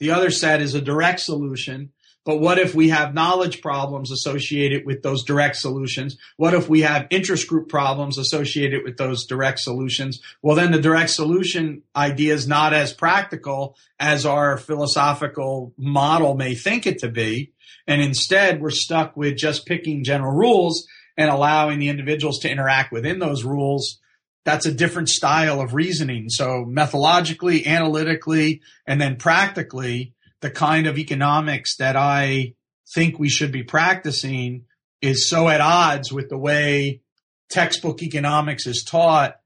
The 0.00 0.10
other 0.10 0.30
set 0.30 0.60
is 0.60 0.74
a 0.74 0.80
direct 0.80 1.20
solution. 1.20 1.92
But 2.24 2.40
what 2.40 2.58
if 2.58 2.74
we 2.74 2.90
have 2.90 3.14
knowledge 3.14 3.62
problems 3.62 4.10
associated 4.10 4.84
with 4.84 5.02
those 5.02 5.24
direct 5.24 5.56
solutions? 5.56 6.18
What 6.36 6.52
if 6.52 6.68
we 6.68 6.82
have 6.82 7.06
interest 7.10 7.48
group 7.48 7.68
problems 7.68 8.18
associated 8.18 8.84
with 8.84 8.98
those 8.98 9.24
direct 9.24 9.60
solutions? 9.60 10.20
Well, 10.42 10.56
then 10.56 10.70
the 10.70 10.80
direct 10.80 11.10
solution 11.10 11.82
idea 11.96 12.34
is 12.34 12.46
not 12.46 12.74
as 12.74 12.92
practical 12.92 13.76
as 13.98 14.26
our 14.26 14.58
philosophical 14.58 15.72
model 15.78 16.34
may 16.34 16.54
think 16.54 16.86
it 16.86 16.98
to 16.98 17.08
be. 17.08 17.52
And 17.86 18.02
instead, 18.02 18.60
we're 18.60 18.70
stuck 18.70 19.16
with 19.16 19.36
just 19.36 19.66
picking 19.66 20.04
general 20.04 20.32
rules 20.32 20.86
and 21.16 21.30
allowing 21.30 21.78
the 21.78 21.88
individuals 21.88 22.38
to 22.40 22.50
interact 22.50 22.92
within 22.92 23.18
those 23.18 23.44
rules. 23.44 23.98
That's 24.44 24.66
a 24.66 24.72
different 24.72 25.08
style 25.08 25.60
of 25.60 25.74
reasoning. 25.74 26.28
So 26.28 26.64
methodologically, 26.64 27.66
analytically, 27.66 28.62
and 28.86 29.00
then 29.00 29.16
practically, 29.16 30.14
the 30.40 30.50
kind 30.50 30.86
of 30.86 30.98
economics 30.98 31.76
that 31.76 31.96
I 31.96 32.54
think 32.94 33.18
we 33.18 33.28
should 33.28 33.52
be 33.52 33.62
practicing 33.62 34.64
is 35.02 35.28
so 35.28 35.48
at 35.48 35.60
odds 35.60 36.12
with 36.12 36.28
the 36.28 36.38
way 36.38 37.02
textbook 37.48 38.02
economics 38.02 38.66
is 38.66 38.84
taught 38.84 39.36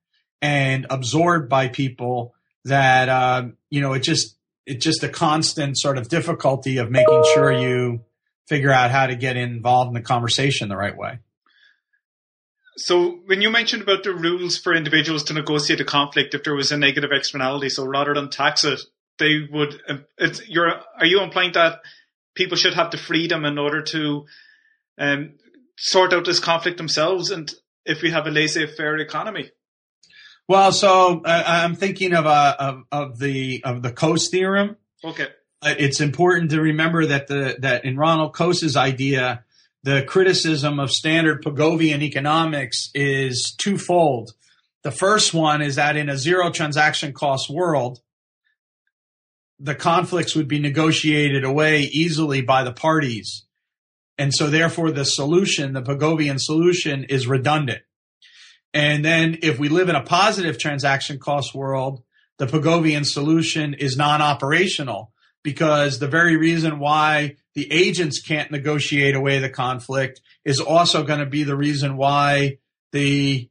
and 0.42 0.86
absorbed 0.90 1.48
by 1.48 1.68
people 1.68 2.34
that 2.64 3.08
uh, 3.08 3.46
you 3.70 3.80
know 3.80 3.92
it 3.94 4.02
just 4.02 4.36
it's 4.66 4.84
just 4.84 5.02
a 5.02 5.08
constant 5.08 5.78
sort 5.78 5.98
of 5.98 6.08
difficulty 6.08 6.78
of 6.78 6.90
making 6.90 7.22
sure 7.34 7.52
you 7.52 8.00
figure 8.48 8.72
out 8.72 8.90
how 8.90 9.06
to 9.06 9.16
get 9.16 9.36
involved 9.36 9.88
in 9.88 9.94
the 9.94 10.00
conversation 10.00 10.68
the 10.68 10.76
right 10.76 10.96
way. 10.96 11.18
So 12.76 13.20
when 13.26 13.40
you 13.40 13.50
mentioned 13.50 13.82
about 13.82 14.02
the 14.02 14.12
rules 14.12 14.58
for 14.58 14.74
individuals 14.74 15.24
to 15.24 15.32
negotiate 15.32 15.80
a 15.80 15.84
conflict 15.84 16.34
if 16.34 16.42
there 16.42 16.54
was 16.54 16.72
a 16.72 16.76
negative 16.76 17.10
externality, 17.12 17.68
so 17.68 17.84
rather 17.84 18.14
than 18.14 18.30
tax 18.30 18.64
it, 18.64 18.80
they 19.18 19.46
would. 19.50 19.80
It's, 20.18 20.48
you're 20.48 20.68
are 20.98 21.06
you 21.06 21.22
implying 21.22 21.52
that 21.52 21.80
people 22.34 22.56
should 22.56 22.74
have 22.74 22.90
the 22.90 22.96
freedom 22.96 23.44
in 23.44 23.58
order 23.58 23.82
to 23.82 24.26
um, 24.98 25.34
sort 25.76 26.12
out 26.12 26.24
this 26.24 26.40
conflict 26.40 26.78
themselves? 26.78 27.30
And 27.30 27.52
if 27.84 28.02
we 28.02 28.10
have 28.10 28.26
a 28.26 28.30
laissez-faire 28.30 28.98
economy. 28.98 29.50
Well, 30.48 30.72
so 30.72 31.22
uh, 31.24 31.42
I'm 31.46 31.74
thinking 31.74 32.12
of, 32.12 32.26
uh, 32.26 32.56
of, 32.58 32.82
of 32.92 33.18
the 33.18 33.62
of 33.64 33.82
the 33.82 33.92
Coase 33.92 34.30
theorem. 34.30 34.76
Okay. 35.02 35.28
Uh, 35.62 35.74
it's 35.78 36.00
important 36.00 36.50
to 36.50 36.60
remember 36.60 37.06
that 37.06 37.28
the 37.28 37.56
that 37.60 37.84
in 37.84 37.96
Ronald 37.96 38.34
Coase's 38.34 38.76
idea, 38.76 39.43
the 39.84 40.02
criticism 40.02 40.80
of 40.80 40.90
standard 40.90 41.42
Pigouvian 41.42 42.00
economics 42.00 42.88
is 42.94 43.54
twofold. 43.58 44.32
The 44.82 44.90
first 44.90 45.34
one 45.34 45.60
is 45.60 45.76
that 45.76 45.96
in 45.96 46.08
a 46.08 46.16
zero 46.16 46.50
transaction 46.50 47.12
cost 47.12 47.50
world, 47.50 48.00
the 49.60 49.74
conflicts 49.74 50.34
would 50.34 50.48
be 50.48 50.58
negotiated 50.58 51.44
away 51.44 51.82
easily 51.82 52.40
by 52.40 52.64
the 52.64 52.72
parties. 52.72 53.44
And 54.16 54.32
so 54.32 54.48
therefore 54.48 54.90
the 54.90 55.04
solution, 55.04 55.74
the 55.74 55.82
Pigouvian 55.82 56.40
solution 56.40 57.04
is 57.04 57.26
redundant. 57.26 57.82
And 58.72 59.04
then 59.04 59.36
if 59.42 59.58
we 59.58 59.68
live 59.68 59.90
in 59.90 59.96
a 59.96 60.02
positive 60.02 60.58
transaction 60.58 61.18
cost 61.18 61.54
world, 61.54 62.02
the 62.38 62.46
Pigouvian 62.46 63.04
solution 63.04 63.74
is 63.74 63.98
non-operational 63.98 65.12
because 65.44 66.00
the 66.00 66.08
very 66.08 66.36
reason 66.36 66.80
why 66.80 67.36
the 67.54 67.70
agents 67.70 68.20
can't 68.20 68.50
negotiate 68.50 69.14
away 69.14 69.38
the 69.38 69.48
conflict 69.48 70.20
is 70.44 70.58
also 70.58 71.04
going 71.04 71.20
to 71.20 71.26
be 71.26 71.44
the 71.44 71.56
reason 71.56 71.96
why 71.96 72.58
the 72.90 73.48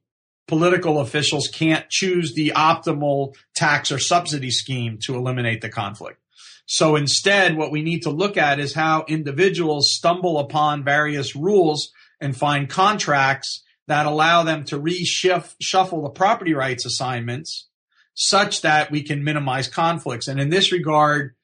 political 0.48 1.00
officials 1.00 1.48
can't 1.48 1.90
choose 1.90 2.34
the 2.34 2.52
optimal 2.56 3.34
tax 3.56 3.92
or 3.92 4.00
subsidy 4.00 4.52
scheme 4.52 4.98
to 5.06 5.16
eliminate 5.16 5.62
the 5.62 5.70
conflict. 5.70 6.20
So 6.66 6.96
instead, 6.96 7.56
what 7.56 7.72
we 7.72 7.82
need 7.82 8.02
to 8.02 8.10
look 8.10 8.36
at 8.38 8.60
is 8.60 8.74
how 8.74 9.06
individuals 9.08 9.94
stumble 9.94 10.40
upon 10.40 10.84
various 10.84 11.36
rules 11.36 11.92
and 12.20 12.36
find 12.36 12.70
contracts 12.70 13.64
that 13.88 14.06
allow 14.06 14.44
them 14.44 14.64
to 14.66 14.80
reshuffle 14.80 16.04
the 16.04 16.10
property 16.10 16.54
rights 16.54 16.86
assignments 16.86 17.68
such 18.16 18.62
that 18.62 18.92
we 18.92 19.04
can 19.04 19.24
minimize 19.24 19.68
conflicts. 19.68 20.28
And 20.28 20.40
in 20.40 20.50
this 20.50 20.72
regard, 20.72 21.36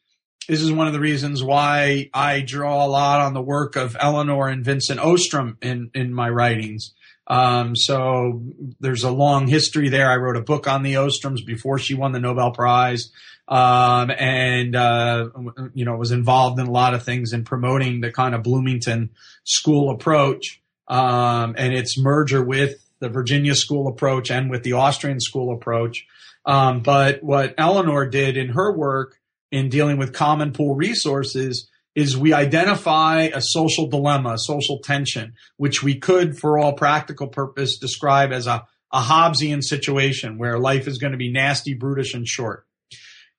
this 0.50 0.62
is 0.64 0.72
one 0.72 0.88
of 0.88 0.94
the 0.94 1.00
reasons 1.00 1.44
why 1.44 2.10
I 2.12 2.42
draw 2.42 2.84
a 2.84 2.90
lot 2.90 3.22
on 3.22 3.36
the 3.36 3.42
work 3.42 3.76
of 3.76 3.96
Elinor 4.00 4.48
and 4.48 4.66
Vincent 4.66 5.00
Ostrom 5.00 5.60
in, 5.62 5.92
in 5.94 6.12
my 6.12 6.28
writings. 6.28 6.96
Um, 7.28 7.76
so 7.76 8.42
there's 8.80 9.04
a 9.04 9.12
long 9.12 9.46
history 9.46 9.90
there. 9.90 10.10
I 10.10 10.16
wrote 10.16 10.38
a 10.38 10.42
book 10.42 10.68
on 10.68 10.82
the 10.82 10.96
Ostroms 10.96 11.46
before 11.46 11.78
she 11.78 11.94
won 11.94 12.14
the 12.14 12.20
Nobel 12.20 12.50
Prize. 12.50 13.12
Um, 13.48 14.10
and, 14.10 14.76
uh, 14.76 15.30
you 15.76 15.86
know, 15.86 15.96
was 15.96 16.12
involved 16.12 16.60
in 16.60 16.66
a 16.66 16.72
lot 16.72 16.96
of 16.96 17.04
things 17.04 17.32
in 17.32 17.44
promoting 17.44 18.02
the 18.02 18.12
kind 18.12 18.34
of 18.34 18.42
Bloomington 18.42 19.12
school 19.44 19.92
approach 19.92 20.64
um, 20.88 21.54
and 21.60 21.76
its 21.76 21.96
merger 21.96 22.44
with 22.44 22.84
the 23.00 23.10
Virginia 23.10 23.54
school 23.54 23.88
approach 23.88 24.32
and 24.32 24.50
with 24.50 24.64
the 24.64 24.74
Austrian 24.74 25.20
school 25.20 25.54
approach. 25.54 26.08
Um, 26.44 26.82
but 26.82 27.24
what 27.24 27.54
Elinor 27.60 28.08
did 28.08 28.36
in 28.36 28.50
her 28.50 28.76
work 28.76 29.20
in 29.52 29.70
dealing 29.70 29.98
with 29.98 30.14
common 30.14 30.52
pool 30.54 30.76
resources 30.76 31.70
is 31.96 32.18
we 32.18 32.34
identify 32.34 33.24
a 33.34 33.42
social 33.42 33.88
dilemma, 33.88 34.34
a 34.34 34.38
social 34.38 34.80
tension, 34.80 35.34
which 35.58 35.82
we 35.84 35.96
could, 35.96 36.38
for 36.38 36.58
all 36.60 36.74
practical 36.74 37.28
purpose, 37.28 37.78
describe 37.78 38.32
as 38.32 38.48
a, 38.48 38.66
a 38.94 39.02
Hobbesian 39.02 39.64
situation 39.64 40.38
where 40.38 40.60
life 40.60 40.88
is 40.88 40.98
going 40.98 41.12
to 41.12 41.18
be 41.18 41.32
nasty, 41.32 41.74
brutish, 41.74 42.14
and 42.14 42.28
short. 42.28 42.66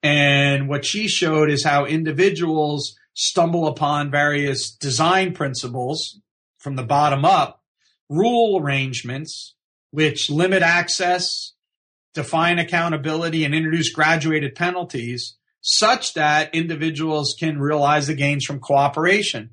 And 0.03 0.69
what 0.69 0.85
she 0.85 1.09
showed 1.09 1.51
is 1.51 1.65
how 1.65 1.85
individuals 1.85 2.97
stumble 3.15 3.67
upon 3.67 4.11
various 4.11 4.71
design 4.71 5.33
principles 5.35 6.21
from 6.59 6.77
the 6.77 6.83
bottom 6.83 7.25
up 7.25 7.63
rule 8.09 8.61
arrangements 8.61 9.55
which 9.93 10.31
limit 10.31 10.63
access, 10.63 11.53
define 12.15 12.59
accountability, 12.59 13.45
and 13.45 13.55
introduce 13.55 13.93
graduated 13.93 14.55
penalties 14.55 15.37
such 15.61 16.15
that 16.15 16.55
individuals 16.55 17.35
can 17.39 17.61
realize 17.61 18.07
the 18.07 18.15
gains 18.15 18.45
from 18.45 18.61
cooperation. 18.61 19.51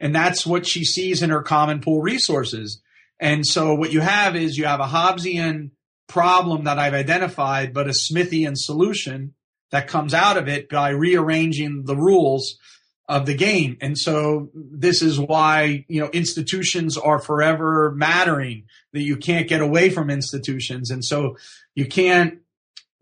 And 0.00 0.14
that's 0.14 0.46
what 0.46 0.66
she 0.66 0.84
sees 0.84 1.22
in 1.22 1.30
her 1.30 1.42
common 1.42 1.80
pool 1.80 2.02
resources. 2.02 2.80
And 3.20 3.46
so 3.46 3.74
what 3.74 3.92
you 3.92 4.00
have 4.00 4.34
is 4.34 4.58
you 4.58 4.64
have 4.64 4.80
a 4.80 4.86
Hobbesian 4.86 5.70
problem 6.08 6.64
that 6.64 6.78
I've 6.78 6.94
identified, 6.94 7.72
but 7.72 7.86
a 7.86 7.92
Smithian 7.92 8.56
solution 8.56 9.34
that 9.70 9.88
comes 9.88 10.12
out 10.12 10.36
of 10.36 10.48
it 10.48 10.68
by 10.68 10.90
rearranging 10.90 11.84
the 11.84 11.96
rules 11.96 12.58
of 13.08 13.26
the 13.26 13.34
game. 13.34 13.76
And 13.80 13.98
so 13.98 14.50
this 14.54 15.02
is 15.02 15.18
why, 15.18 15.84
you 15.88 16.00
know, 16.00 16.08
institutions 16.10 16.96
are 16.96 17.18
forever 17.18 17.92
mattering 17.94 18.64
that 18.92 19.02
you 19.02 19.16
can't 19.16 19.48
get 19.48 19.60
away 19.60 19.90
from 19.90 20.10
institutions. 20.10 20.90
And 20.90 21.04
so 21.04 21.36
you 21.74 21.86
can't 21.86 22.38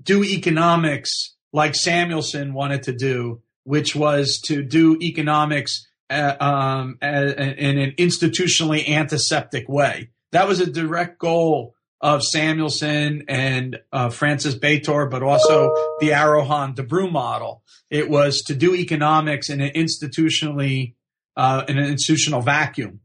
do 0.03 0.23
economics 0.23 1.35
like 1.53 1.75
Samuelson 1.75 2.55
wanted 2.55 2.85
to 2.85 2.93
do, 2.93 3.43
which 3.65 3.95
was 3.95 4.41
to 4.47 4.63
do 4.63 4.97
economics 5.01 5.87
uh, 6.09 6.35
um, 6.41 6.99
in 7.03 7.79
an 7.79 7.93
institutionally 7.99 8.89
antiseptic 8.89 9.69
way. 9.69 10.11
That 10.33 10.49
was 10.49 10.61
a 10.61 10.71
direct 10.71 11.19
goal 11.19 11.75
of 12.01 12.23
Samuelson 12.23 13.25
and 13.29 13.79
uh, 13.93 14.09
Francis 14.09 14.55
Bator, 14.55 15.11
but 15.11 15.23
also 15.23 15.75
the 16.01 16.13
Arrow 16.13 16.45
and 16.51 16.75
Debreu 16.75 17.11
model. 17.11 17.63
It 17.91 18.09
was 18.09 18.43
to 18.43 18.55
do 18.55 18.75
economics 18.75 19.51
in 19.51 19.61
an 19.61 19.71
institutionally 19.71 20.95
uh, 21.37 21.65
in 21.69 21.79
an 21.79 21.87
institutional 21.87 22.41
vacuum. 22.41 23.01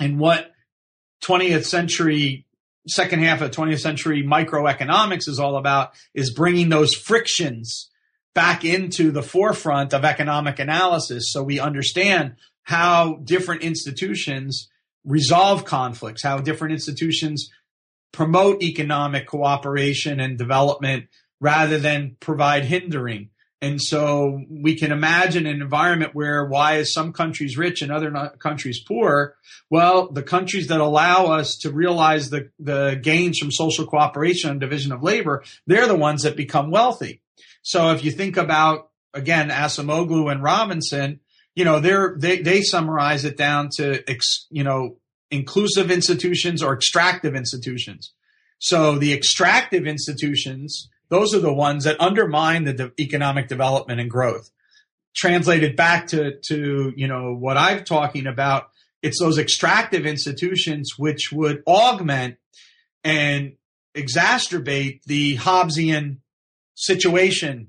And 0.00 0.18
what 0.18 0.50
20th 1.24 1.64
century, 1.64 2.45
second 2.86 3.20
half 3.20 3.40
of 3.40 3.50
20th 3.50 3.80
century 3.80 4.22
microeconomics 4.22 5.28
is 5.28 5.38
all 5.38 5.56
about 5.56 5.92
is 6.14 6.32
bringing 6.32 6.68
those 6.68 6.94
frictions 6.94 7.90
back 8.34 8.64
into 8.64 9.10
the 9.10 9.22
forefront 9.22 9.94
of 9.94 10.04
economic 10.04 10.58
analysis 10.58 11.32
so 11.32 11.42
we 11.42 11.58
understand 11.58 12.36
how 12.64 13.14
different 13.24 13.62
institutions 13.62 14.68
resolve 15.04 15.64
conflicts, 15.64 16.22
how 16.22 16.38
different 16.38 16.72
institutions 16.72 17.50
promote 18.12 18.62
economic 18.62 19.26
cooperation 19.26 20.20
and 20.20 20.36
development 20.36 21.06
rather 21.40 21.78
than 21.78 22.16
provide 22.18 22.64
hindering. 22.64 23.30
And 23.62 23.80
so 23.80 24.42
we 24.50 24.76
can 24.76 24.92
imagine 24.92 25.46
an 25.46 25.62
environment 25.62 26.14
where 26.14 26.44
why 26.44 26.76
is 26.76 26.92
some 26.92 27.12
countries 27.12 27.56
rich 27.56 27.80
and 27.80 27.90
other 27.90 28.10
countries 28.38 28.80
poor? 28.80 29.36
Well, 29.70 30.12
the 30.12 30.22
countries 30.22 30.68
that 30.68 30.80
allow 30.80 31.26
us 31.26 31.56
to 31.62 31.70
realize 31.70 32.28
the, 32.28 32.50
the 32.58 33.00
gains 33.02 33.38
from 33.38 33.50
social 33.50 33.86
cooperation 33.86 34.50
and 34.50 34.60
division 34.60 34.92
of 34.92 35.02
labor, 35.02 35.42
they're 35.66 35.88
the 35.88 35.96
ones 35.96 36.22
that 36.22 36.36
become 36.36 36.70
wealthy. 36.70 37.22
So 37.62 37.92
if 37.92 38.04
you 38.04 38.10
think 38.10 38.36
about, 38.36 38.90
again, 39.14 39.48
Acemoglu 39.48 40.30
and 40.30 40.42
Robinson, 40.42 41.20
you 41.54 41.64
know, 41.64 41.80
they're, 41.80 42.14
they, 42.18 42.42
they 42.42 42.60
summarize 42.60 43.24
it 43.24 43.38
down 43.38 43.70
to, 43.76 44.08
ex, 44.08 44.46
you 44.50 44.64
know, 44.64 44.98
inclusive 45.30 45.90
institutions 45.90 46.62
or 46.62 46.74
extractive 46.74 47.34
institutions. 47.34 48.12
So 48.58 48.98
the 48.98 49.12
extractive 49.12 49.86
institutions, 49.86 50.88
those 51.08 51.34
are 51.34 51.40
the 51.40 51.52
ones 51.52 51.84
that 51.84 52.00
undermine 52.00 52.64
the 52.64 52.72
de- 52.72 52.92
economic 53.00 53.48
development 53.48 54.00
and 54.00 54.10
growth. 54.10 54.50
Translated 55.14 55.76
back 55.76 56.08
to, 56.08 56.38
to, 56.48 56.92
you 56.96 57.08
know, 57.08 57.34
what 57.34 57.56
I'm 57.56 57.84
talking 57.84 58.26
about, 58.26 58.70
it's 59.02 59.20
those 59.20 59.38
extractive 59.38 60.04
institutions 60.06 60.94
which 60.98 61.30
would 61.32 61.62
augment 61.66 62.36
and 63.04 63.52
exacerbate 63.94 65.02
the 65.04 65.36
Hobbesian 65.36 66.18
situation 66.74 67.68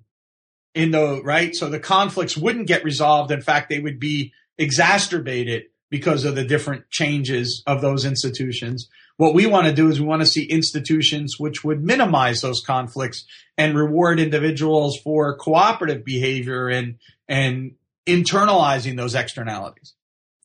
in 0.74 0.92
the, 0.92 1.22
right? 1.24 1.56
So 1.56 1.70
the 1.70 1.80
conflicts 1.80 2.36
wouldn't 2.36 2.68
get 2.68 2.84
resolved. 2.84 3.32
In 3.32 3.42
fact, 3.42 3.70
they 3.70 3.80
would 3.80 4.00
be 4.00 4.34
exacerbated 4.58 5.64
because 5.90 6.26
of 6.26 6.36
the 6.36 6.44
different 6.44 6.90
changes 6.90 7.64
of 7.66 7.82
those 7.82 8.04
institutions. 8.04 8.90
What 9.18 9.34
we 9.34 9.48
want 9.48 9.68
to 9.68 9.74
do 9.74 9.90
is 9.90 10.00
we 10.00 10.06
want 10.06 10.22
to 10.22 10.28
see 10.28 10.44
institutions 10.44 11.36
which 11.40 11.64
would 11.64 11.84
minimize 11.84 12.42
those 12.42 12.62
conflicts 12.62 13.26
and 13.58 13.76
reward 13.76 14.20
individuals 14.20 14.98
for 15.04 15.36
cooperative 15.36 16.06
behavior 16.06 16.70
and, 16.70 17.00
and 17.28 17.74
internalizing 18.06 18.96
those 18.96 19.16
externalities. 19.16 19.96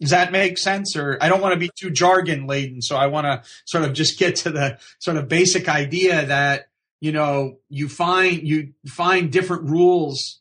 Does 0.01 0.11
that 0.11 0.33
make 0.33 0.59
sense? 0.59 0.97
Or 0.97 1.17
I 1.21 1.29
don't 1.29 1.41
want 1.41 1.53
to 1.53 1.61
be 1.61 1.71
too 1.77 1.91
jargon 1.91 2.47
laden. 2.47 2.83
So 2.83 2.97
I 2.97 3.07
want 3.07 3.27
to 3.27 3.43
sort 3.67 3.85
of 3.85 3.93
just 3.93 4.19
get 4.19 4.37
to 4.37 4.51
the 4.51 4.79
sort 4.99 5.17
of 5.17 5.29
basic 5.29 5.69
idea 5.69 6.27
that, 6.27 6.69
you 7.01 7.13
know, 7.13 7.59
you 7.69 7.89
find 7.89 8.43
you 8.43 8.73
find 8.87 9.31
different 9.31 9.71
rules 9.71 10.41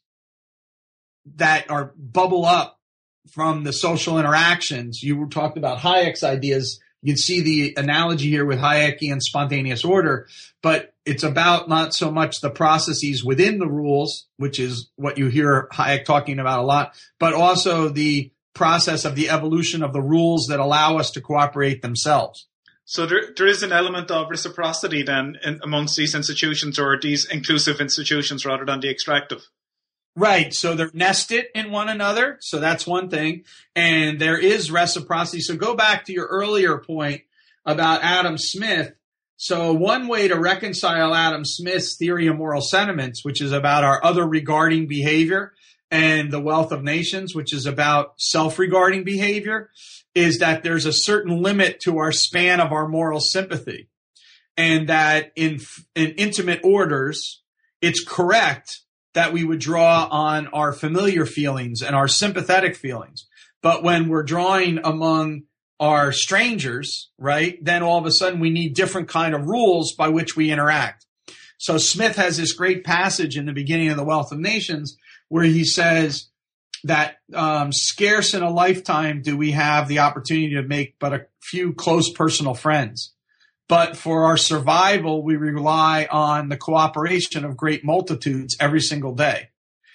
that 1.35 1.69
are 1.69 1.93
bubble 1.95 2.45
up 2.45 2.79
from 3.29 3.63
the 3.63 3.73
social 3.73 4.17
interactions. 4.17 5.03
You 5.03 5.27
talked 5.27 5.57
about 5.57 5.79
Hayek's 5.79 6.23
ideas. 6.23 6.79
You 7.01 7.13
can 7.13 7.17
see 7.17 7.41
the 7.41 7.73
analogy 7.77 8.29
here 8.29 8.45
with 8.45 8.59
Hayekian 8.59 9.21
spontaneous 9.21 9.83
order, 9.83 10.27
but 10.61 10.93
it's 11.05 11.23
about 11.23 11.67
not 11.67 11.93
so 11.93 12.11
much 12.11 12.41
the 12.41 12.51
processes 12.51 13.23
within 13.23 13.57
the 13.57 13.67
rules, 13.67 14.27
which 14.37 14.59
is 14.59 14.89
what 14.95 15.17
you 15.17 15.27
hear 15.27 15.67
Hayek 15.73 16.05
talking 16.05 16.37
about 16.37 16.59
a 16.59 16.63
lot, 16.63 16.93
but 17.19 17.33
also 17.33 17.89
the 17.89 18.31
process 18.53 19.05
of 19.05 19.15
the 19.15 19.29
evolution 19.29 19.81
of 19.81 19.93
the 19.93 20.01
rules 20.01 20.47
that 20.47 20.59
allow 20.59 20.97
us 20.97 21.11
to 21.11 21.21
cooperate 21.21 21.81
themselves. 21.81 22.47
So 22.85 23.05
there, 23.05 23.33
there 23.35 23.47
is 23.47 23.63
an 23.63 23.71
element 23.71 24.11
of 24.11 24.29
reciprocity 24.29 25.01
then 25.01 25.37
in, 25.43 25.59
amongst 25.63 25.95
these 25.95 26.13
institutions 26.13 26.77
or 26.77 26.99
these 26.99 27.25
inclusive 27.25 27.79
institutions 27.79 28.45
rather 28.45 28.65
than 28.65 28.81
the 28.81 28.91
extractive. 28.91 29.47
Right. 30.15 30.53
So 30.53 30.75
they're 30.75 30.91
nested 30.93 31.45
in 31.55 31.71
one 31.71 31.87
another. 31.87 32.37
So 32.41 32.59
that's 32.59 32.85
one 32.85 33.09
thing. 33.09 33.43
And 33.75 34.19
there 34.19 34.37
is 34.37 34.69
reciprocity. 34.69 35.41
So 35.41 35.55
go 35.55 35.75
back 35.75 36.05
to 36.05 36.13
your 36.13 36.27
earlier 36.27 36.77
point 36.77 37.21
about 37.65 38.03
Adam 38.03 38.37
Smith. 38.37 38.93
So 39.37 39.73
one 39.73 40.07
way 40.07 40.27
to 40.27 40.39
reconcile 40.39 41.15
Adam 41.15 41.45
Smith's 41.45 41.95
theory 41.97 42.27
of 42.27 42.37
moral 42.37 42.61
sentiments, 42.61 43.23
which 43.23 43.41
is 43.41 43.51
about 43.51 43.83
our 43.83 44.03
other 44.03 44.27
regarding 44.27 44.87
behavior, 44.87 45.53
and 45.89 46.31
the 46.31 46.39
wealth 46.39 46.71
of 46.71 46.83
nations, 46.83 47.33
which 47.33 47.53
is 47.53 47.65
about 47.65 48.13
self-regarding 48.17 49.03
behavior, 49.03 49.69
is 50.13 50.39
that 50.39 50.63
there's 50.63 50.85
a 50.85 50.93
certain 50.93 51.41
limit 51.41 51.79
to 51.81 51.97
our 51.97 52.11
span 52.11 52.59
of 52.59 52.71
our 52.71 52.87
moral 52.87 53.19
sympathy. 53.19 53.89
And 54.55 54.89
that 54.89 55.31
in, 55.35 55.59
in 55.95 56.11
intimate 56.11 56.61
orders, 56.63 57.41
it's 57.81 58.03
correct 58.03 58.81
that 59.13 59.33
we 59.33 59.43
would 59.43 59.59
draw 59.59 60.07
on 60.09 60.47
our 60.47 60.71
familiar 60.73 61.25
feelings 61.25 61.81
and 61.81 61.95
our 61.95 62.07
sympathetic 62.07 62.75
feelings. 62.75 63.27
But 63.61 63.83
when 63.83 64.07
we're 64.07 64.23
drawing 64.23 64.79
among 64.83 65.43
our 65.79 66.11
strangers, 66.11 67.09
right, 67.17 67.57
then 67.63 67.83
all 67.83 67.97
of 67.97 68.05
a 68.05 68.11
sudden 68.11 68.39
we 68.39 68.49
need 68.49 68.75
different 68.75 69.09
kind 69.09 69.33
of 69.33 69.47
rules 69.47 69.93
by 69.95 70.09
which 70.09 70.35
we 70.35 70.51
interact. 70.51 71.05
So 71.57 71.77
Smith 71.77 72.15
has 72.15 72.37
this 72.37 72.53
great 72.53 72.83
passage 72.83 73.37
in 73.37 73.45
the 73.45 73.53
beginning 73.53 73.89
of 73.89 73.97
The 73.97 74.03
Wealth 74.03 74.31
of 74.31 74.39
Nations 74.39 74.97
where 75.29 75.43
he 75.43 75.63
says 75.63 76.27
that 76.83 77.17
um, 77.33 77.71
scarce 77.71 78.33
in 78.33 78.41
a 78.41 78.49
lifetime 78.49 79.21
do 79.21 79.37
we 79.37 79.51
have 79.51 79.87
the 79.87 79.99
opportunity 79.99 80.55
to 80.55 80.63
make 80.63 80.95
but 80.99 81.13
a 81.13 81.27
few 81.39 81.73
close 81.73 82.11
personal 82.11 82.53
friends. 82.53 83.13
But 83.71 83.95
for 83.95 84.25
our 84.25 84.35
survival, 84.35 85.23
we 85.23 85.37
rely 85.37 86.05
on 86.11 86.49
the 86.49 86.57
cooperation 86.57 87.45
of 87.45 87.55
great 87.55 87.85
multitudes 87.85 88.57
every 88.59 88.81
single 88.81 89.15
day. 89.15 89.47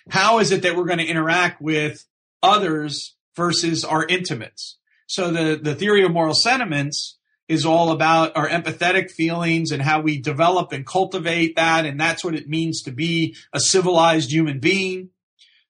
How 0.08 0.38
is 0.38 0.50
it 0.50 0.62
that 0.62 0.76
we're 0.76 0.86
going 0.86 1.00
to 1.00 1.04
interact 1.04 1.60
with 1.60 2.02
others 2.42 3.16
versus 3.36 3.84
our 3.84 4.06
intimates? 4.06 4.78
So 5.08 5.30
the, 5.30 5.60
the 5.62 5.74
theory 5.74 6.04
of 6.06 6.10
moral 6.10 6.32
sentiments 6.32 7.18
is 7.48 7.66
all 7.66 7.90
about 7.90 8.34
our 8.34 8.48
empathetic 8.48 9.10
feelings 9.10 9.72
and 9.72 9.82
how 9.82 10.00
we 10.00 10.22
develop 10.22 10.72
and 10.72 10.86
cultivate 10.86 11.56
that. 11.56 11.84
And 11.84 12.00
that's 12.00 12.24
what 12.24 12.34
it 12.34 12.48
means 12.48 12.80
to 12.84 12.92
be 12.92 13.36
a 13.52 13.60
civilized 13.60 14.32
human 14.32 14.58
being. 14.58 15.10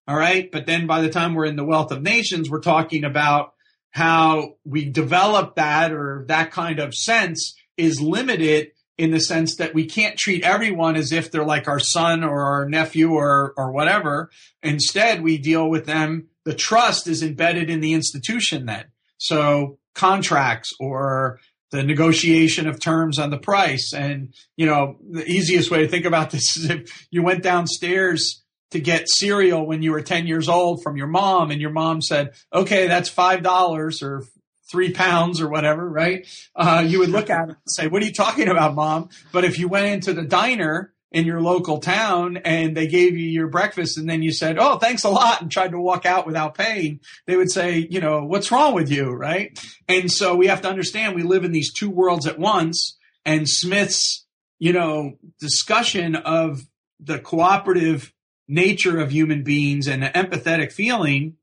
All 0.06 0.16
right. 0.16 0.48
But 0.48 0.66
then 0.66 0.86
by 0.86 1.00
the 1.02 1.10
time 1.10 1.34
we're 1.34 1.46
in 1.46 1.56
the 1.56 1.64
wealth 1.64 1.90
of 1.90 2.02
nations, 2.02 2.48
we're 2.48 2.60
talking 2.60 3.02
about 3.02 3.54
how 3.90 4.58
we 4.64 4.84
develop 4.84 5.56
that 5.56 5.90
or 5.90 6.24
that 6.28 6.52
kind 6.52 6.78
of 6.78 6.94
sense 6.94 7.56
is 7.76 8.00
limited 8.00 8.72
in 8.98 9.10
the 9.10 9.20
sense 9.20 9.56
that 9.56 9.74
we 9.74 9.84
can't 9.84 10.16
treat 10.16 10.42
everyone 10.42 10.96
as 10.96 11.12
if 11.12 11.30
they're 11.30 11.44
like 11.44 11.68
our 11.68 11.78
son 11.78 12.24
or 12.24 12.44
our 12.44 12.68
nephew 12.68 13.12
or, 13.12 13.52
or 13.56 13.70
whatever. 13.70 14.30
Instead, 14.62 15.22
we 15.22 15.36
deal 15.36 15.68
with 15.68 15.84
them. 15.84 16.28
The 16.44 16.54
trust 16.54 17.06
is 17.06 17.22
embedded 17.22 17.68
in 17.68 17.80
the 17.80 17.92
institution 17.92 18.66
then. 18.66 18.86
So 19.18 19.78
contracts 19.94 20.72
or 20.80 21.40
the 21.72 21.82
negotiation 21.82 22.68
of 22.68 22.80
terms 22.80 23.18
on 23.18 23.30
the 23.30 23.38
price. 23.38 23.92
And, 23.92 24.32
you 24.56 24.66
know, 24.66 24.96
the 25.10 25.26
easiest 25.26 25.70
way 25.70 25.80
to 25.80 25.88
think 25.88 26.04
about 26.04 26.30
this 26.30 26.56
is 26.56 26.70
if 26.70 27.06
you 27.10 27.22
went 27.22 27.42
downstairs 27.42 28.42
to 28.70 28.80
get 28.80 29.08
cereal 29.08 29.66
when 29.66 29.82
you 29.82 29.92
were 29.92 30.02
10 30.02 30.26
years 30.26 30.48
old 30.48 30.82
from 30.82 30.96
your 30.96 31.06
mom 31.06 31.50
and 31.50 31.60
your 31.60 31.70
mom 31.70 32.00
said, 32.00 32.32
okay, 32.52 32.88
that's 32.88 33.10
$5 33.10 34.02
or 34.02 34.22
three 34.70 34.92
pounds 34.92 35.40
or 35.40 35.48
whatever, 35.48 35.88
right? 35.88 36.26
Uh, 36.54 36.84
you 36.86 36.98
would 36.98 37.10
look 37.10 37.30
at 37.30 37.48
it 37.50 37.56
and 37.56 37.56
say, 37.66 37.88
what 37.88 38.02
are 38.02 38.06
you 38.06 38.12
talking 38.12 38.48
about, 38.48 38.74
mom? 38.74 39.08
But 39.32 39.44
if 39.44 39.58
you 39.58 39.68
went 39.68 39.86
into 39.86 40.12
the 40.12 40.22
diner 40.22 40.92
in 41.12 41.24
your 41.24 41.40
local 41.40 41.78
town 41.78 42.36
and 42.38 42.76
they 42.76 42.86
gave 42.86 43.16
you 43.16 43.26
your 43.26 43.48
breakfast 43.48 43.96
and 43.96 44.08
then 44.08 44.22
you 44.22 44.32
said, 44.32 44.58
oh, 44.58 44.78
thanks 44.78 45.04
a 45.04 45.08
lot 45.08 45.40
and 45.40 45.50
tried 45.50 45.70
to 45.70 45.80
walk 45.80 46.04
out 46.04 46.26
without 46.26 46.54
paying, 46.54 47.00
they 47.26 47.36
would 47.36 47.50
say, 47.50 47.86
you 47.90 48.00
know, 48.00 48.24
what's 48.24 48.50
wrong 48.50 48.74
with 48.74 48.90
you, 48.90 49.10
right? 49.10 49.58
And 49.88 50.10
so 50.10 50.34
we 50.34 50.48
have 50.48 50.62
to 50.62 50.68
understand 50.68 51.14
we 51.14 51.22
live 51.22 51.44
in 51.44 51.52
these 51.52 51.72
two 51.72 51.90
worlds 51.90 52.26
at 52.26 52.38
once 52.38 52.98
and 53.24 53.48
Smith's, 53.48 54.26
you 54.58 54.72
know, 54.72 55.18
discussion 55.38 56.16
of 56.16 56.62
the 57.00 57.18
cooperative 57.18 58.12
nature 58.48 58.98
of 58.98 59.10
human 59.10 59.42
beings 59.42 59.86
and 59.86 60.02
the 60.02 60.08
empathetic 60.08 60.72
feeling 60.72 61.36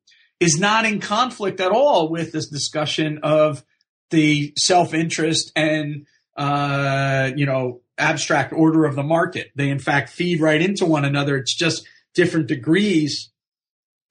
is 0.44 0.60
not 0.60 0.86
in 0.86 1.00
conflict 1.00 1.62
at 1.62 1.72
all 1.72 2.10
with 2.10 2.34
this 2.34 2.50
discussion 2.50 3.20
of 3.24 3.64
the 4.10 4.54
self-interest 4.58 5.52
and 5.56 6.06
uh, 6.36 7.32
you 7.36 7.46
know 7.46 7.82
abstract 7.98 8.52
order 8.52 8.86
of 8.86 8.96
the 8.96 9.04
market. 9.04 9.52
They 9.56 9.70
in 9.70 9.80
fact 9.80 10.10
feed 10.10 10.42
right 10.42 10.62
into 10.62 10.86
one 10.86 11.06
another. 11.06 11.38
It's 11.38 11.56
just 11.56 11.88
different 12.14 12.48
degrees 12.48 13.32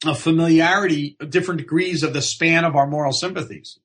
of 0.06 0.18
familiarity, 0.18 1.16
different 1.28 1.58
degrees 1.58 2.02
of 2.02 2.14
the 2.14 2.22
span 2.22 2.64
of 2.64 2.74
our 2.74 2.86
moral 2.86 3.12
sympathies. 3.12 3.78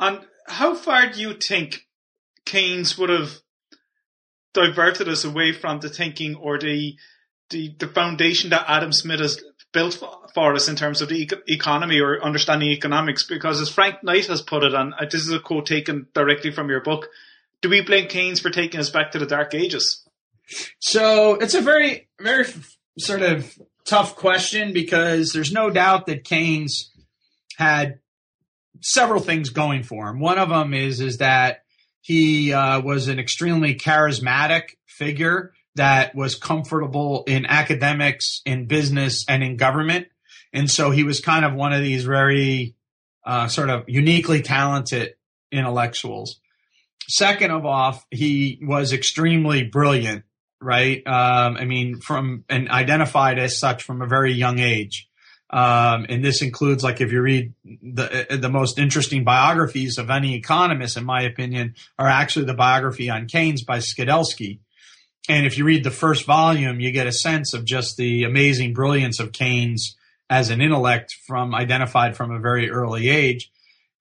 And 0.00 0.20
how 0.46 0.74
far 0.74 1.12
do 1.12 1.20
you 1.20 1.34
think 1.34 1.86
Keynes 2.46 2.96
would 2.96 3.10
have 3.10 3.30
diverted 4.54 5.08
us 5.08 5.24
away 5.24 5.52
from 5.52 5.80
the 5.80 5.90
thinking 5.90 6.34
or 6.34 6.58
the 6.58 6.96
the, 7.50 7.74
the 7.78 7.88
foundation 7.88 8.50
that 8.50 8.64
Adam 8.68 8.92
Smith 8.92 9.20
has 9.20 9.42
built 9.78 10.02
for 10.34 10.54
us 10.54 10.68
in 10.68 10.74
terms 10.74 11.00
of 11.00 11.08
the 11.08 11.30
economy 11.46 12.00
or 12.00 12.20
understanding 12.22 12.70
economics. 12.70 13.24
Because 13.24 13.60
as 13.60 13.68
Frank 13.68 14.02
Knight 14.02 14.26
has 14.26 14.42
put 14.42 14.64
it, 14.64 14.74
and 14.74 14.92
this 15.10 15.22
is 15.22 15.32
a 15.32 15.38
quote 15.38 15.66
taken 15.66 16.08
directly 16.14 16.50
from 16.50 16.68
your 16.68 16.80
book, 16.80 17.08
do 17.62 17.68
we 17.68 17.82
blame 17.82 18.08
Keynes 18.08 18.40
for 18.40 18.50
taking 18.50 18.80
us 18.80 18.90
back 18.90 19.12
to 19.12 19.18
the 19.18 19.26
Dark 19.26 19.54
Ages? 19.54 20.04
So 20.80 21.34
it's 21.34 21.54
a 21.54 21.60
very, 21.60 22.08
very 22.20 22.44
sort 22.98 23.22
of 23.22 23.56
tough 23.84 24.16
question 24.16 24.72
because 24.72 25.32
there's 25.32 25.52
no 25.52 25.70
doubt 25.70 26.06
that 26.06 26.24
Keynes 26.24 26.90
had 27.56 28.00
several 28.80 29.20
things 29.20 29.50
going 29.50 29.84
for 29.84 30.08
him. 30.08 30.18
One 30.18 30.38
of 30.38 30.48
them 30.48 30.74
is 30.74 31.00
is 31.00 31.18
that 31.18 31.62
he 32.00 32.52
uh, 32.52 32.80
was 32.80 33.08
an 33.08 33.18
extremely 33.18 33.74
charismatic 33.74 34.76
figure 34.86 35.52
that 35.78 36.14
was 36.14 36.36
comfortable 36.36 37.24
in 37.26 37.46
academics, 37.46 38.42
in 38.44 38.66
business, 38.66 39.24
and 39.28 39.42
in 39.42 39.56
government. 39.56 40.06
And 40.52 40.70
so 40.70 40.90
he 40.90 41.02
was 41.02 41.20
kind 41.20 41.44
of 41.44 41.54
one 41.54 41.72
of 41.72 41.82
these 41.82 42.04
very 42.04 42.74
uh, 43.26 43.48
sort 43.48 43.70
of 43.70 43.84
uniquely 43.88 44.42
talented 44.42 45.14
intellectuals. 45.50 46.40
Second 47.08 47.50
of 47.50 47.64
all, 47.64 48.02
he 48.10 48.60
was 48.62 48.92
extremely 48.92 49.64
brilliant, 49.64 50.24
right? 50.60 51.02
Um, 51.06 51.56
I 51.56 51.64
mean, 51.64 52.00
from 52.00 52.44
and 52.48 52.68
identified 52.68 53.38
as 53.38 53.58
such 53.58 53.82
from 53.82 54.02
a 54.02 54.06
very 54.06 54.32
young 54.32 54.58
age. 54.58 55.08
Um, 55.50 56.04
and 56.10 56.22
this 56.22 56.42
includes, 56.42 56.84
like, 56.84 57.00
if 57.00 57.10
you 57.10 57.22
read 57.22 57.54
the 57.64 58.38
the 58.38 58.50
most 58.50 58.78
interesting 58.78 59.24
biographies 59.24 59.96
of 59.96 60.10
any 60.10 60.34
economist, 60.34 60.98
in 60.98 61.04
my 61.04 61.22
opinion, 61.22 61.74
are 61.98 62.08
actually 62.08 62.44
the 62.44 62.54
biography 62.54 63.08
on 63.08 63.26
Keynes 63.26 63.64
by 63.64 63.78
Skidelsky. 63.78 64.60
And 65.28 65.44
if 65.44 65.58
you 65.58 65.64
read 65.64 65.84
the 65.84 65.90
first 65.90 66.24
volume, 66.24 66.80
you 66.80 66.90
get 66.90 67.06
a 67.06 67.12
sense 67.12 67.52
of 67.52 67.64
just 67.64 67.96
the 67.96 68.24
amazing 68.24 68.72
brilliance 68.72 69.20
of 69.20 69.32
Keynes 69.32 69.96
as 70.30 70.50
an 70.50 70.60
intellect 70.60 71.14
from 71.26 71.54
identified 71.54 72.16
from 72.16 72.30
a 72.30 72.40
very 72.40 72.70
early 72.70 73.08
age. 73.08 73.50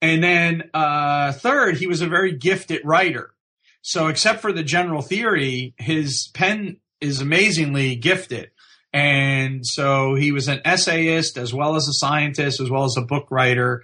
And 0.01 0.23
then 0.23 0.69
uh, 0.73 1.34
third, 1.34 1.78
he 1.78 1.88
was 1.88 2.01
a 2.01 2.07
very 2.07 2.32
gifted 2.32 2.82
writer. 2.86 3.34
So 3.82 4.07
except 4.07 4.41
for 4.41 4.51
the 4.51 4.63
general 4.63 5.01
theory, 5.01 5.73
his 5.78 6.30
pen 6.34 6.78
is 7.01 7.21
amazingly 7.21 7.95
gifted. 7.95 8.51
And 8.93 9.65
so 9.65 10.15
he 10.15 10.32
was 10.32 10.47
an 10.47 10.61
essayist 10.65 11.38
as 11.38 11.53
well 11.53 11.75
as 11.75 11.88
a 11.88 11.93
scientist, 11.93 12.59
as 12.59 12.69
well 12.69 12.86
as 12.86 12.95
a 12.97 13.01
book 13.01 13.28
writer. 13.30 13.84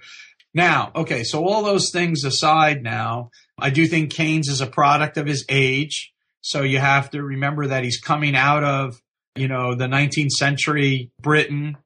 Now, 0.54 0.92
okay, 0.94 1.24
so 1.24 1.44
all 1.44 1.62
those 1.62 1.90
things 1.90 2.24
aside 2.24 2.82
now, 2.82 3.30
I 3.58 3.70
do 3.70 3.86
think 3.86 4.12
Keynes 4.12 4.48
is 4.48 4.60
a 4.60 4.66
product 4.66 5.16
of 5.16 5.26
his 5.26 5.44
age. 5.48 6.13
So 6.44 6.60
you 6.60 6.78
have 6.78 7.10
to 7.12 7.22
remember 7.22 7.68
that 7.68 7.84
he's 7.84 7.98
coming 7.98 8.36
out 8.36 8.62
of, 8.62 9.00
you 9.34 9.48
know, 9.48 9.74
the 9.74 9.86
19th 9.86 10.32
century 10.32 11.10
Britain. 11.18 11.78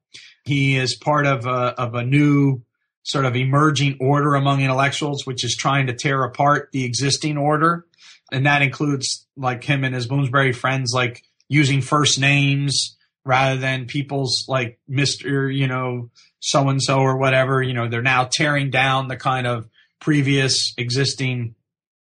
He 0.43 0.77
is 0.77 0.97
part 0.97 1.27
of 1.27 1.47
a, 1.47 1.81
of 1.81 1.95
a 1.95 2.03
new 2.03 2.63
sort 3.05 3.25
of 3.25 3.37
emerging 3.37 3.99
order 4.01 4.35
among 4.35 4.61
intellectuals, 4.61 5.25
which 5.25 5.45
is 5.45 5.55
trying 5.55 5.87
to 5.87 5.95
tear 5.95 6.25
apart 6.25 6.71
the 6.73 6.85
existing 6.85 7.37
order. 7.37 7.87
And 8.33 8.47
that 8.47 8.63
includes 8.63 9.29
like 9.37 9.63
him 9.63 9.85
and 9.85 9.95
his 9.95 10.09
Bloomsbury 10.09 10.53
friends, 10.53 10.91
like 10.93 11.23
using 11.49 11.81
first 11.81 12.19
names 12.19 12.97
rather 13.25 13.61
than 13.61 13.87
people's 13.87 14.45
like 14.49 14.81
Mr. 14.91 15.55
You 15.55 15.69
know, 15.69 16.11
so 16.41 16.69
and 16.69 16.83
so 16.83 16.99
or 16.99 17.17
whatever. 17.17 17.63
You 17.63 17.75
know, 17.75 17.89
they're 17.89 18.03
now 18.03 18.29
tearing 18.29 18.71
down 18.71 19.07
the 19.07 19.17
kind 19.17 19.47
of 19.47 19.69
previous 20.01 20.75
existing 20.77 21.55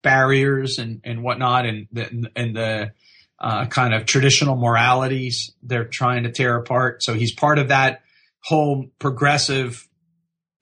barriers 0.02 0.78
and, 0.80 1.02
and 1.04 1.24
whatnot 1.24 1.66
and 1.66 1.88
the, 1.91 2.28
and 2.36 2.56
the 2.56 2.91
uh, 3.39 3.66
kind 3.68 3.93
of 3.93 4.06
traditional 4.06 4.56
moralities 4.56 5.52
they're 5.64 5.86
trying 5.86 6.24
to 6.24 6.32
tear 6.32 6.58
apart. 6.58 7.04
So 7.04 7.14
he's 7.14 7.34
part 7.34 7.60
of 7.60 7.70
that 7.70 8.02
whole 8.43 8.88
progressive 9.00 9.88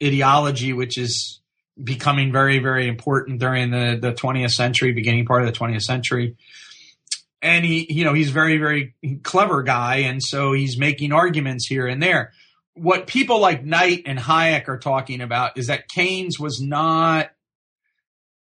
ideology, 0.04 0.74
which 0.74 0.98
is 0.98 1.42
becoming 1.82 2.32
very, 2.32 2.60
very 2.60 2.88
important 2.88 3.40
during 3.40 3.72
the, 3.72 3.98
the 4.00 4.14
20th 4.14 4.52
century, 4.52 4.92
beginning 4.92 5.26
part 5.26 5.44
of 5.44 5.52
the 5.52 5.58
20th 5.58 5.84
century. 5.84 6.38
And 7.42 7.64
he, 7.64 7.92
you 7.92 8.04
know, 8.04 8.14
he's 8.14 8.32
very, 8.32 8.58
very 8.58 8.96
clever 9.24 9.64
guy. 9.64 9.98
And 9.98 10.22
so 10.24 10.54
he's 10.54 10.78
making 10.78 11.14
arguments 11.14 11.68
here 11.68 11.88
and 11.88 12.02
there. 12.02 12.34
What 12.74 13.08
people 13.08 13.40
like 13.40 13.64
Knight 13.64 14.04
and 14.06 14.20
Hayek 14.20 14.68
are 14.68 14.80
talking 14.80 15.22
about 15.22 15.58
is 15.58 15.68
that 15.68 15.88
Keynes 15.88 16.40
was 16.40 16.62
not 16.62 17.30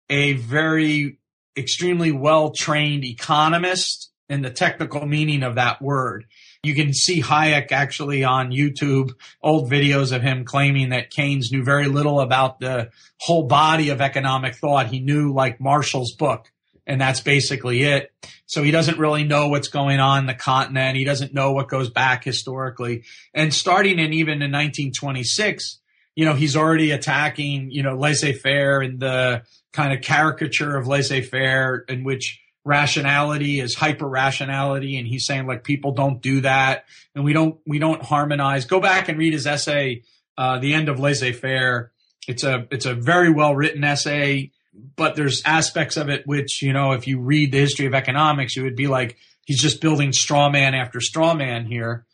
a 0.10 0.34
very 0.34 1.18
extremely 1.58 2.12
well 2.12 2.52
trained 2.52 3.04
economist 3.06 4.12
in 4.30 4.42
the 4.42 4.50
technical 4.50 5.06
meaning 5.06 5.44
of 5.44 5.56
that 5.56 5.82
word. 5.82 6.26
You 6.64 6.76
can 6.76 6.94
see 6.94 7.22
Hayek 7.22 7.72
actually 7.72 8.24
on 8.24 8.52
YouTube, 8.52 9.12
old 9.42 9.70
videos 9.70 10.16
of 10.16 10.22
him 10.22 10.46
claiming 10.46 10.90
that 10.90 11.10
Keynes 11.10 11.52
knew 11.52 11.64
very 11.64 11.88
little 11.88 12.22
about 12.22 12.60
the 12.60 12.90
whole 13.18 13.44
body 13.44 13.90
of 13.90 14.00
economic 14.00 14.56
thought. 14.56 14.88
He 14.88 15.02
knew 15.02 15.34
like 15.34 15.60
Marshall's 15.60 16.14
book, 16.14 16.52
and 16.88 17.02
that's 17.02 17.20
basically 17.20 17.84
it. 17.84 18.14
So 18.46 18.64
he 18.64 18.72
doesn't 18.72 18.98
really 18.98 19.26
know 19.26 19.50
what's 19.50 19.68
going 19.68 20.00
on 20.00 20.26
the 20.26 20.34
continent. 20.34 20.96
He 20.96 21.04
doesn't 21.04 21.34
know 21.34 21.52
what 21.52 21.68
goes 21.68 21.90
back 21.90 22.24
historically. 22.24 23.04
And 23.34 23.54
starting 23.54 24.00
in 24.00 24.14
even 24.14 24.42
in 24.42 24.52
1926, 24.52 25.80
you 26.16 26.26
know, 26.26 26.34
he's 26.34 26.56
already 26.56 26.92
attacking, 26.92 27.72
you 27.72 27.84
know, 27.84 27.96
laissez-faire 27.96 28.82
and 28.82 29.00
the 29.00 29.44
kind 29.72 29.94
of 29.94 30.02
caricature 30.02 30.78
of 30.78 30.88
laissez-faire 30.88 31.86
in 31.88 32.04
which 32.04 32.40
rationality 32.66 33.60
is 33.60 33.76
hyper 33.76 34.08
rationality 34.08 34.98
and 34.98 35.06
he's 35.06 35.26
saying 35.26 35.46
like 35.46 35.64
people 35.66 35.92
don't 35.92 36.22
do 36.22 36.42
that 36.42 36.86
and 37.14 37.26
we 37.26 37.34
don't 37.34 37.60
we 37.66 37.80
don't 37.80 38.02
harmonize. 38.02 38.66
Go 38.66 38.80
back 38.80 39.10
and 39.10 39.18
read 39.18 39.34
his 39.34 39.46
essay 39.46 40.04
uh, 40.38 40.60
the 40.60 40.74
end 40.74 40.88
of 40.88 41.00
laissez-faire. 41.00 41.92
It's 42.28 42.44
a 42.44 42.68
it's 42.72 42.86
a 42.86 42.94
very 42.94 43.32
well 43.32 43.54
written 43.56 43.84
essay 43.84 44.52
but 44.96 45.16
there's 45.16 45.42
aspects 45.46 45.98
of 45.98 46.10
it 46.10 46.26
which 46.26 46.62
you 46.62 46.74
know 46.74 46.94
if 46.94 47.08
you 47.08 47.20
read 47.20 47.52
the 47.52 47.60
history 47.60 47.86
of 47.86 47.94
economics 47.94 48.56
you 48.56 48.64
would 48.64 48.76
be 48.76 48.88
like 48.88 49.18
he's 49.46 49.62
just 49.62 49.82
building 49.82 50.12
straw 50.12 50.50
man 50.50 50.74
after 50.74 51.00
straw 51.00 51.34
man 51.34 51.66
here 51.66 52.06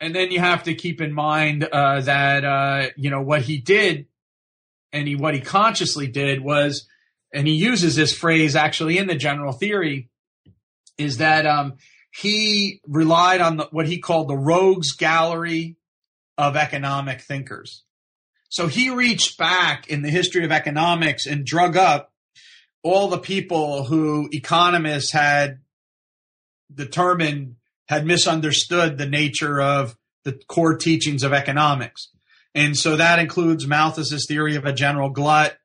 and 0.00 0.14
then 0.14 0.30
you 0.30 0.40
have 0.40 0.64
to 0.64 0.74
keep 0.74 1.00
in 1.00 1.12
mind 1.12 1.64
uh, 1.64 2.00
that 2.02 2.44
uh, 2.44 2.88
you 2.96 3.10
know 3.10 3.22
what 3.22 3.42
he 3.42 3.58
did 3.58 4.06
and 4.92 5.08
he 5.08 5.16
what 5.16 5.34
he 5.34 5.40
consciously 5.40 6.06
did 6.06 6.40
was 6.40 6.86
and 7.32 7.46
he 7.46 7.54
uses 7.54 7.96
this 7.96 8.16
phrase 8.16 8.56
actually 8.56 8.98
in 8.98 9.06
the 9.06 9.14
general 9.14 9.52
theory, 9.52 10.08
is 10.96 11.18
that 11.18 11.46
um, 11.46 11.74
he 12.10 12.80
relied 12.86 13.40
on 13.40 13.58
the, 13.58 13.68
what 13.70 13.86
he 13.86 13.98
called 13.98 14.28
the 14.28 14.36
rogues 14.36 14.92
gallery 14.92 15.76
of 16.36 16.56
economic 16.56 17.20
thinkers. 17.20 17.82
So 18.48 18.66
he 18.66 18.90
reached 18.90 19.36
back 19.36 19.88
in 19.88 20.02
the 20.02 20.10
history 20.10 20.44
of 20.44 20.52
economics 20.52 21.26
and 21.26 21.44
drug 21.44 21.76
up 21.76 22.12
all 22.82 23.08
the 23.08 23.18
people 23.18 23.84
who 23.84 24.28
economists 24.32 25.10
had 25.10 25.60
determined 26.72 27.56
had 27.88 28.06
misunderstood 28.06 28.98
the 28.98 29.08
nature 29.08 29.60
of 29.60 29.96
the 30.24 30.38
core 30.48 30.76
teachings 30.76 31.22
of 31.22 31.32
economics. 31.32 32.08
And 32.54 32.76
so 32.76 32.96
that 32.96 33.18
includes 33.18 33.66
Malthus's 33.66 34.26
theory 34.28 34.56
of 34.56 34.64
a 34.64 34.72
general 34.72 35.10
glut, 35.10 35.56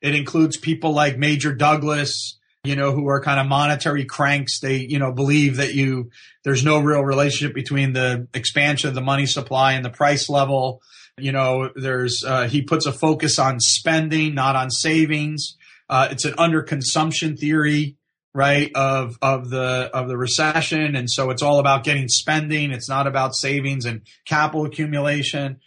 it 0.00 0.14
includes 0.14 0.56
people 0.56 0.92
like 0.92 1.18
Major 1.18 1.54
Douglas, 1.54 2.38
you 2.64 2.76
know, 2.76 2.92
who 2.92 3.08
are 3.08 3.20
kind 3.20 3.40
of 3.40 3.46
monetary 3.46 4.04
cranks. 4.04 4.60
They, 4.60 4.76
you 4.76 4.98
know, 4.98 5.12
believe 5.12 5.56
that 5.56 5.74
you, 5.74 6.10
there's 6.44 6.64
no 6.64 6.78
real 6.78 7.02
relationship 7.02 7.54
between 7.54 7.92
the 7.92 8.28
expansion 8.34 8.88
of 8.88 8.94
the 8.94 9.00
money 9.00 9.26
supply 9.26 9.72
and 9.72 9.84
the 9.84 9.90
price 9.90 10.28
level. 10.28 10.80
You 11.18 11.32
know, 11.32 11.70
there's, 11.74 12.22
uh, 12.24 12.48
he 12.48 12.62
puts 12.62 12.86
a 12.86 12.92
focus 12.92 13.38
on 13.38 13.58
spending, 13.58 14.34
not 14.34 14.54
on 14.54 14.70
savings. 14.70 15.56
Uh, 15.90 16.08
it's 16.10 16.24
an 16.24 16.34
underconsumption 16.34 17.38
theory, 17.38 17.96
right, 18.38 18.70
of, 18.76 19.18
of 19.20 19.50
the, 19.50 19.90
of 19.92 20.06
the 20.06 20.16
recession. 20.16 20.94
And 20.94 21.10
so 21.10 21.30
it's 21.30 21.42
all 21.42 21.58
about 21.58 21.82
getting 21.82 22.06
spending. 22.06 22.70
It's 22.70 22.88
not 22.88 23.08
about 23.08 23.34
savings 23.34 23.84
and 23.84 24.02
capital 24.26 24.64
accumulation. 24.64 25.58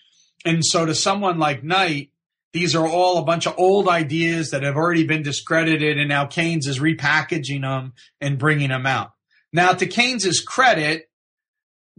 And 0.46 0.66
so 0.66 0.86
to 0.86 0.96
someone 0.96 1.38
like 1.38 1.66
Knight, 1.66 2.12
these 2.54 2.74
are 2.74 2.88
all 2.88 3.18
a 3.18 3.26
bunch 3.26 3.46
of 3.46 3.56
old 3.58 3.90
ideas 3.90 4.52
that 4.52 4.64
have 4.64 4.78
already 4.78 5.06
been 5.06 5.22
discredited, 5.22 5.98
and 5.98 6.08
now 6.08 6.26
Keynes 6.26 6.66
is 6.66 6.80
repackaging 6.80 7.62
them 7.62 7.94
and 8.22 8.40
bringing 8.40 8.70
them 8.70 8.86
out. 8.86 9.12
Now, 9.54 9.74
to 9.74 9.86
Keynes's 9.86 10.40
credit, 10.40 11.10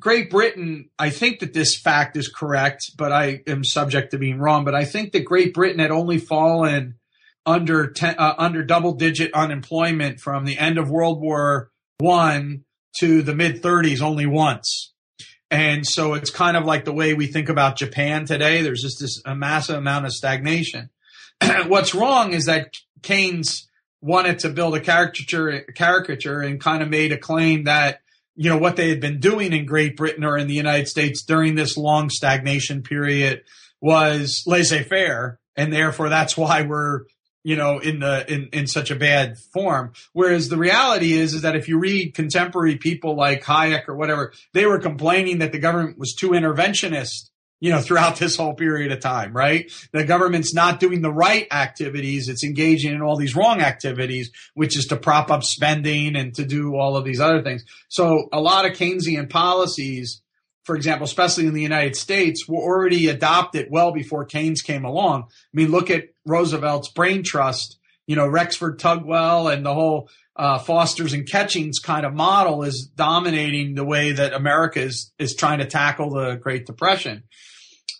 Great 0.00 0.30
Britain, 0.30 0.88
I 0.98 1.10
think 1.10 1.40
that 1.40 1.52
this 1.52 1.78
fact 1.78 2.16
is 2.16 2.28
correct, 2.28 2.92
but 2.96 3.12
I 3.12 3.42
am 3.46 3.62
subject 3.62 4.10
to 4.10 4.18
being 4.18 4.38
wrong. 4.38 4.64
But 4.64 4.74
I 4.74 4.84
think 4.84 5.12
that 5.12 5.24
Great 5.24 5.52
Britain 5.52 5.80
had 5.80 5.90
only 5.90 6.18
fallen 6.18 6.96
under 7.44 7.88
ten, 7.88 8.14
uh, 8.18 8.34
under 8.38 8.62
double 8.64 8.92
digit 8.92 9.32
unemployment 9.34 10.20
from 10.20 10.44
the 10.44 10.58
end 10.58 10.78
of 10.78 10.90
World 10.90 11.20
War 11.20 11.70
One 11.98 12.64
to 12.98 13.22
the 13.22 13.34
mid 13.34 13.62
30s 13.62 14.00
only 14.00 14.26
once. 14.26 14.92
And 15.50 15.86
so 15.86 16.14
it's 16.14 16.30
kind 16.30 16.56
of 16.56 16.64
like 16.64 16.84
the 16.84 16.92
way 16.92 17.12
we 17.14 17.26
think 17.26 17.48
about 17.48 17.76
Japan 17.76 18.24
today. 18.24 18.62
There's 18.62 18.80
just 18.80 19.00
this 19.00 19.20
a 19.26 19.34
massive 19.34 19.76
amount 19.76 20.06
of 20.06 20.12
stagnation. 20.12 20.88
What's 21.66 21.94
wrong 21.94 22.32
is 22.32 22.46
that 22.46 22.74
Keynes 23.02 23.68
wanted 24.00 24.40
to 24.40 24.48
build 24.48 24.74
a 24.74 24.80
caricature, 24.80 25.60
caricature 25.74 26.40
and 26.40 26.60
kind 26.60 26.82
of 26.82 26.88
made 26.88 27.12
a 27.12 27.18
claim 27.18 27.64
that, 27.64 28.00
you 28.34 28.48
know, 28.48 28.56
what 28.56 28.76
they 28.76 28.88
had 28.88 29.00
been 29.00 29.20
doing 29.20 29.52
in 29.52 29.66
Great 29.66 29.96
Britain 29.96 30.24
or 30.24 30.38
in 30.38 30.48
the 30.48 30.54
United 30.54 30.88
States 30.88 31.22
during 31.22 31.54
this 31.54 31.76
long 31.76 32.08
stagnation 32.08 32.82
period 32.82 33.42
was 33.80 34.42
laissez-faire. 34.46 35.38
And 35.54 35.70
therefore 35.70 36.08
that's 36.08 36.34
why 36.34 36.62
we're 36.62 37.02
you 37.44 37.56
know, 37.56 37.78
in 37.78 38.00
the 38.00 38.30
in 38.32 38.48
in 38.52 38.66
such 38.66 38.90
a 38.90 38.96
bad 38.96 39.38
form. 39.52 39.92
Whereas 40.12 40.48
the 40.48 40.56
reality 40.56 41.12
is 41.12 41.34
is 41.34 41.42
that 41.42 41.56
if 41.56 41.68
you 41.68 41.78
read 41.78 42.14
contemporary 42.14 42.76
people 42.76 43.16
like 43.16 43.42
Hayek 43.42 43.88
or 43.88 43.96
whatever, 43.96 44.32
they 44.52 44.66
were 44.66 44.78
complaining 44.78 45.38
that 45.38 45.52
the 45.52 45.58
government 45.58 45.98
was 45.98 46.14
too 46.14 46.30
interventionist, 46.30 47.30
you 47.60 47.70
know, 47.70 47.80
throughout 47.80 48.16
this 48.16 48.36
whole 48.36 48.54
period 48.54 48.92
of 48.92 49.00
time, 49.00 49.32
right? 49.32 49.70
The 49.92 50.04
government's 50.04 50.54
not 50.54 50.80
doing 50.80 51.02
the 51.02 51.12
right 51.12 51.46
activities, 51.50 52.28
it's 52.28 52.44
engaging 52.44 52.92
in 52.94 53.02
all 53.02 53.16
these 53.16 53.36
wrong 53.36 53.60
activities, 53.60 54.30
which 54.54 54.76
is 54.76 54.86
to 54.86 54.96
prop 54.96 55.30
up 55.30 55.42
spending 55.42 56.16
and 56.16 56.34
to 56.34 56.44
do 56.44 56.76
all 56.76 56.96
of 56.96 57.04
these 57.04 57.20
other 57.20 57.42
things. 57.42 57.64
So 57.88 58.28
a 58.32 58.40
lot 58.40 58.66
of 58.66 58.72
Keynesian 58.72 59.28
policies 59.28 60.22
for 60.64 60.76
example, 60.76 61.04
especially 61.04 61.46
in 61.46 61.54
the 61.54 61.62
United 61.62 61.96
States, 61.96 62.46
were 62.48 62.62
already 62.62 63.08
adopted 63.08 63.68
well 63.70 63.92
before 63.92 64.24
Keynes 64.24 64.62
came 64.62 64.84
along. 64.84 65.24
I 65.24 65.52
mean, 65.52 65.70
look 65.70 65.90
at 65.90 66.04
Roosevelt's 66.26 66.88
brain 66.88 67.22
trust, 67.24 67.78
you 68.06 68.16
know, 68.16 68.28
Rexford 68.28 68.78
Tugwell 68.78 69.52
and 69.52 69.66
the 69.66 69.74
whole 69.74 70.08
uh, 70.36 70.58
Foster's 70.58 71.12
and 71.12 71.28
Catchings 71.28 71.78
kind 71.78 72.06
of 72.06 72.14
model 72.14 72.62
is 72.62 72.86
dominating 72.86 73.74
the 73.74 73.84
way 73.84 74.12
that 74.12 74.32
America 74.32 74.80
is, 74.80 75.12
is 75.18 75.34
trying 75.34 75.58
to 75.58 75.66
tackle 75.66 76.10
the 76.10 76.36
Great 76.36 76.64
Depression. 76.64 77.24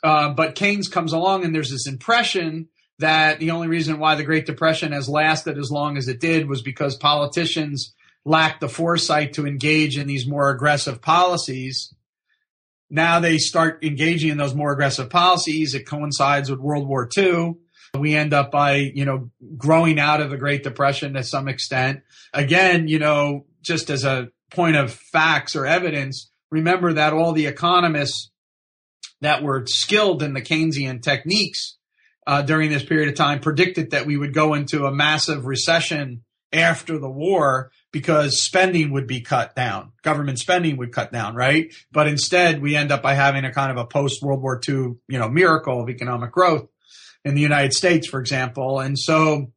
Uh, 0.02 0.30
but 0.30 0.54
Keynes 0.54 0.88
comes 0.88 1.12
along 1.12 1.44
and 1.44 1.54
there's 1.54 1.70
this 1.70 1.86
impression 1.86 2.68
that 2.98 3.40
the 3.40 3.50
only 3.50 3.68
reason 3.68 3.98
why 3.98 4.14
the 4.14 4.24
Great 4.24 4.46
Depression 4.46 4.92
has 4.92 5.08
lasted 5.08 5.58
as 5.58 5.70
long 5.70 5.96
as 5.96 6.08
it 6.08 6.20
did 6.20 6.48
was 6.48 6.62
because 6.62 6.96
politicians 6.96 7.94
lacked 8.24 8.60
the 8.60 8.68
foresight 8.68 9.32
to 9.34 9.46
engage 9.46 9.98
in 9.98 10.06
these 10.06 10.26
more 10.26 10.50
aggressive 10.50 11.02
policies 11.02 11.92
now 12.92 13.20
they 13.20 13.38
start 13.38 13.82
engaging 13.82 14.28
in 14.28 14.36
those 14.36 14.54
more 14.54 14.70
aggressive 14.70 15.08
policies. 15.08 15.74
It 15.74 15.86
coincides 15.86 16.50
with 16.50 16.60
World 16.60 16.86
War 16.86 17.08
II. 17.16 17.54
We 17.98 18.14
end 18.14 18.34
up 18.34 18.50
by, 18.50 18.74
you 18.94 19.06
know, 19.06 19.30
growing 19.56 19.98
out 19.98 20.20
of 20.20 20.28
the 20.28 20.36
Great 20.36 20.62
Depression 20.62 21.14
to 21.14 21.24
some 21.24 21.48
extent. 21.48 22.02
Again, 22.34 22.88
you 22.88 22.98
know, 22.98 23.46
just 23.62 23.88
as 23.88 24.04
a 24.04 24.28
point 24.50 24.76
of 24.76 24.92
facts 24.92 25.56
or 25.56 25.64
evidence, 25.64 26.30
remember 26.50 26.92
that 26.92 27.14
all 27.14 27.32
the 27.32 27.46
economists 27.46 28.30
that 29.22 29.42
were 29.42 29.64
skilled 29.66 30.22
in 30.22 30.34
the 30.34 30.42
Keynesian 30.42 31.02
techniques 31.02 31.78
uh, 32.26 32.42
during 32.42 32.68
this 32.68 32.84
period 32.84 33.08
of 33.08 33.14
time 33.14 33.40
predicted 33.40 33.92
that 33.92 34.04
we 34.04 34.18
would 34.18 34.34
go 34.34 34.52
into 34.52 34.84
a 34.84 34.92
massive 34.92 35.46
recession 35.46 36.24
after 36.52 36.98
the 36.98 37.10
war 37.10 37.70
because 37.92 38.40
spending 38.40 38.92
would 38.92 39.06
be 39.06 39.20
cut 39.20 39.54
down. 39.54 39.92
Government 40.02 40.38
spending 40.38 40.76
would 40.76 40.92
cut 40.92 41.12
down, 41.12 41.34
right? 41.34 41.72
But 41.90 42.06
instead 42.06 42.60
we 42.60 42.76
end 42.76 42.92
up 42.92 43.02
by 43.02 43.14
having 43.14 43.44
a 43.44 43.52
kind 43.52 43.70
of 43.70 43.76
a 43.76 43.86
post 43.86 44.22
World 44.22 44.42
War 44.42 44.60
II, 44.66 44.74
you 44.74 45.18
know, 45.18 45.28
miracle 45.28 45.82
of 45.82 45.88
economic 45.88 46.32
growth 46.32 46.68
in 47.24 47.34
the 47.34 47.40
United 47.40 47.72
States, 47.72 48.06
for 48.06 48.20
example. 48.20 48.80
And 48.80 48.98
so 48.98 49.52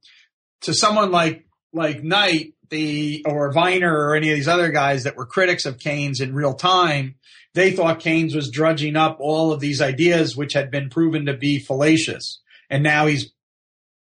to 0.61 0.73
someone 0.73 1.11
like, 1.11 1.45
like 1.73 2.03
Knight, 2.03 2.53
the 2.69 3.23
or 3.27 3.51
Viner 3.51 3.93
or 3.93 4.15
any 4.15 4.29
of 4.29 4.35
these 4.35 4.47
other 4.47 4.69
guys 4.69 5.03
that 5.03 5.15
were 5.15 5.25
critics 5.25 5.65
of 5.65 5.77
Keynes 5.77 6.19
in 6.19 6.33
real 6.33 6.53
time, 6.53 7.15
they 7.53 7.71
thought 7.71 7.99
Keynes 7.99 8.35
was 8.35 8.49
drudging 8.51 8.95
up 8.95 9.17
all 9.19 9.53
of 9.53 9.59
these 9.59 9.81
ideas 9.81 10.35
which 10.35 10.53
had 10.53 10.71
been 10.71 10.89
proven 10.89 11.25
to 11.25 11.33
be 11.33 11.59
fallacious, 11.59 12.41
and 12.69 12.83
now 12.83 13.05
he's 13.05 13.31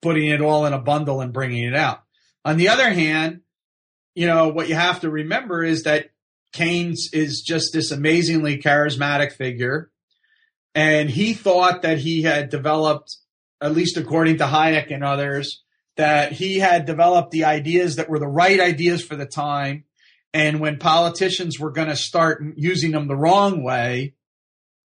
putting 0.03 0.29
it 0.29 0.41
all 0.41 0.67
in 0.67 0.73
a 0.73 0.81
bundle 0.81 1.21
and 1.21 1.33
bringing 1.33 1.65
it 1.65 1.75
out. 1.75 2.03
On 2.45 2.57
the 2.57 2.69
other 2.69 2.91
hand, 2.91 3.41
you 4.15 4.27
know 4.27 4.49
what 4.49 4.69
you 4.69 4.75
have 4.75 5.01
to 5.01 5.11
remember 5.11 5.63
is 5.63 5.85
that 5.85 6.11
Keynes 6.53 7.11
is 7.13 7.43
just 7.47 7.73
this 7.73 7.91
amazingly 7.91 8.59
charismatic 8.59 9.33
figure, 9.33 9.91
and 10.75 11.11
he 11.11 11.35
thought 11.35 11.83
that 11.83 11.99
he 11.99 12.23
had 12.23 12.51
developed, 12.51 13.17
at 13.61 13.75
least 13.75 13.97
according 13.97 14.39
to 14.39 14.45
Hayek 14.45 14.93
and 14.93 15.05
others 15.05 15.63
that 15.97 16.33
he 16.33 16.61
had 16.61 16.87
developed 16.87 17.33
the 17.33 17.45
ideas 17.45 17.97
that 17.97 18.09
were 18.09 18.21
the 18.21 18.27
right 18.27 18.61
ideas 18.61 19.05
for 19.05 19.17
the 19.17 19.27
time. 19.27 19.85
And 20.33 20.61
when 20.61 20.79
politicians 20.79 21.59
were 21.59 21.73
going 21.73 21.89
to 21.89 21.97
start 21.97 22.43
using 22.57 22.93
them 22.93 23.09
the 23.09 23.17
wrong 23.17 23.65
way, 23.65 24.15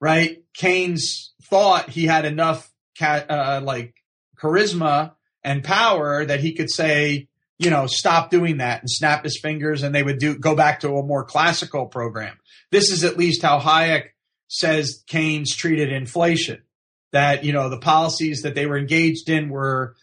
right? 0.01 0.43
Keynes 0.55 1.33
thought 1.43 1.89
he 1.89 2.05
had 2.05 2.25
enough 2.25 2.71
uh, 2.99 3.61
like 3.63 3.93
charisma 4.37 5.13
and 5.43 5.63
power 5.63 6.25
that 6.25 6.39
he 6.39 6.53
could 6.53 6.71
say, 6.71 7.27
you 7.63 7.69
know, 7.69 7.87
stop 7.87 8.29
doing 8.29 8.57
that 8.57 8.81
and 8.81 8.89
snap 8.89 9.23
his 9.23 9.39
fingers 9.39 9.83
and 9.83 9.93
they 9.93 10.03
would 10.03 10.19
do 10.19 10.37
go 10.37 10.55
back 10.55 10.81
to 10.81 10.97
a 10.97 11.03
more 11.03 11.23
classical 11.23 11.87
program. 11.87 12.37
This 12.71 12.91
is 12.91 13.03
at 13.03 13.17
least 13.17 13.41
how 13.41 13.59
Hayek 13.59 14.09
says 14.47 15.03
Keynes 15.07 15.55
treated 15.55 15.91
inflation. 15.91 16.61
That, 17.11 17.43
you 17.43 17.53
know, 17.53 17.69
the 17.69 17.77
policies 17.77 18.41
that 18.41 18.55
they 18.55 18.65
were 18.65 18.77
engaged 18.77 19.29
in 19.29 19.49
were 19.49 19.95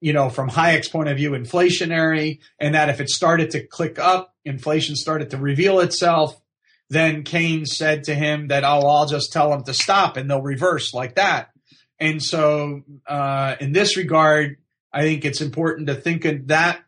you 0.00 0.14
know, 0.14 0.30
from 0.30 0.48
Hayek's 0.48 0.88
point 0.88 1.08
of 1.08 1.16
view, 1.16 1.32
inflationary, 1.32 2.40
and 2.58 2.74
that 2.74 2.88
if 2.88 3.00
it 3.00 3.10
started 3.10 3.50
to 3.50 3.66
click 3.66 3.98
up, 3.98 4.34
inflation 4.44 4.96
started 4.96 5.30
to 5.30 5.36
reveal 5.36 5.80
itself, 5.80 6.40
then 6.88 7.22
Keynes 7.22 7.76
said 7.76 8.04
to 8.04 8.14
him 8.14 8.48
that, 8.48 8.64
oh, 8.64 8.86
I'll 8.86 9.06
just 9.06 9.32
tell 9.32 9.50
them 9.50 9.62
to 9.64 9.74
stop 9.74 10.16
and 10.16 10.28
they'll 10.28 10.42
reverse 10.42 10.94
like 10.94 11.16
that. 11.16 11.50
And 11.98 12.22
so, 12.22 12.82
uh, 13.06 13.56
in 13.60 13.72
this 13.72 13.96
regard, 13.98 14.56
I 14.92 15.02
think 15.02 15.24
it's 15.24 15.40
important 15.40 15.86
to 15.86 15.94
think 15.94 16.24
of 16.24 16.48
that 16.48 16.80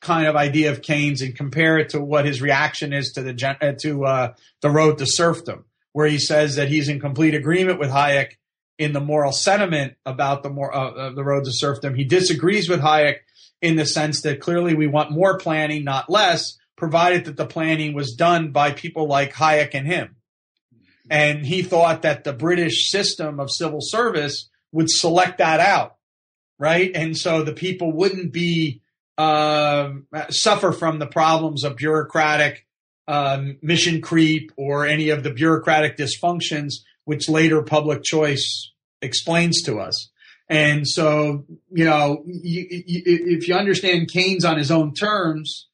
kind 0.00 0.26
of 0.26 0.36
idea 0.36 0.70
of 0.70 0.82
Keynes 0.82 1.22
and 1.22 1.34
compare 1.34 1.78
it 1.78 1.90
to 1.90 2.00
what 2.00 2.24
his 2.24 2.40
reaction 2.40 2.92
is 2.92 3.12
to 3.12 3.22
the 3.22 3.56
uh, 3.60 3.72
to 3.82 4.04
uh, 4.04 4.34
the 4.62 4.70
road 4.70 4.98
to 4.98 5.06
serfdom, 5.06 5.64
where 5.92 6.06
he 6.06 6.18
says 6.18 6.56
that 6.56 6.68
he's 6.68 6.88
in 6.88 7.00
complete 7.00 7.34
agreement 7.34 7.78
with 7.78 7.90
Hayek 7.90 8.32
in 8.78 8.92
the 8.92 9.00
moral 9.00 9.32
sentiment 9.32 9.94
about 10.06 10.42
the 10.42 10.50
more 10.50 10.74
uh, 10.74 11.10
the 11.10 11.24
road 11.24 11.44
to 11.44 11.52
serfdom. 11.52 11.94
He 11.94 12.04
disagrees 12.04 12.68
with 12.68 12.80
Hayek 12.80 13.18
in 13.60 13.76
the 13.76 13.86
sense 13.86 14.22
that 14.22 14.40
clearly 14.40 14.74
we 14.74 14.86
want 14.86 15.10
more 15.10 15.36
planning, 15.38 15.82
not 15.82 16.08
less, 16.08 16.56
provided 16.76 17.24
that 17.24 17.36
the 17.36 17.46
planning 17.46 17.92
was 17.92 18.14
done 18.14 18.52
by 18.52 18.70
people 18.70 19.08
like 19.08 19.34
Hayek 19.34 19.74
and 19.74 19.86
him. 19.86 20.16
And 21.10 21.44
he 21.44 21.62
thought 21.62 22.02
that 22.02 22.22
the 22.22 22.32
British 22.32 22.90
system 22.90 23.40
of 23.40 23.50
civil 23.50 23.80
service 23.80 24.48
would 24.70 24.90
select 24.90 25.38
that 25.38 25.58
out, 25.58 25.96
right? 26.58 26.90
And 26.94 27.16
so 27.16 27.42
the 27.42 27.52
people 27.52 27.92
wouldn't 27.92 28.32
be 28.32 28.82
uh, 29.16 29.90
suffer 30.30 30.72
from 30.72 30.98
the 30.98 31.06
problems 31.06 31.64
of 31.64 31.76
bureaucratic 31.76 32.66
um, 33.06 33.56
mission 33.62 34.00
creep 34.00 34.52
or 34.56 34.86
any 34.86 35.08
of 35.10 35.22
the 35.22 35.30
bureaucratic 35.30 35.96
dysfunctions 35.96 36.74
which 37.04 37.28
later 37.28 37.62
public 37.62 38.02
choice 38.02 38.70
explains 39.00 39.62
to 39.62 39.78
us. 39.78 40.10
And 40.48 40.86
so, 40.86 41.46
you 41.70 41.84
know, 41.84 42.22
you, 42.26 42.66
you, 42.68 43.02
if 43.06 43.48
you 43.48 43.54
understand 43.54 44.08
Keynes 44.08 44.44
on 44.44 44.58
his 44.58 44.70
own 44.70 44.92
terms, 44.92 45.68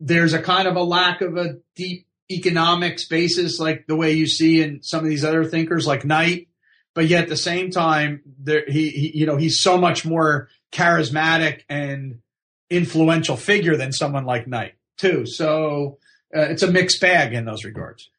there's 0.00 0.32
a 0.32 0.40
kind 0.40 0.66
of 0.66 0.76
a 0.76 0.82
lack 0.82 1.20
of 1.20 1.36
a 1.36 1.58
deep 1.74 2.06
economics 2.30 3.06
basis, 3.06 3.58
like 3.58 3.86
the 3.86 3.96
way 3.96 4.12
you 4.12 4.26
see 4.26 4.62
in 4.62 4.82
some 4.82 5.04
of 5.04 5.10
these 5.10 5.24
other 5.24 5.44
thinkers 5.44 5.86
like 5.86 6.04
Knight. 6.04 6.48
But 6.96 7.06
yet 7.06 7.22
at 7.22 7.28
the 7.28 7.36
same 7.36 7.70
time, 7.70 8.22
there, 8.38 8.64
he, 8.66 8.90
he, 8.90 9.18
you 9.18 9.26
know, 9.26 9.36
he's 9.36 9.60
so 9.60 9.78
much 9.78 10.04
more 10.04 10.48
charismatic 10.72 11.60
and 11.68 12.22
influential 12.68 13.36
figure 13.36 13.76
than 13.76 13.92
someone 13.92 14.24
like 14.24 14.48
Knight 14.48 14.74
too. 14.96 15.26
So 15.26 15.98
uh, 16.36 16.40
it's 16.40 16.64
a 16.64 16.72
mixed 16.72 17.00
bag 17.00 17.34
in 17.34 17.44
those 17.44 17.64
regards 17.64 18.10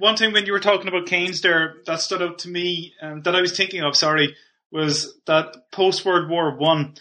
one 0.00 0.16
thing 0.16 0.32
when 0.32 0.46
you 0.46 0.52
were 0.52 0.60
talking 0.60 0.88
about 0.88 1.06
Keynes 1.06 1.42
there 1.42 1.76
that 1.84 2.00
stood 2.00 2.22
out 2.22 2.38
to 2.40 2.48
me 2.48 2.94
um, 3.02 3.20
that 3.22 3.36
I 3.36 3.42
was 3.42 3.54
thinking 3.54 3.82
of, 3.82 3.94
sorry, 3.94 4.34
was 4.72 5.14
that 5.26 5.70
post 5.70 6.06
World 6.06 6.30
War 6.30 6.56
One 6.56 6.94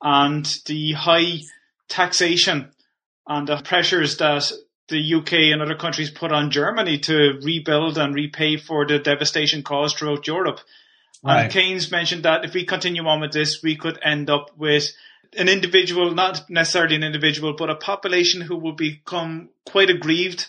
and 0.00 0.46
the 0.64 0.94
high 0.94 1.40
taxation 1.88 2.70
and 3.26 3.46
the 3.46 3.60
pressures 3.62 4.16
that 4.16 4.50
the 4.88 5.14
UK 5.14 5.32
and 5.52 5.62
other 5.62 5.74
countries 5.74 6.10
put 6.10 6.32
on 6.32 6.50
Germany 6.50 6.98
to 7.00 7.38
rebuild 7.42 7.98
and 7.98 8.14
repay 8.14 8.56
for 8.56 8.86
the 8.86 8.98
devastation 8.98 9.62
caused 9.62 9.98
throughout 9.98 10.26
Europe. 10.26 10.60
Right. 11.22 11.42
And 11.42 11.52
Keynes 11.52 11.90
mentioned 11.90 12.24
that 12.24 12.44
if 12.44 12.54
we 12.54 12.64
continue 12.64 13.06
on 13.06 13.20
with 13.20 13.32
this, 13.32 13.62
we 13.62 13.76
could 13.76 13.98
end 14.02 14.30
up 14.30 14.56
with 14.56 14.92
an 15.36 15.48
individual, 15.48 16.14
not 16.14 16.48
necessarily 16.48 16.96
an 16.96 17.02
individual, 17.02 17.54
but 17.54 17.70
a 17.70 17.74
population 17.74 18.40
who 18.40 18.56
will 18.56 18.72
become 18.72 19.50
quite 19.66 19.90
aggrieved 19.90 20.48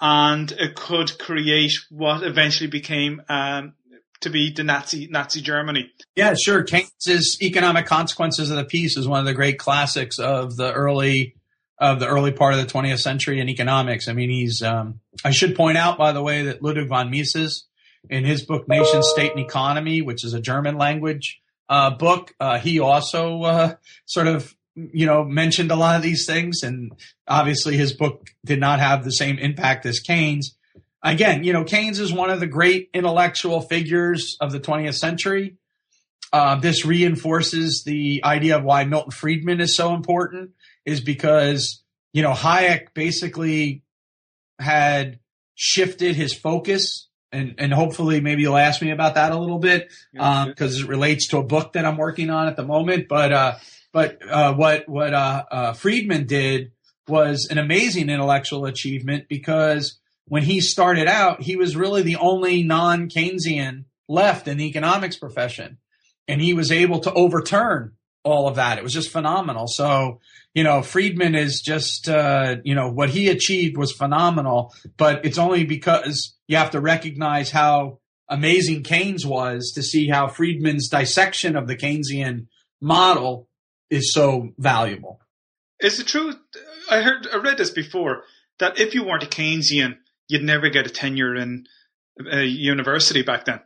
and 0.00 0.50
it 0.52 0.74
could 0.74 1.18
create 1.18 1.72
what 1.90 2.22
eventually 2.24 2.68
became 2.68 3.22
um, 3.28 3.74
to 4.20 4.30
be 4.30 4.52
the 4.52 4.64
Nazi 4.64 5.08
Nazi 5.08 5.40
Germany. 5.40 5.90
Yeah, 6.16 6.34
sure. 6.34 6.62
Keynes's 6.62 7.38
Economic 7.40 7.86
Consequences 7.86 8.50
of 8.50 8.56
the 8.56 8.64
Peace 8.64 8.96
is 8.96 9.06
one 9.06 9.20
of 9.20 9.26
the 9.26 9.34
great 9.34 9.58
classics 9.58 10.18
of 10.18 10.56
the 10.56 10.72
early 10.72 11.36
of 11.82 11.98
the 11.98 12.06
early 12.06 12.30
part 12.30 12.54
of 12.54 12.60
the 12.60 12.72
20th 12.72 13.00
century 13.00 13.40
in 13.40 13.48
economics. 13.48 14.08
I 14.08 14.12
mean, 14.12 14.30
he's. 14.30 14.62
Um, 14.62 15.00
I 15.24 15.32
should 15.32 15.56
point 15.56 15.76
out, 15.76 15.98
by 15.98 16.12
the 16.12 16.22
way, 16.22 16.44
that 16.44 16.62
Ludwig 16.62 16.88
von 16.88 17.10
Mises, 17.10 17.66
in 18.08 18.24
his 18.24 18.44
book 18.46 18.68
Nation, 18.68 19.02
State, 19.02 19.32
and 19.32 19.40
Economy, 19.40 20.00
which 20.00 20.24
is 20.24 20.32
a 20.32 20.40
German 20.40 20.78
language 20.78 21.40
uh, 21.68 21.90
book, 21.90 22.34
uh, 22.38 22.58
he 22.58 22.78
also 22.78 23.42
uh, 23.42 23.74
sort 24.06 24.28
of 24.28 24.54
you 24.74 25.04
know, 25.04 25.24
mentioned 25.24 25.70
a 25.70 25.76
lot 25.76 25.96
of 25.96 26.02
these 26.02 26.24
things. 26.24 26.62
And 26.62 26.92
obviously 27.28 27.76
his 27.76 27.92
book 27.92 28.30
did 28.44 28.58
not 28.58 28.80
have 28.80 29.04
the 29.04 29.10
same 29.10 29.38
impact 29.38 29.84
as 29.84 30.00
Keynes. 30.00 30.56
Again, 31.02 31.44
you 31.44 31.52
know, 31.52 31.64
Keynes 31.64 31.98
is 31.98 32.12
one 32.12 32.30
of 32.30 32.40
the 32.40 32.46
great 32.46 32.88
intellectual 32.94 33.60
figures 33.60 34.36
of 34.40 34.52
the 34.52 34.60
20th 34.60 34.94
century. 34.94 35.56
Uh, 36.32 36.58
this 36.58 36.86
reinforces 36.86 37.82
the 37.84 38.22
idea 38.24 38.56
of 38.56 38.64
why 38.64 38.84
Milton 38.84 39.10
Friedman 39.10 39.60
is 39.60 39.76
so 39.76 39.94
important 39.94 40.52
is 40.84 41.00
because, 41.00 41.82
you 42.12 42.22
know, 42.22 42.32
Hayek 42.32 42.94
basically 42.94 43.82
had 44.58 45.18
shifted 45.54 46.16
his 46.16 46.34
focus 46.34 47.08
and, 47.32 47.54
and 47.58 47.72
hopefully 47.72 48.20
maybe 48.20 48.42
you'll 48.42 48.56
ask 48.56 48.82
me 48.82 48.90
about 48.90 49.14
that 49.14 49.32
a 49.32 49.38
little 49.38 49.58
bit 49.58 49.90
because 50.12 50.76
um, 50.76 50.84
it 50.84 50.88
relates 50.88 51.28
to 51.28 51.38
a 51.38 51.42
book 51.42 51.72
that 51.72 51.86
I'm 51.86 51.96
working 51.96 52.30
on 52.30 52.46
at 52.46 52.56
the 52.56 52.64
moment. 52.64 53.08
But 53.08 53.32
uh, 53.32 53.54
but 53.92 54.18
uh, 54.28 54.54
what 54.54 54.88
what 54.88 55.14
uh, 55.14 55.44
uh, 55.50 55.72
Friedman 55.72 56.26
did 56.26 56.72
was 57.08 57.48
an 57.50 57.58
amazing 57.58 58.10
intellectual 58.10 58.66
achievement 58.66 59.28
because 59.28 59.98
when 60.26 60.42
he 60.42 60.60
started 60.60 61.08
out, 61.08 61.42
he 61.42 61.56
was 61.56 61.74
really 61.74 62.02
the 62.02 62.16
only 62.16 62.62
non 62.62 63.08
Keynesian 63.08 63.84
left 64.08 64.46
in 64.46 64.58
the 64.58 64.66
economics 64.66 65.16
profession, 65.16 65.78
and 66.28 66.40
he 66.40 66.54
was 66.54 66.70
able 66.70 67.00
to 67.00 67.12
overturn 67.12 67.92
all 68.24 68.48
of 68.48 68.56
that. 68.56 68.78
It 68.78 68.84
was 68.84 68.92
just 68.92 69.10
phenomenal. 69.10 69.66
So 69.66 70.20
you 70.54 70.64
know, 70.64 70.82
Friedman 70.82 71.34
is 71.34 71.60
just 71.60 72.08
uh, 72.08 72.56
you 72.64 72.74
know 72.74 72.90
what 72.90 73.10
he 73.10 73.28
achieved 73.28 73.76
was 73.76 73.92
phenomenal, 73.92 74.74
but 74.96 75.24
it's 75.24 75.38
only 75.38 75.64
because 75.64 76.36
you 76.46 76.56
have 76.56 76.72
to 76.72 76.80
recognize 76.80 77.50
how 77.50 78.00
amazing 78.28 78.82
Keynes 78.82 79.26
was 79.26 79.72
to 79.74 79.82
see 79.82 80.08
how 80.08 80.28
Friedman's 80.28 80.88
dissection 80.88 81.56
of 81.56 81.68
the 81.68 81.76
Keynesian 81.76 82.46
model 82.80 83.48
is 83.90 84.12
so 84.12 84.50
valuable. 84.58 85.20
Is 85.80 85.98
it 86.00 86.06
true? 86.06 86.32
I 86.90 87.02
heard, 87.02 87.26
I 87.32 87.36
read 87.36 87.58
this 87.58 87.70
before 87.70 88.24
that 88.58 88.78
if 88.78 88.94
you 88.94 89.04
weren't 89.04 89.22
a 89.22 89.26
Keynesian, 89.26 89.96
you'd 90.28 90.42
never 90.42 90.70
get 90.70 90.86
a 90.86 90.90
tenure 90.90 91.34
in 91.34 91.66
a 92.30 92.42
university 92.42 93.22
back 93.22 93.44
then. 93.44 93.60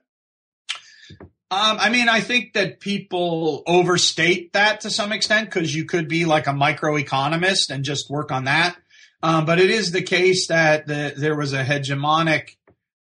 Um, 1.49 1.77
I 1.79 1.91
mean, 1.91 2.09
I 2.09 2.21
think 2.21 2.55
that 2.55 2.81
people 2.81 3.63
overstate 3.69 4.53
that 4.55 4.81
to 4.81 4.91
some 4.91 5.13
extent 5.13 5.49
because 5.49 5.73
you 5.73 5.85
could 5.85 6.09
be 6.09 6.25
like 6.25 6.49
a 6.49 6.51
microeconomist 6.51 7.71
and 7.71 7.85
just 7.85 8.11
work 8.11 8.33
on 8.33 8.45
that. 8.45 8.77
Um, 9.23 9.47
but 9.47 9.61
it 9.61 9.71
is 9.71 9.93
the 9.93 10.03
case 10.03 10.49
that 10.49 10.87
the, 10.87 11.15
there 11.17 11.37
was 11.37 11.53
a 11.53 11.63
hegemonic 11.63 12.57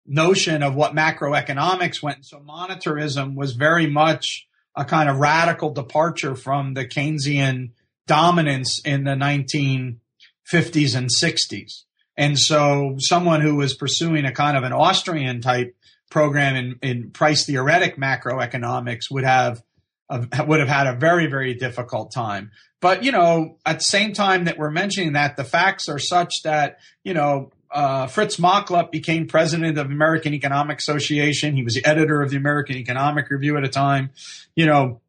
notion 0.06 0.62
of 0.62 0.74
what 0.74 0.94
macroeconomics 0.94 2.02
went. 2.02 2.24
So 2.24 2.38
monetarism 2.38 3.34
was 3.34 3.52
very 3.52 3.86
much 3.86 4.48
a 4.74 4.86
kind 4.86 5.10
of 5.10 5.18
radical 5.18 5.70
departure 5.70 6.34
from 6.34 6.72
the 6.74 6.86
Keynesian 6.86 7.72
dominance 8.06 8.80
in 8.84 9.04
the 9.04 9.12
1950s 9.12 10.96
and 10.96 11.10
60s. 11.10 11.82
And 12.16 12.38
so 12.38 12.96
someone 12.98 13.40
who 13.40 13.56
was 13.56 13.74
pursuing 13.74 14.24
a 14.24 14.32
kind 14.32 14.56
of 14.56 14.62
an 14.62 14.72
Austrian 14.72 15.40
type 15.40 15.76
program 16.10 16.56
in, 16.56 16.78
in 16.82 17.10
price 17.10 17.46
theoretic 17.46 17.96
macroeconomics 17.96 19.10
would 19.10 19.24
have 19.24 19.62
would 20.46 20.60
have 20.60 20.68
had 20.68 20.86
a 20.86 20.94
very 20.94 21.26
very 21.26 21.54
difficult 21.54 22.12
time. 22.12 22.50
but 22.80 23.04
you 23.04 23.12
know, 23.12 23.58
at 23.64 23.78
the 23.78 23.84
same 23.84 24.12
time 24.12 24.44
that 24.44 24.58
we're 24.58 24.70
mentioning 24.70 25.12
that, 25.12 25.36
the 25.36 25.44
facts 25.44 25.88
are 25.88 25.98
such 25.98 26.42
that 26.42 26.78
you 27.04 27.14
know 27.14 27.52
uh, 27.70 28.08
Fritz 28.08 28.36
Machlup 28.36 28.90
became 28.90 29.26
president 29.26 29.78
of 29.78 29.86
American 29.86 30.34
Economic 30.34 30.78
Association. 30.78 31.54
He 31.54 31.62
was 31.62 31.74
the 31.74 31.84
editor 31.84 32.20
of 32.20 32.30
the 32.30 32.36
American 32.36 32.76
Economic 32.76 33.30
Review 33.30 33.56
at 33.56 33.64
a 33.64 33.68
time. 33.68 34.10
You 34.56 34.66
know, 34.66 35.00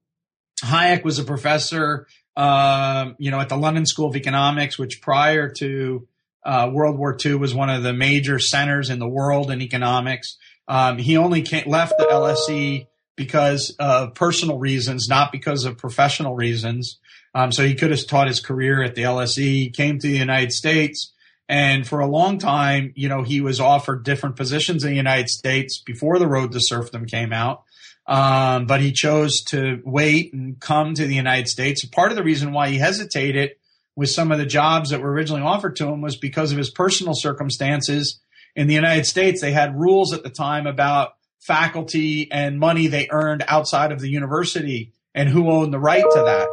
Hayek 0.64 1.04
was 1.04 1.18
a 1.18 1.24
professor, 1.24 2.08
uh, 2.38 3.12
you 3.18 3.32
know, 3.32 3.40
at 3.40 3.50
the 3.50 3.58
London 3.58 3.86
School 3.86 4.10
of 4.10 4.16
Economics, 4.16 4.78
which 4.78 5.02
prior 5.02 5.50
to 5.58 6.08
uh, 6.44 6.70
World 6.72 6.98
War 6.98 7.18
II 7.24 7.36
was 7.36 7.54
one 7.54 7.70
of 7.70 7.84
the 7.84 7.94
major 7.94 8.40
centers 8.40 8.90
in 8.90 9.00
the 9.00 9.08
world 9.08 9.52
in 9.52 9.62
economics. 9.62 10.38
Um, 10.68 10.98
he 10.98 11.18
only 11.18 11.44
left 11.66 11.98
the 11.98 12.06
LSE 12.06 12.88
because 13.16 13.76
of 13.80 14.16
personal 14.16 14.58
reasons, 14.58 15.08
not 15.10 15.32
because 15.32 15.66
of 15.66 15.78
professional 15.78 16.36
reasons. 16.36 17.00
Um, 17.34 17.52
so 17.52 17.66
he 17.66 17.76
could 17.76 17.92
have 17.92 18.08
taught 18.08 18.28
his 18.28 18.40
career 18.40 18.84
at 18.84 18.96
the 18.96 19.04
LSE. 19.04 19.38
He 19.38 19.70
came 19.70 20.00
to 20.00 20.08
the 20.08 20.18
United 20.18 20.52
States, 20.52 21.14
and 21.48 21.88
for 21.88 22.00
a 22.00 22.08
long 22.08 22.38
time, 22.38 22.94
you 22.96 23.10
know, 23.10 23.24
he 23.24 23.42
was 23.42 23.60
offered 23.60 24.04
different 24.04 24.36
positions 24.36 24.84
in 24.84 24.92
the 24.92 24.96
United 24.96 25.30
States 25.30 25.82
before 25.86 26.18
the 26.18 26.28
Road 26.28 26.52
to 26.54 26.60
Serfdom 26.62 27.06
came 27.06 27.34
out. 27.34 27.64
Um, 28.08 28.66
but 28.66 28.82
he 28.82 28.92
chose 28.92 29.44
to 29.50 29.82
wait 29.86 30.34
and 30.34 30.60
come 30.60 30.94
to 30.96 31.06
the 31.06 31.16
United 31.16 31.48
States. 31.48 31.86
Part 31.86 32.12
of 32.12 32.18
the 32.18 32.24
reason 32.24 32.52
why 32.52 32.70
he 32.70 32.78
hesitated 32.78 33.52
with 33.96 34.10
some 34.10 34.32
of 34.32 34.38
the 34.38 34.46
jobs 34.46 34.90
that 34.90 35.02
were 35.02 35.12
originally 35.12 35.42
offered 35.42 35.76
to 35.78 35.88
him 35.88 36.02
was 36.02 36.18
because 36.18 36.52
of 36.52 36.58
his 36.58 36.70
personal 36.70 37.14
circumstances. 37.14 38.20
In 38.56 38.68
the 38.68 38.74
United 38.74 39.06
States, 39.06 39.42
they 39.42 39.52
had 39.52 39.80
rules 39.80 40.14
at 40.14 40.24
the 40.24 40.30
time 40.30 40.68
about 40.68 41.14
faculty 41.40 42.32
and 42.32 42.60
money 42.60 42.88
they 42.88 43.08
earned 43.12 43.44
outside 43.48 43.92
of 43.92 44.00
the 44.00 44.10
university 44.10 44.94
and 45.16 45.30
who 45.30 45.50
owned 45.50 45.74
the 45.74 45.80
right 45.80 46.04
to 46.04 46.24
that. 46.24 46.48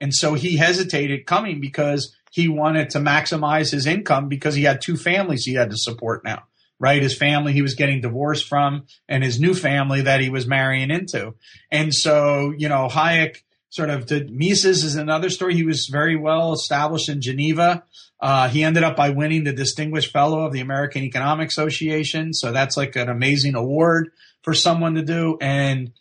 And 0.00 0.14
so 0.14 0.34
he 0.34 0.56
hesitated 0.56 1.26
coming 1.26 1.60
because 1.60 2.14
he 2.30 2.48
wanted 2.48 2.90
to 2.90 2.98
maximize 2.98 3.70
his 3.70 3.86
income 3.86 4.28
because 4.28 4.54
he 4.54 4.64
had 4.64 4.80
two 4.80 4.96
families 4.96 5.44
he 5.44 5.54
had 5.54 5.70
to 5.70 5.76
support 5.76 6.24
now 6.24 6.44
right? 6.80 7.02
His 7.02 7.16
family 7.16 7.52
he 7.52 7.62
was 7.62 7.74
getting 7.74 8.00
divorced 8.00 8.48
from 8.48 8.86
and 9.08 9.22
his 9.22 9.38
new 9.38 9.54
family 9.54 10.00
that 10.00 10.20
he 10.20 10.30
was 10.30 10.46
marrying 10.46 10.90
into. 10.90 11.34
And 11.70 11.94
so, 11.94 12.52
you 12.56 12.68
know, 12.68 12.88
Hayek 12.90 13.42
sort 13.68 13.90
of 13.90 14.06
did 14.06 14.32
Mises 14.32 14.82
is 14.82 14.96
another 14.96 15.30
story. 15.30 15.54
He 15.54 15.62
was 15.62 15.86
very 15.86 16.16
well 16.16 16.52
established 16.52 17.08
in 17.08 17.20
Geneva. 17.20 17.84
Uh, 18.20 18.48
he 18.48 18.62
ended 18.62 18.82
up 18.82 18.96
by 18.96 19.10
winning 19.10 19.44
the 19.44 19.52
Distinguished 19.52 20.12
Fellow 20.12 20.44
of 20.44 20.52
the 20.52 20.60
American 20.60 21.02
Economic 21.02 21.48
Association. 21.48 22.34
So 22.34 22.52
that's 22.52 22.76
like 22.76 22.96
an 22.96 23.08
amazing 23.08 23.54
award 23.54 24.10
for 24.42 24.54
someone 24.54 24.94
to 24.94 25.02
do. 25.02 25.38
And 25.40 25.92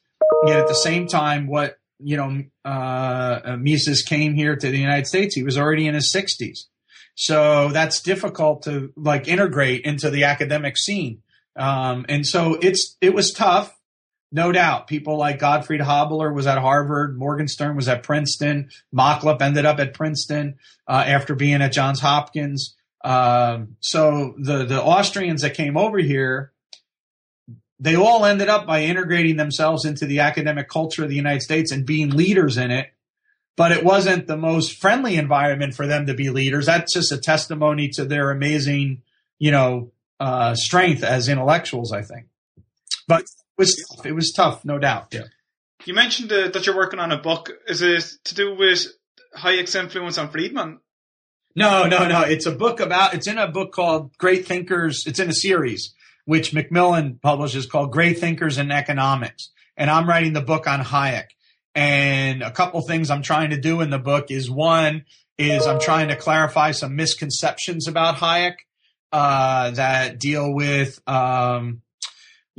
yet 0.45 0.59
at 0.59 0.67
the 0.67 0.73
same 0.73 1.07
time, 1.07 1.47
what, 1.47 1.77
you 1.99 2.17
know, 2.17 2.43
uh, 2.65 3.57
Mises 3.57 4.01
came 4.01 4.33
here 4.33 4.55
to 4.55 4.69
the 4.69 4.77
United 4.77 5.07
States, 5.07 5.35
he 5.35 5.43
was 5.43 5.57
already 5.57 5.87
in 5.87 5.93
his 5.93 6.13
60s. 6.13 6.65
So 7.15 7.69
that's 7.69 8.01
difficult 8.01 8.63
to 8.63 8.93
like 8.95 9.27
integrate 9.27 9.83
into 9.83 10.09
the 10.09 10.23
academic 10.23 10.77
scene. 10.77 11.21
Um, 11.55 12.05
and 12.07 12.25
so 12.25 12.57
it's 12.61 12.95
it 13.01 13.13
was 13.13 13.33
tough, 13.33 13.77
no 14.31 14.51
doubt. 14.51 14.87
People 14.87 15.17
like 15.17 15.39
Gottfried 15.39 15.81
Haberler 15.81 16.33
was 16.33 16.47
at 16.47 16.57
Harvard, 16.57 17.17
Morgenstern 17.17 17.75
was 17.75 17.87
at 17.87 18.03
Princeton, 18.03 18.69
Machlup 18.93 19.41
ended 19.41 19.65
up 19.65 19.79
at 19.79 19.93
Princeton 19.93 20.57
uh, 20.87 21.03
after 21.05 21.35
being 21.35 21.61
at 21.61 21.71
Johns 21.71 21.99
Hopkins. 21.99 22.75
Um, 23.03 23.77
so 23.79 24.35
the 24.37 24.65
the 24.65 24.81
Austrians 24.81 25.41
that 25.41 25.53
came 25.53 25.77
over 25.77 25.99
here, 25.99 26.51
they 27.79 27.95
all 27.95 28.25
ended 28.25 28.49
up 28.49 28.67
by 28.67 28.83
integrating 28.83 29.37
themselves 29.37 29.85
into 29.85 30.05
the 30.05 30.19
academic 30.19 30.67
culture 30.69 31.03
of 31.03 31.09
the 31.09 31.15
United 31.15 31.41
States 31.41 31.71
and 31.71 31.85
being 31.85 32.09
leaders 32.09 32.57
in 32.57 32.71
it 32.71 32.91
but 33.59 33.73
it 33.73 33.83
wasn't 33.83 34.25
the 34.25 34.37
most 34.37 34.79
friendly 34.79 35.17
environment 35.17 35.73
for 35.73 35.85
them 35.85 36.05
to 36.05 36.13
be 36.13 36.29
leaders. 36.29 36.67
That's 36.67 36.93
just 36.93 37.11
a 37.11 37.17
testimony 37.17 37.89
to 37.89 38.05
their 38.05 38.31
amazing, 38.31 39.01
you 39.37 39.51
know, 39.51 39.91
uh, 40.17 40.55
strength 40.55 41.03
as 41.03 41.27
intellectuals, 41.27 41.91
I 41.91 42.01
think. 42.01 42.27
But 43.05 43.25
it 43.59 43.63
was 43.63 44.05
it 44.05 44.11
was 44.13 44.31
tough, 44.31 44.63
no 44.63 44.79
doubt. 44.79 45.07
Yeah. 45.11 45.23
You 45.85 45.93
mentioned 45.93 46.31
uh, 46.31 46.49
that 46.49 46.65
you're 46.65 46.75
working 46.75 46.99
on 46.99 47.11
a 47.11 47.17
book. 47.17 47.51
Is 47.67 47.81
it 47.81 48.03
to 48.25 48.35
do 48.35 48.55
with 48.55 48.85
Hayek's 49.37 49.75
influence 49.75 50.17
on 50.17 50.29
Friedman? 50.29 50.79
No, 51.55 51.87
no, 51.87 52.07
no. 52.07 52.21
It's 52.21 52.45
a 52.45 52.51
book 52.51 52.79
about. 52.79 53.13
It's 53.13 53.27
in 53.27 53.37
a 53.37 53.47
book 53.47 53.71
called 53.71 54.15
Great 54.17 54.47
Thinkers. 54.47 55.03
It's 55.05 55.19
in 55.19 55.29
a 55.29 55.33
series 55.33 55.93
which 56.25 56.53
Macmillan 56.53 57.19
publishes 57.21 57.65
called 57.65 57.91
Great 57.91 58.19
Thinkers 58.19 58.57
in 58.57 58.71
Economics, 58.71 59.51
and 59.75 59.89
I'm 59.89 60.07
writing 60.07 60.33
the 60.33 60.41
book 60.41 60.67
on 60.67 60.81
Hayek. 60.81 61.25
And 61.75 62.43
a 62.43 62.51
couple 62.51 62.81
things 62.81 63.09
I'm 63.09 63.21
trying 63.21 63.51
to 63.51 63.59
do 63.59 63.81
in 63.81 63.89
the 63.89 63.99
book 63.99 64.31
is 64.31 64.49
one 64.49 65.05
is 65.37 65.65
I'm 65.65 65.79
trying 65.79 66.09
to 66.09 66.15
clarify 66.15 66.71
some 66.71 66.95
misconceptions 66.95 67.87
about 67.87 68.17
Hayek 68.17 68.55
uh, 69.11 69.71
that 69.71 70.19
deal 70.19 70.53
with 70.53 70.99
um, 71.07 71.81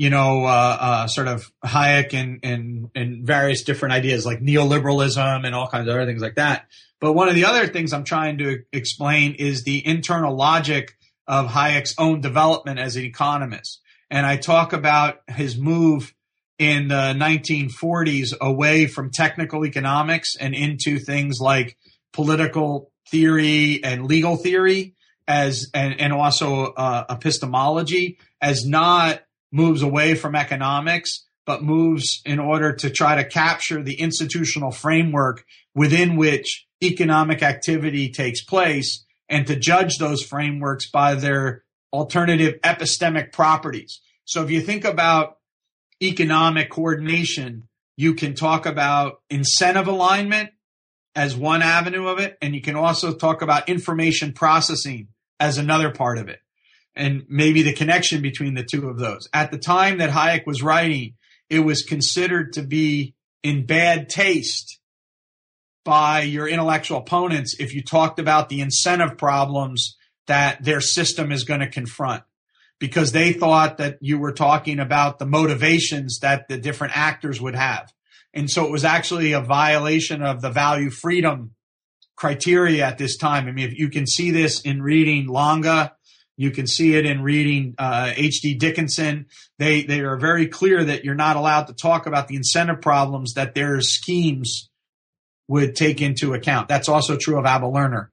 you 0.01 0.09
know 0.09 0.47
uh, 0.47 0.77
uh, 0.81 1.07
sort 1.09 1.29
of 1.29 1.53
Hayek 1.63 2.15
and, 2.15 2.41
and 2.43 2.91
and 2.95 3.27
various 3.27 3.65
different 3.65 3.93
ideas 3.93 4.25
like 4.25 4.41
neoliberalism 4.41 5.45
and 5.45 5.55
all 5.55 5.69
kinds 5.69 5.89
of 5.89 5.95
other 5.95 6.07
things 6.07 6.23
like 6.23 6.37
that. 6.37 6.65
But 7.01 7.13
one 7.13 7.29
of 7.29 7.35
the 7.35 7.45
other 7.45 7.67
things 7.67 7.93
I'm 7.93 8.05
trying 8.05 8.39
to 8.39 8.63
explain 8.73 9.35
is 9.35 9.63
the 9.65 9.87
internal 9.87 10.35
logic 10.35 10.97
of 11.27 11.49
Hayek's 11.49 11.95
own 11.99 12.23
development 12.23 12.79
as 12.79 12.97
an 12.97 13.05
economist. 13.05 13.83
And 14.11 14.25
I 14.25 14.39
talk 14.39 14.73
about 14.73 15.21
his 15.29 15.59
move 15.59 16.15
in 16.59 16.89
the 16.89 17.15
1940s 17.15 18.33
away 18.41 18.87
from 18.87 19.11
technical 19.11 19.67
economics 19.67 20.35
and 20.35 20.55
into 20.55 20.99
things 20.99 21.41
like 21.41 21.77
political 22.15 22.91
theory 23.11 23.85
and 23.85 24.07
legal 24.07 24.37
theory 24.37 24.95
as 25.29 25.69
and, 25.75 26.01
and 26.01 26.15
also 26.15 26.73
uh, 26.73 27.05
epistemology 27.11 28.17
as 28.41 28.65
not 28.65 29.21
moves 29.53 29.83
away 29.83 30.15
from 30.15 30.35
economics 30.35 31.25
but 31.47 31.65
moves 31.65 32.21
in 32.25 32.39
order 32.39 32.73
to 32.73 32.91
try 32.91 33.17
to 33.17 33.29
capture 33.29 33.83
the 33.83 33.95
institutional 33.95 34.71
framework 34.71 35.45
within 35.75 36.17
which 36.17 36.67
economic 36.83 37.43
activity 37.43 38.09
takes 38.09 38.45
place 38.45 39.05
and 39.29 39.47
to 39.47 39.57
judge 39.57 39.99
those 39.99 40.23
frameworks 40.23 40.89
by 40.91 41.15
their 41.15 41.65
alternative 41.93 42.61
epistemic 42.63 43.33
properties. 43.33 44.01
So 44.25 44.45
if 44.45 44.51
you 44.51 44.61
think 44.61 44.85
about 44.85 45.39
economic 46.03 46.71
coordination, 46.71 47.69
you 47.97 48.15
can 48.15 48.35
talk 48.35 48.65
about 48.67 49.21
incentive 49.29 49.89
alignment 49.89 50.51
as 51.15 51.37
one 51.37 51.63
avenue 51.63 52.07
of 52.07 52.21
it, 52.21 52.39
and 52.41 52.55
you 52.55 52.61
can 52.61 52.77
also 52.77 53.13
talk 53.13 53.43
about 53.43 53.69
information 53.69 54.33
processing 54.33 55.09
as 55.41 55.59
another 55.59 55.91
part 55.91 56.19
of 56.19 56.29
it, 56.29 56.39
and 57.01 57.25
maybe 57.29 57.63
the 57.63 57.73
connection 57.73 58.21
between 58.21 58.55
the 58.55 58.63
two 58.63 58.89
of 58.89 58.99
those. 58.99 59.29
At 59.33 59.51
the 59.51 59.59
time 59.59 59.99
that 59.99 60.11
Hayek 60.11 60.47
was 60.47 60.63
writing, 60.63 61.15
it 61.49 61.61
was 61.61 61.83
considered 61.83 62.53
to 62.53 62.63
be 62.63 63.15
in 63.43 63.65
bad 63.67 64.09
taste 64.09 64.79
by 65.85 66.21
your 66.21 66.47
intellectual 66.47 66.99
opponents 66.99 67.57
if 67.59 67.75
you 67.75 67.83
talked 67.83 68.19
about 68.19 68.51
the 68.51 68.61
incentive 68.61 69.17
problems 69.17 69.97
that 70.27 70.63
their 70.63 70.81
system 70.81 71.33
is 71.33 71.45
going 71.45 71.61
to 71.61 71.69
confront 71.69 72.23
because 72.79 73.13
they 73.13 73.33
thought 73.33 73.79
that 73.79 73.97
you 74.01 74.19
were 74.19 74.33
talking 74.33 74.79
about 74.79 75.19
the 75.19 75.27
motivations 75.27 76.19
that 76.21 76.49
the 76.49 76.59
different 76.59 76.97
actors 76.97 77.41
would 77.41 77.55
have. 77.55 77.93
And 78.35 78.49
so 78.51 78.67
it 78.67 78.71
was 78.71 78.85
actually 78.85 79.33
a 79.33 79.41
violation 79.41 80.23
of 80.23 80.43
the 80.43 80.51
value 80.51 80.91
freedom 80.91 81.53
criteria 82.15 82.85
at 82.85 82.99
this 82.99 83.17
time. 83.17 83.49
I 83.49 83.53
mean, 83.53 83.67
if 83.67 83.79
you 83.79 83.89
can 83.89 84.07
see 84.07 84.31
this 84.31 84.61
in 84.61 84.83
reading 84.83 85.27
Lange, 85.27 85.91
you 86.41 86.51
can 86.51 86.67
see 86.67 86.95
it 86.97 87.05
in 87.05 87.21
reading 87.21 87.75
uh, 87.77 88.15
H.D. 88.17 88.55
Dickinson. 88.55 89.27
They 89.59 89.83
they 89.83 90.01
are 90.01 90.17
very 90.17 90.47
clear 90.47 90.83
that 90.83 91.05
you're 91.05 91.15
not 91.15 91.37
allowed 91.37 91.67
to 91.67 91.75
talk 91.75 92.07
about 92.07 92.29
the 92.29 92.37
incentive 92.37 92.81
problems 92.81 93.35
that 93.35 93.55
their 93.55 93.83
schemes 93.83 94.71
would 95.49 95.77
take 95.77 96.01
into 96.01 96.33
account. 96.33 96.67
That's 96.67 96.89
also 96.89 97.19
true 97.19 97.39
of 97.39 97.45
Abba 97.45 97.67
Lerner. 97.67 98.09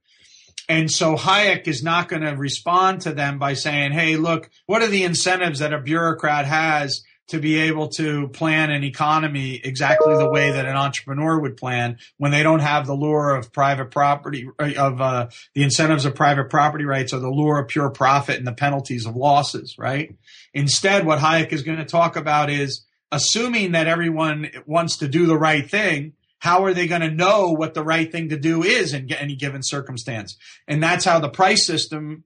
And 0.68 0.90
so 0.90 1.16
Hayek 1.16 1.66
is 1.66 1.82
not 1.82 2.10
going 2.10 2.20
to 2.20 2.36
respond 2.36 3.00
to 3.02 3.14
them 3.14 3.38
by 3.38 3.54
saying, 3.54 3.92
Hey, 3.92 4.16
look, 4.16 4.50
what 4.66 4.82
are 4.82 4.88
the 4.88 5.04
incentives 5.04 5.60
that 5.60 5.72
a 5.72 5.80
bureaucrat 5.80 6.44
has 6.44 7.02
to 7.28 7.38
be 7.38 7.58
able 7.58 7.88
to 7.88 8.28
plan 8.28 8.70
an 8.70 8.84
economy 8.84 9.60
exactly 9.62 10.16
the 10.16 10.30
way 10.30 10.50
that 10.50 10.66
an 10.66 10.76
entrepreneur 10.76 11.38
would 11.38 11.56
plan 11.56 11.98
when 12.16 12.32
they 12.32 12.42
don't 12.42 12.60
have 12.60 12.86
the 12.86 12.94
lure 12.94 13.34
of 13.34 13.52
private 13.52 13.90
property 13.90 14.48
of 14.58 15.00
uh, 15.00 15.28
the 15.54 15.62
incentives 15.62 16.04
of 16.04 16.14
private 16.14 16.50
property 16.50 16.84
rights 16.84 17.12
or 17.12 17.20
the 17.20 17.30
lure 17.30 17.60
of 17.60 17.68
pure 17.68 17.90
profit 17.90 18.36
and 18.36 18.46
the 18.46 18.52
penalties 18.52 19.06
of 19.06 19.16
losses 19.16 19.76
right 19.78 20.16
instead 20.54 21.06
what 21.06 21.18
hayek 21.18 21.52
is 21.52 21.62
going 21.62 21.78
to 21.78 21.84
talk 21.84 22.16
about 22.16 22.50
is 22.50 22.84
assuming 23.12 23.72
that 23.72 23.86
everyone 23.86 24.50
wants 24.66 24.98
to 24.98 25.08
do 25.08 25.26
the 25.26 25.38
right 25.38 25.70
thing 25.70 26.12
how 26.38 26.64
are 26.64 26.74
they 26.74 26.86
going 26.86 27.00
to 27.00 27.10
know 27.10 27.50
what 27.50 27.74
the 27.74 27.82
right 27.82 28.10
thing 28.10 28.28
to 28.28 28.38
do 28.38 28.62
is 28.62 28.94
in 28.94 29.12
any 29.12 29.34
given 29.34 29.62
circumstance? 29.62 30.36
And 30.66 30.82
that's 30.82 31.04
how 31.04 31.18
the 31.18 31.28
price 31.28 31.66
system 31.66 32.24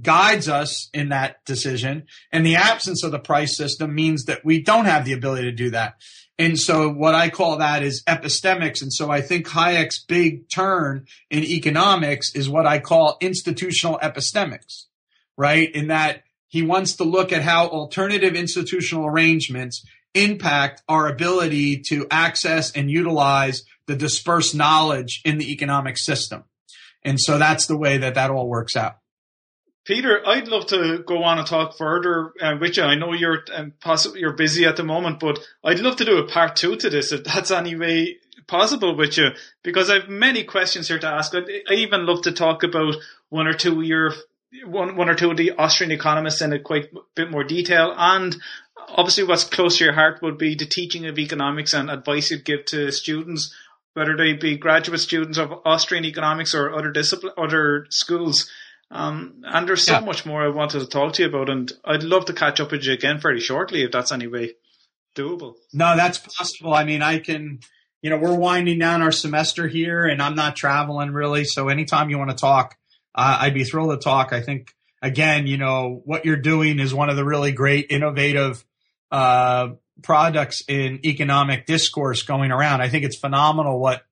guides 0.00 0.48
us 0.48 0.88
in 0.92 1.10
that 1.10 1.44
decision. 1.44 2.06
And 2.32 2.44
the 2.44 2.56
absence 2.56 3.04
of 3.04 3.12
the 3.12 3.18
price 3.18 3.56
system 3.56 3.94
means 3.94 4.24
that 4.24 4.44
we 4.44 4.62
don't 4.62 4.86
have 4.86 5.04
the 5.04 5.12
ability 5.12 5.44
to 5.44 5.52
do 5.52 5.70
that. 5.70 5.94
And 6.38 6.58
so 6.58 6.90
what 6.90 7.14
I 7.14 7.30
call 7.30 7.58
that 7.58 7.82
is 7.82 8.02
epistemics. 8.08 8.82
And 8.82 8.92
so 8.92 9.10
I 9.10 9.20
think 9.20 9.46
Hayek's 9.46 10.02
big 10.04 10.50
turn 10.50 11.06
in 11.30 11.44
economics 11.44 12.34
is 12.34 12.48
what 12.48 12.66
I 12.66 12.80
call 12.80 13.16
institutional 13.20 13.98
epistemics, 14.00 14.86
right? 15.36 15.70
In 15.72 15.88
that 15.88 16.24
he 16.48 16.62
wants 16.62 16.96
to 16.96 17.04
look 17.04 17.32
at 17.32 17.42
how 17.42 17.68
alternative 17.68 18.34
institutional 18.34 19.06
arrangements 19.06 19.84
impact 20.14 20.82
our 20.88 21.08
ability 21.08 21.82
to 21.88 22.06
access 22.10 22.72
and 22.72 22.90
utilize 22.90 23.62
the 23.86 23.96
dispersed 23.96 24.54
knowledge 24.54 25.20
in 25.24 25.38
the 25.38 25.52
economic 25.52 25.98
system. 25.98 26.44
And 27.04 27.20
so 27.20 27.38
that's 27.38 27.66
the 27.66 27.76
way 27.76 27.98
that 27.98 28.14
that 28.14 28.30
all 28.30 28.48
works 28.48 28.76
out. 28.76 28.96
Peter, 29.84 30.26
I'd 30.26 30.48
love 30.48 30.66
to 30.68 31.04
go 31.06 31.24
on 31.24 31.38
and 31.38 31.46
talk 31.46 31.76
further 31.76 32.32
uh, 32.40 32.56
with 32.58 32.76
you. 32.78 32.82
I 32.84 32.94
know 32.94 33.12
you're 33.12 33.44
um, 33.54 33.74
possibly 33.80 34.20
you're 34.20 34.32
busy 34.32 34.64
at 34.64 34.76
the 34.76 34.84
moment, 34.84 35.20
but 35.20 35.38
I'd 35.62 35.80
love 35.80 35.96
to 35.96 36.04
do 36.04 36.18
a 36.18 36.26
part 36.26 36.56
two 36.56 36.76
to 36.76 36.88
this 36.88 37.12
if 37.12 37.24
that's 37.24 37.50
any 37.50 37.76
way 37.76 38.16
possible 38.46 38.96
with 38.96 39.16
you, 39.18 39.28
because 39.62 39.90
I've 39.90 40.08
many 40.08 40.44
questions 40.44 40.88
here 40.88 40.98
to 40.98 41.06
ask. 41.06 41.34
I'd, 41.34 41.48
I 41.68 41.74
even 41.74 42.06
love 42.06 42.22
to 42.22 42.32
talk 42.32 42.62
about 42.62 42.94
one 43.28 43.46
or 43.46 43.52
two 43.52 43.82
your 43.82 44.12
one 44.64 44.96
one 44.96 45.10
or 45.10 45.14
two 45.14 45.30
of 45.30 45.36
the 45.36 45.52
Austrian 45.52 45.92
economists 45.92 46.40
in 46.40 46.52
a 46.54 46.58
quite 46.58 46.90
bit 47.14 47.30
more 47.30 47.44
detail, 47.44 47.94
and 47.94 48.36
obviously 48.88 49.24
what's 49.24 49.44
close 49.44 49.78
to 49.78 49.84
your 49.84 49.94
heart 49.94 50.22
would 50.22 50.38
be 50.38 50.54
the 50.54 50.66
teaching 50.66 51.06
of 51.06 51.18
economics 51.18 51.74
and 51.74 51.90
advice 51.90 52.30
you'd 52.30 52.44
give 52.46 52.64
to 52.66 52.90
students, 52.90 53.54
whether 53.92 54.16
they 54.16 54.32
be 54.32 54.56
graduate 54.56 55.00
students 55.00 55.36
of 55.36 55.52
Austrian 55.66 56.06
economics 56.06 56.54
or 56.54 56.72
other 56.74 56.90
discipline, 56.90 57.34
other 57.36 57.86
schools. 57.90 58.50
Um, 58.90 59.42
and 59.44 59.68
there's 59.68 59.84
so 59.84 59.94
yeah. 59.94 60.00
much 60.00 60.24
more 60.24 60.42
I 60.42 60.48
wanted 60.48 60.80
to 60.80 60.86
talk 60.86 61.14
to 61.14 61.22
you 61.22 61.28
about, 61.28 61.50
and 61.50 61.72
I'd 61.84 62.02
love 62.02 62.26
to 62.26 62.32
catch 62.32 62.60
up 62.60 62.70
with 62.70 62.84
you 62.84 62.92
again 62.92 63.18
very 63.18 63.40
shortly 63.40 63.82
if 63.82 63.92
that's 63.92 64.12
any 64.12 64.26
way 64.26 64.54
doable. 65.14 65.54
No, 65.72 65.96
that's 65.96 66.18
possible. 66.18 66.74
I 66.74 66.84
mean, 66.84 67.02
I 67.02 67.18
can, 67.18 67.60
you 68.02 68.10
know, 68.10 68.18
we're 68.18 68.34
winding 68.34 68.78
down 68.78 69.02
our 69.02 69.12
semester 69.12 69.66
here, 69.66 70.04
and 70.04 70.22
I'm 70.22 70.34
not 70.34 70.56
traveling 70.56 71.10
really. 71.10 71.44
So 71.44 71.68
anytime 71.68 72.10
you 72.10 72.18
want 72.18 72.30
to 72.30 72.36
talk, 72.36 72.76
uh, 73.14 73.38
I'd 73.40 73.54
be 73.54 73.64
thrilled 73.64 73.90
to 73.90 73.96
talk. 73.96 74.32
I 74.32 74.42
think 74.42 74.74
again, 75.02 75.46
you 75.46 75.56
know, 75.56 76.02
what 76.04 76.24
you're 76.24 76.36
doing 76.36 76.78
is 76.78 76.94
one 76.94 77.10
of 77.10 77.16
the 77.16 77.24
really 77.24 77.52
great 77.52 77.86
innovative 77.90 78.64
uh, 79.10 79.70
products 80.02 80.62
in 80.66 81.00
economic 81.04 81.66
discourse 81.66 82.22
going 82.22 82.50
around. 82.50 82.80
I 82.80 82.88
think 82.88 83.04
it's 83.04 83.18
phenomenal 83.18 83.78
what 83.78 84.02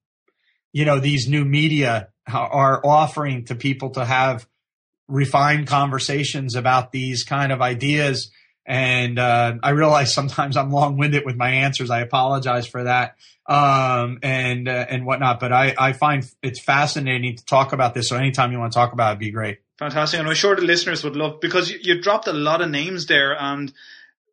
you 0.72 0.84
know 0.84 1.00
these 1.00 1.28
new 1.28 1.44
media 1.44 2.08
are 2.32 2.84
offering 2.84 3.44
to 3.46 3.54
people 3.54 3.90
to 3.90 4.04
have 4.04 4.46
refined 5.12 5.66
conversations 5.66 6.56
about 6.56 6.90
these 6.90 7.22
kind 7.22 7.52
of 7.52 7.60
ideas. 7.60 8.30
And 8.64 9.18
uh, 9.18 9.54
I 9.62 9.70
realize 9.70 10.14
sometimes 10.14 10.56
I'm 10.56 10.70
long 10.70 10.96
winded 10.96 11.24
with 11.26 11.36
my 11.36 11.50
answers. 11.50 11.90
I 11.90 12.00
apologize 12.00 12.66
for 12.66 12.84
that 12.84 13.16
um, 13.46 14.18
and 14.22 14.68
uh, 14.68 14.86
and 14.88 15.04
whatnot. 15.04 15.40
But 15.40 15.52
I, 15.52 15.74
I 15.78 15.92
find 15.92 16.24
it's 16.42 16.60
fascinating 16.60 17.36
to 17.36 17.44
talk 17.44 17.72
about 17.72 17.94
this. 17.94 18.08
So 18.08 18.16
anytime 18.16 18.52
you 18.52 18.58
want 18.58 18.72
to 18.72 18.76
talk 18.76 18.92
about 18.92 19.14
it, 19.14 19.18
be 19.18 19.30
great. 19.30 19.58
Fantastic. 19.78 20.20
And 20.20 20.28
I'm 20.28 20.34
sure 20.34 20.54
the 20.54 20.62
listeners 20.62 21.02
would 21.02 21.16
love 21.16 21.40
because 21.40 21.70
you, 21.70 21.78
you 21.82 22.00
dropped 22.00 22.28
a 22.28 22.32
lot 22.32 22.62
of 22.62 22.70
names 22.70 23.06
there, 23.06 23.36
and 23.38 23.72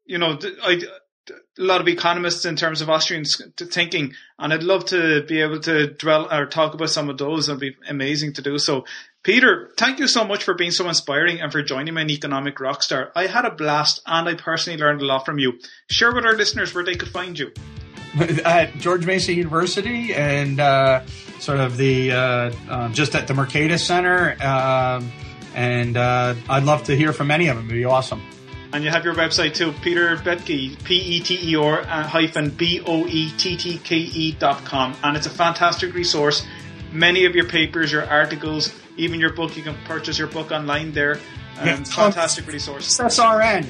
you 0.05 0.19
know, 0.19 0.38
I, 0.63 0.82
a 1.30 1.34
lot 1.61 1.82
of 1.82 1.88
economists 1.88 2.45
in 2.45 2.55
terms 2.55 2.82
of 2.82 2.89
Austrian 2.89 3.23
thinking, 3.57 4.13
and 4.38 4.53
I'd 4.53 4.63
love 4.63 4.86
to 4.86 5.23
be 5.23 5.41
able 5.41 5.59
to 5.61 5.88
dwell 5.88 6.32
or 6.32 6.45
talk 6.45 6.73
about 6.73 6.89
some 6.89 7.09
of 7.09 7.17
those. 7.17 7.49
It'd 7.49 7.59
be 7.59 7.75
amazing 7.88 8.34
to 8.34 8.41
do 8.41 8.57
so. 8.57 8.86
Peter, 9.22 9.70
thank 9.78 9.99
you 9.99 10.07
so 10.07 10.24
much 10.24 10.45
for 10.45 10.53
being 10.53 10.72
so 10.72 10.88
inspiring 10.88 11.41
and 11.41 11.51
for 11.51 11.61
joining 11.61 11.93
me 11.93 12.03
in 12.03 12.09
Economic 12.09 12.55
Rockstar. 12.55 13.11
I 13.15 13.28
had 13.28 13.43
a 13.43 13.51
blast 13.51 14.01
and 14.05 14.30
I 14.30 14.36
personally 14.36 14.80
learned 14.80 15.01
a 15.01 15.05
lot 15.05 15.26
from 15.26 15.39
you. 15.39 15.59
Share 15.89 16.13
with 16.13 16.26
our 16.26 16.36
listeners 16.36 16.74
where 16.74 16.86
they 16.86 16.95
could 16.95 17.09
find 17.09 17.38
you. 17.38 17.51
at 18.45 18.74
George 18.78 19.05
Mason 19.05 19.36
University 19.36 20.13
and 20.15 20.59
uh, 20.61 21.05
sort 21.39 21.59
of 21.59 21.76
the 21.76 22.11
uh, 22.13 22.51
uh, 22.70 22.89
just 22.89 23.13
at 23.13 23.28
the 23.28 23.34
Mercatus 23.34 23.80
Center. 23.80 24.41
Um, 24.41 25.11
and 25.53 25.97
uh, 25.97 26.36
I'd 26.49 26.63
love 26.63 26.86
to 26.86 26.95
hear 26.95 27.11
from 27.11 27.30
any 27.30 27.49
of 27.49 27.57
them. 27.57 27.65
It'd 27.65 27.78
be 27.78 27.84
awesome. 27.84 28.22
And 28.72 28.86
you 28.86 28.89
have 28.89 29.03
your 29.03 29.15
website 29.15 29.53
too, 29.53 29.74
Peter 29.82 30.15
Boettke, 30.15 30.82
P-E-T-E-R 30.84 31.82
uh, 31.82 32.03
hyphen 32.03 32.51
B-O-E-T-T-K-E 32.51 34.32
dot 34.34 34.63
com. 34.63 34.95
And 35.03 35.17
it's 35.17 35.26
a 35.26 35.32
fantastic 35.32 35.93
resource. 35.93 36.47
Many 36.93 37.26
of 37.26 37.36
your 37.36 37.47
papers, 37.47 37.91
your 37.91 38.05
articles, 38.05 38.74
even 39.00 39.20
your 39.20 39.34
book, 39.34 39.58
you 39.58 39.64
can 39.64 39.76
purchase 39.86 40.20
your 40.20 40.28
book 40.28 40.52
online 40.52 40.91
there. 40.91 41.20
Um, 41.60 41.84
fantastic 41.86 42.47
resource. 42.47 42.97
SSRN. 42.97 43.66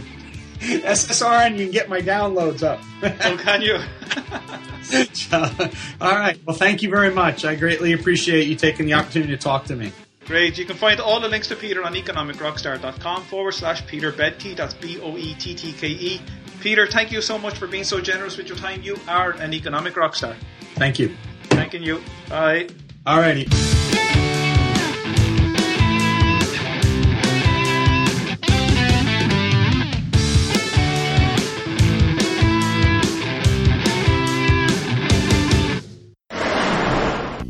SSRN, 0.60 1.58
you 1.58 1.66
can 1.66 1.72
get 1.72 1.90
my 1.90 2.02
downloads 2.02 2.64
up. 2.64 2.82
oh, 3.02 3.40
can 3.42 3.62
you? 3.62 3.76
all 6.02 6.16
right. 6.16 6.40
Well, 6.46 6.56
thank 6.56 6.82
you 6.82 6.90
very 6.90 7.14
much. 7.14 7.46
I 7.46 7.56
greatly 7.56 7.94
appreciate 7.94 8.48
you 8.48 8.56
taking 8.56 8.86
the 8.86 8.94
opportunity 8.94 9.36
to 9.36 9.42
talk 9.42 9.66
to 9.66 9.76
me. 9.76 9.92
Great. 10.26 10.58
You 10.58 10.66
can 10.66 10.76
find 10.76 11.00
all 11.00 11.20
the 11.20 11.28
links 11.28 11.48
to 11.48 11.56
Peter 11.56 11.84
on 11.84 11.96
economicrockstar.com 11.96 13.24
forward 13.24 13.54
slash 13.54 13.86
Peter 13.88 14.12
Boettke. 14.12 14.56
That's 14.56 14.76
B 14.76 15.00
O 15.00 15.18
E 15.18 15.34
T 15.36 15.56
T 15.56 15.72
K 15.72 15.88
E. 15.88 16.22
Peter, 16.60 16.86
thank 16.86 17.12
you 17.12 17.22
so 17.22 17.38
much 17.38 17.58
for 17.58 17.68
being 17.68 17.86
so 17.86 18.02
generous 18.02 18.38
with 18.38 18.48
your 18.48 18.58
time. 18.58 18.82
You 18.82 18.98
are 19.08 19.32
an 19.32 19.54
economic 19.54 19.96
rockstar. 19.96 20.36
Thank 20.76 21.00
you. 21.00 21.16
Thanking 21.46 21.82
you. 21.82 22.04
Bye. 22.30 22.68
Alrighty. 23.08 23.89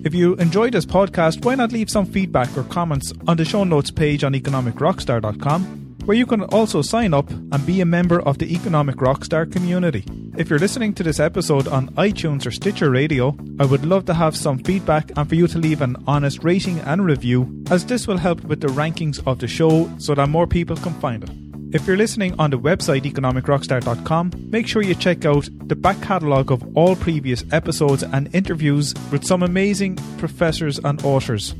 If 0.09 0.15
you 0.15 0.33
enjoyed 0.37 0.73
this 0.73 0.87
podcast, 0.87 1.45
why 1.45 1.53
not 1.53 1.71
leave 1.71 1.87
some 1.87 2.07
feedback 2.07 2.57
or 2.57 2.63
comments 2.63 3.13
on 3.27 3.37
the 3.37 3.45
show 3.45 3.63
notes 3.63 3.91
page 3.91 4.23
on 4.23 4.33
economicrockstar.com, 4.33 5.97
where 6.05 6.17
you 6.17 6.25
can 6.25 6.45
also 6.45 6.81
sign 6.81 7.13
up 7.13 7.29
and 7.29 7.63
be 7.67 7.79
a 7.79 7.85
member 7.85 8.19
of 8.19 8.39
the 8.39 8.51
Economic 8.51 8.95
Rockstar 8.95 9.45
community. 9.51 10.03
If 10.35 10.49
you're 10.49 10.57
listening 10.57 10.95
to 10.95 11.03
this 11.03 11.19
episode 11.19 11.67
on 11.67 11.89
iTunes 11.89 12.47
or 12.47 12.49
Stitcher 12.49 12.89
Radio, 12.89 13.37
I 13.59 13.65
would 13.65 13.85
love 13.85 14.05
to 14.05 14.15
have 14.15 14.35
some 14.35 14.57
feedback 14.57 15.11
and 15.15 15.29
for 15.29 15.35
you 15.35 15.45
to 15.45 15.59
leave 15.59 15.83
an 15.83 15.95
honest 16.07 16.43
rating 16.43 16.79
and 16.79 17.05
review, 17.05 17.63
as 17.69 17.85
this 17.85 18.07
will 18.07 18.17
help 18.17 18.43
with 18.45 18.61
the 18.61 18.67
rankings 18.69 19.21
of 19.27 19.37
the 19.37 19.47
show 19.47 19.95
so 19.99 20.15
that 20.15 20.27
more 20.27 20.47
people 20.47 20.75
can 20.75 20.95
find 20.95 21.23
it. 21.23 21.48
If 21.71 21.85
you're 21.85 21.97
listening 21.97 22.33
on 22.39 22.49
the 22.49 22.57
website 22.57 23.03
economicrockstar.com, 23.03 24.31
make 24.49 24.67
sure 24.67 24.81
you 24.81 24.95
check 24.95 25.23
out 25.25 25.47
the 25.67 25.75
back 25.75 26.01
catalogue 26.01 26.51
of 26.51 26.63
all 26.75 26.95
previous 26.95 27.43
episodes 27.51 28.01
and 28.01 28.33
interviews 28.33 28.95
with 29.11 29.23
some 29.23 29.43
amazing 29.43 29.97
professors 30.17 30.79
and 30.79 30.99
authors 31.05 31.51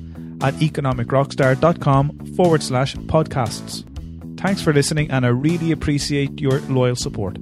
at 0.42 0.56
economicrockstar.com 0.56 2.34
forward 2.36 2.64
slash 2.64 2.96
podcasts. 2.96 3.86
Thanks 4.40 4.64
for 4.64 4.74
listening, 4.74 5.12
and 5.12 5.28
I 5.28 5.30
really 5.30 5.72
appreciate 5.72 6.42
your 6.42 6.60
loyal 6.62 6.96
support. 6.96 7.38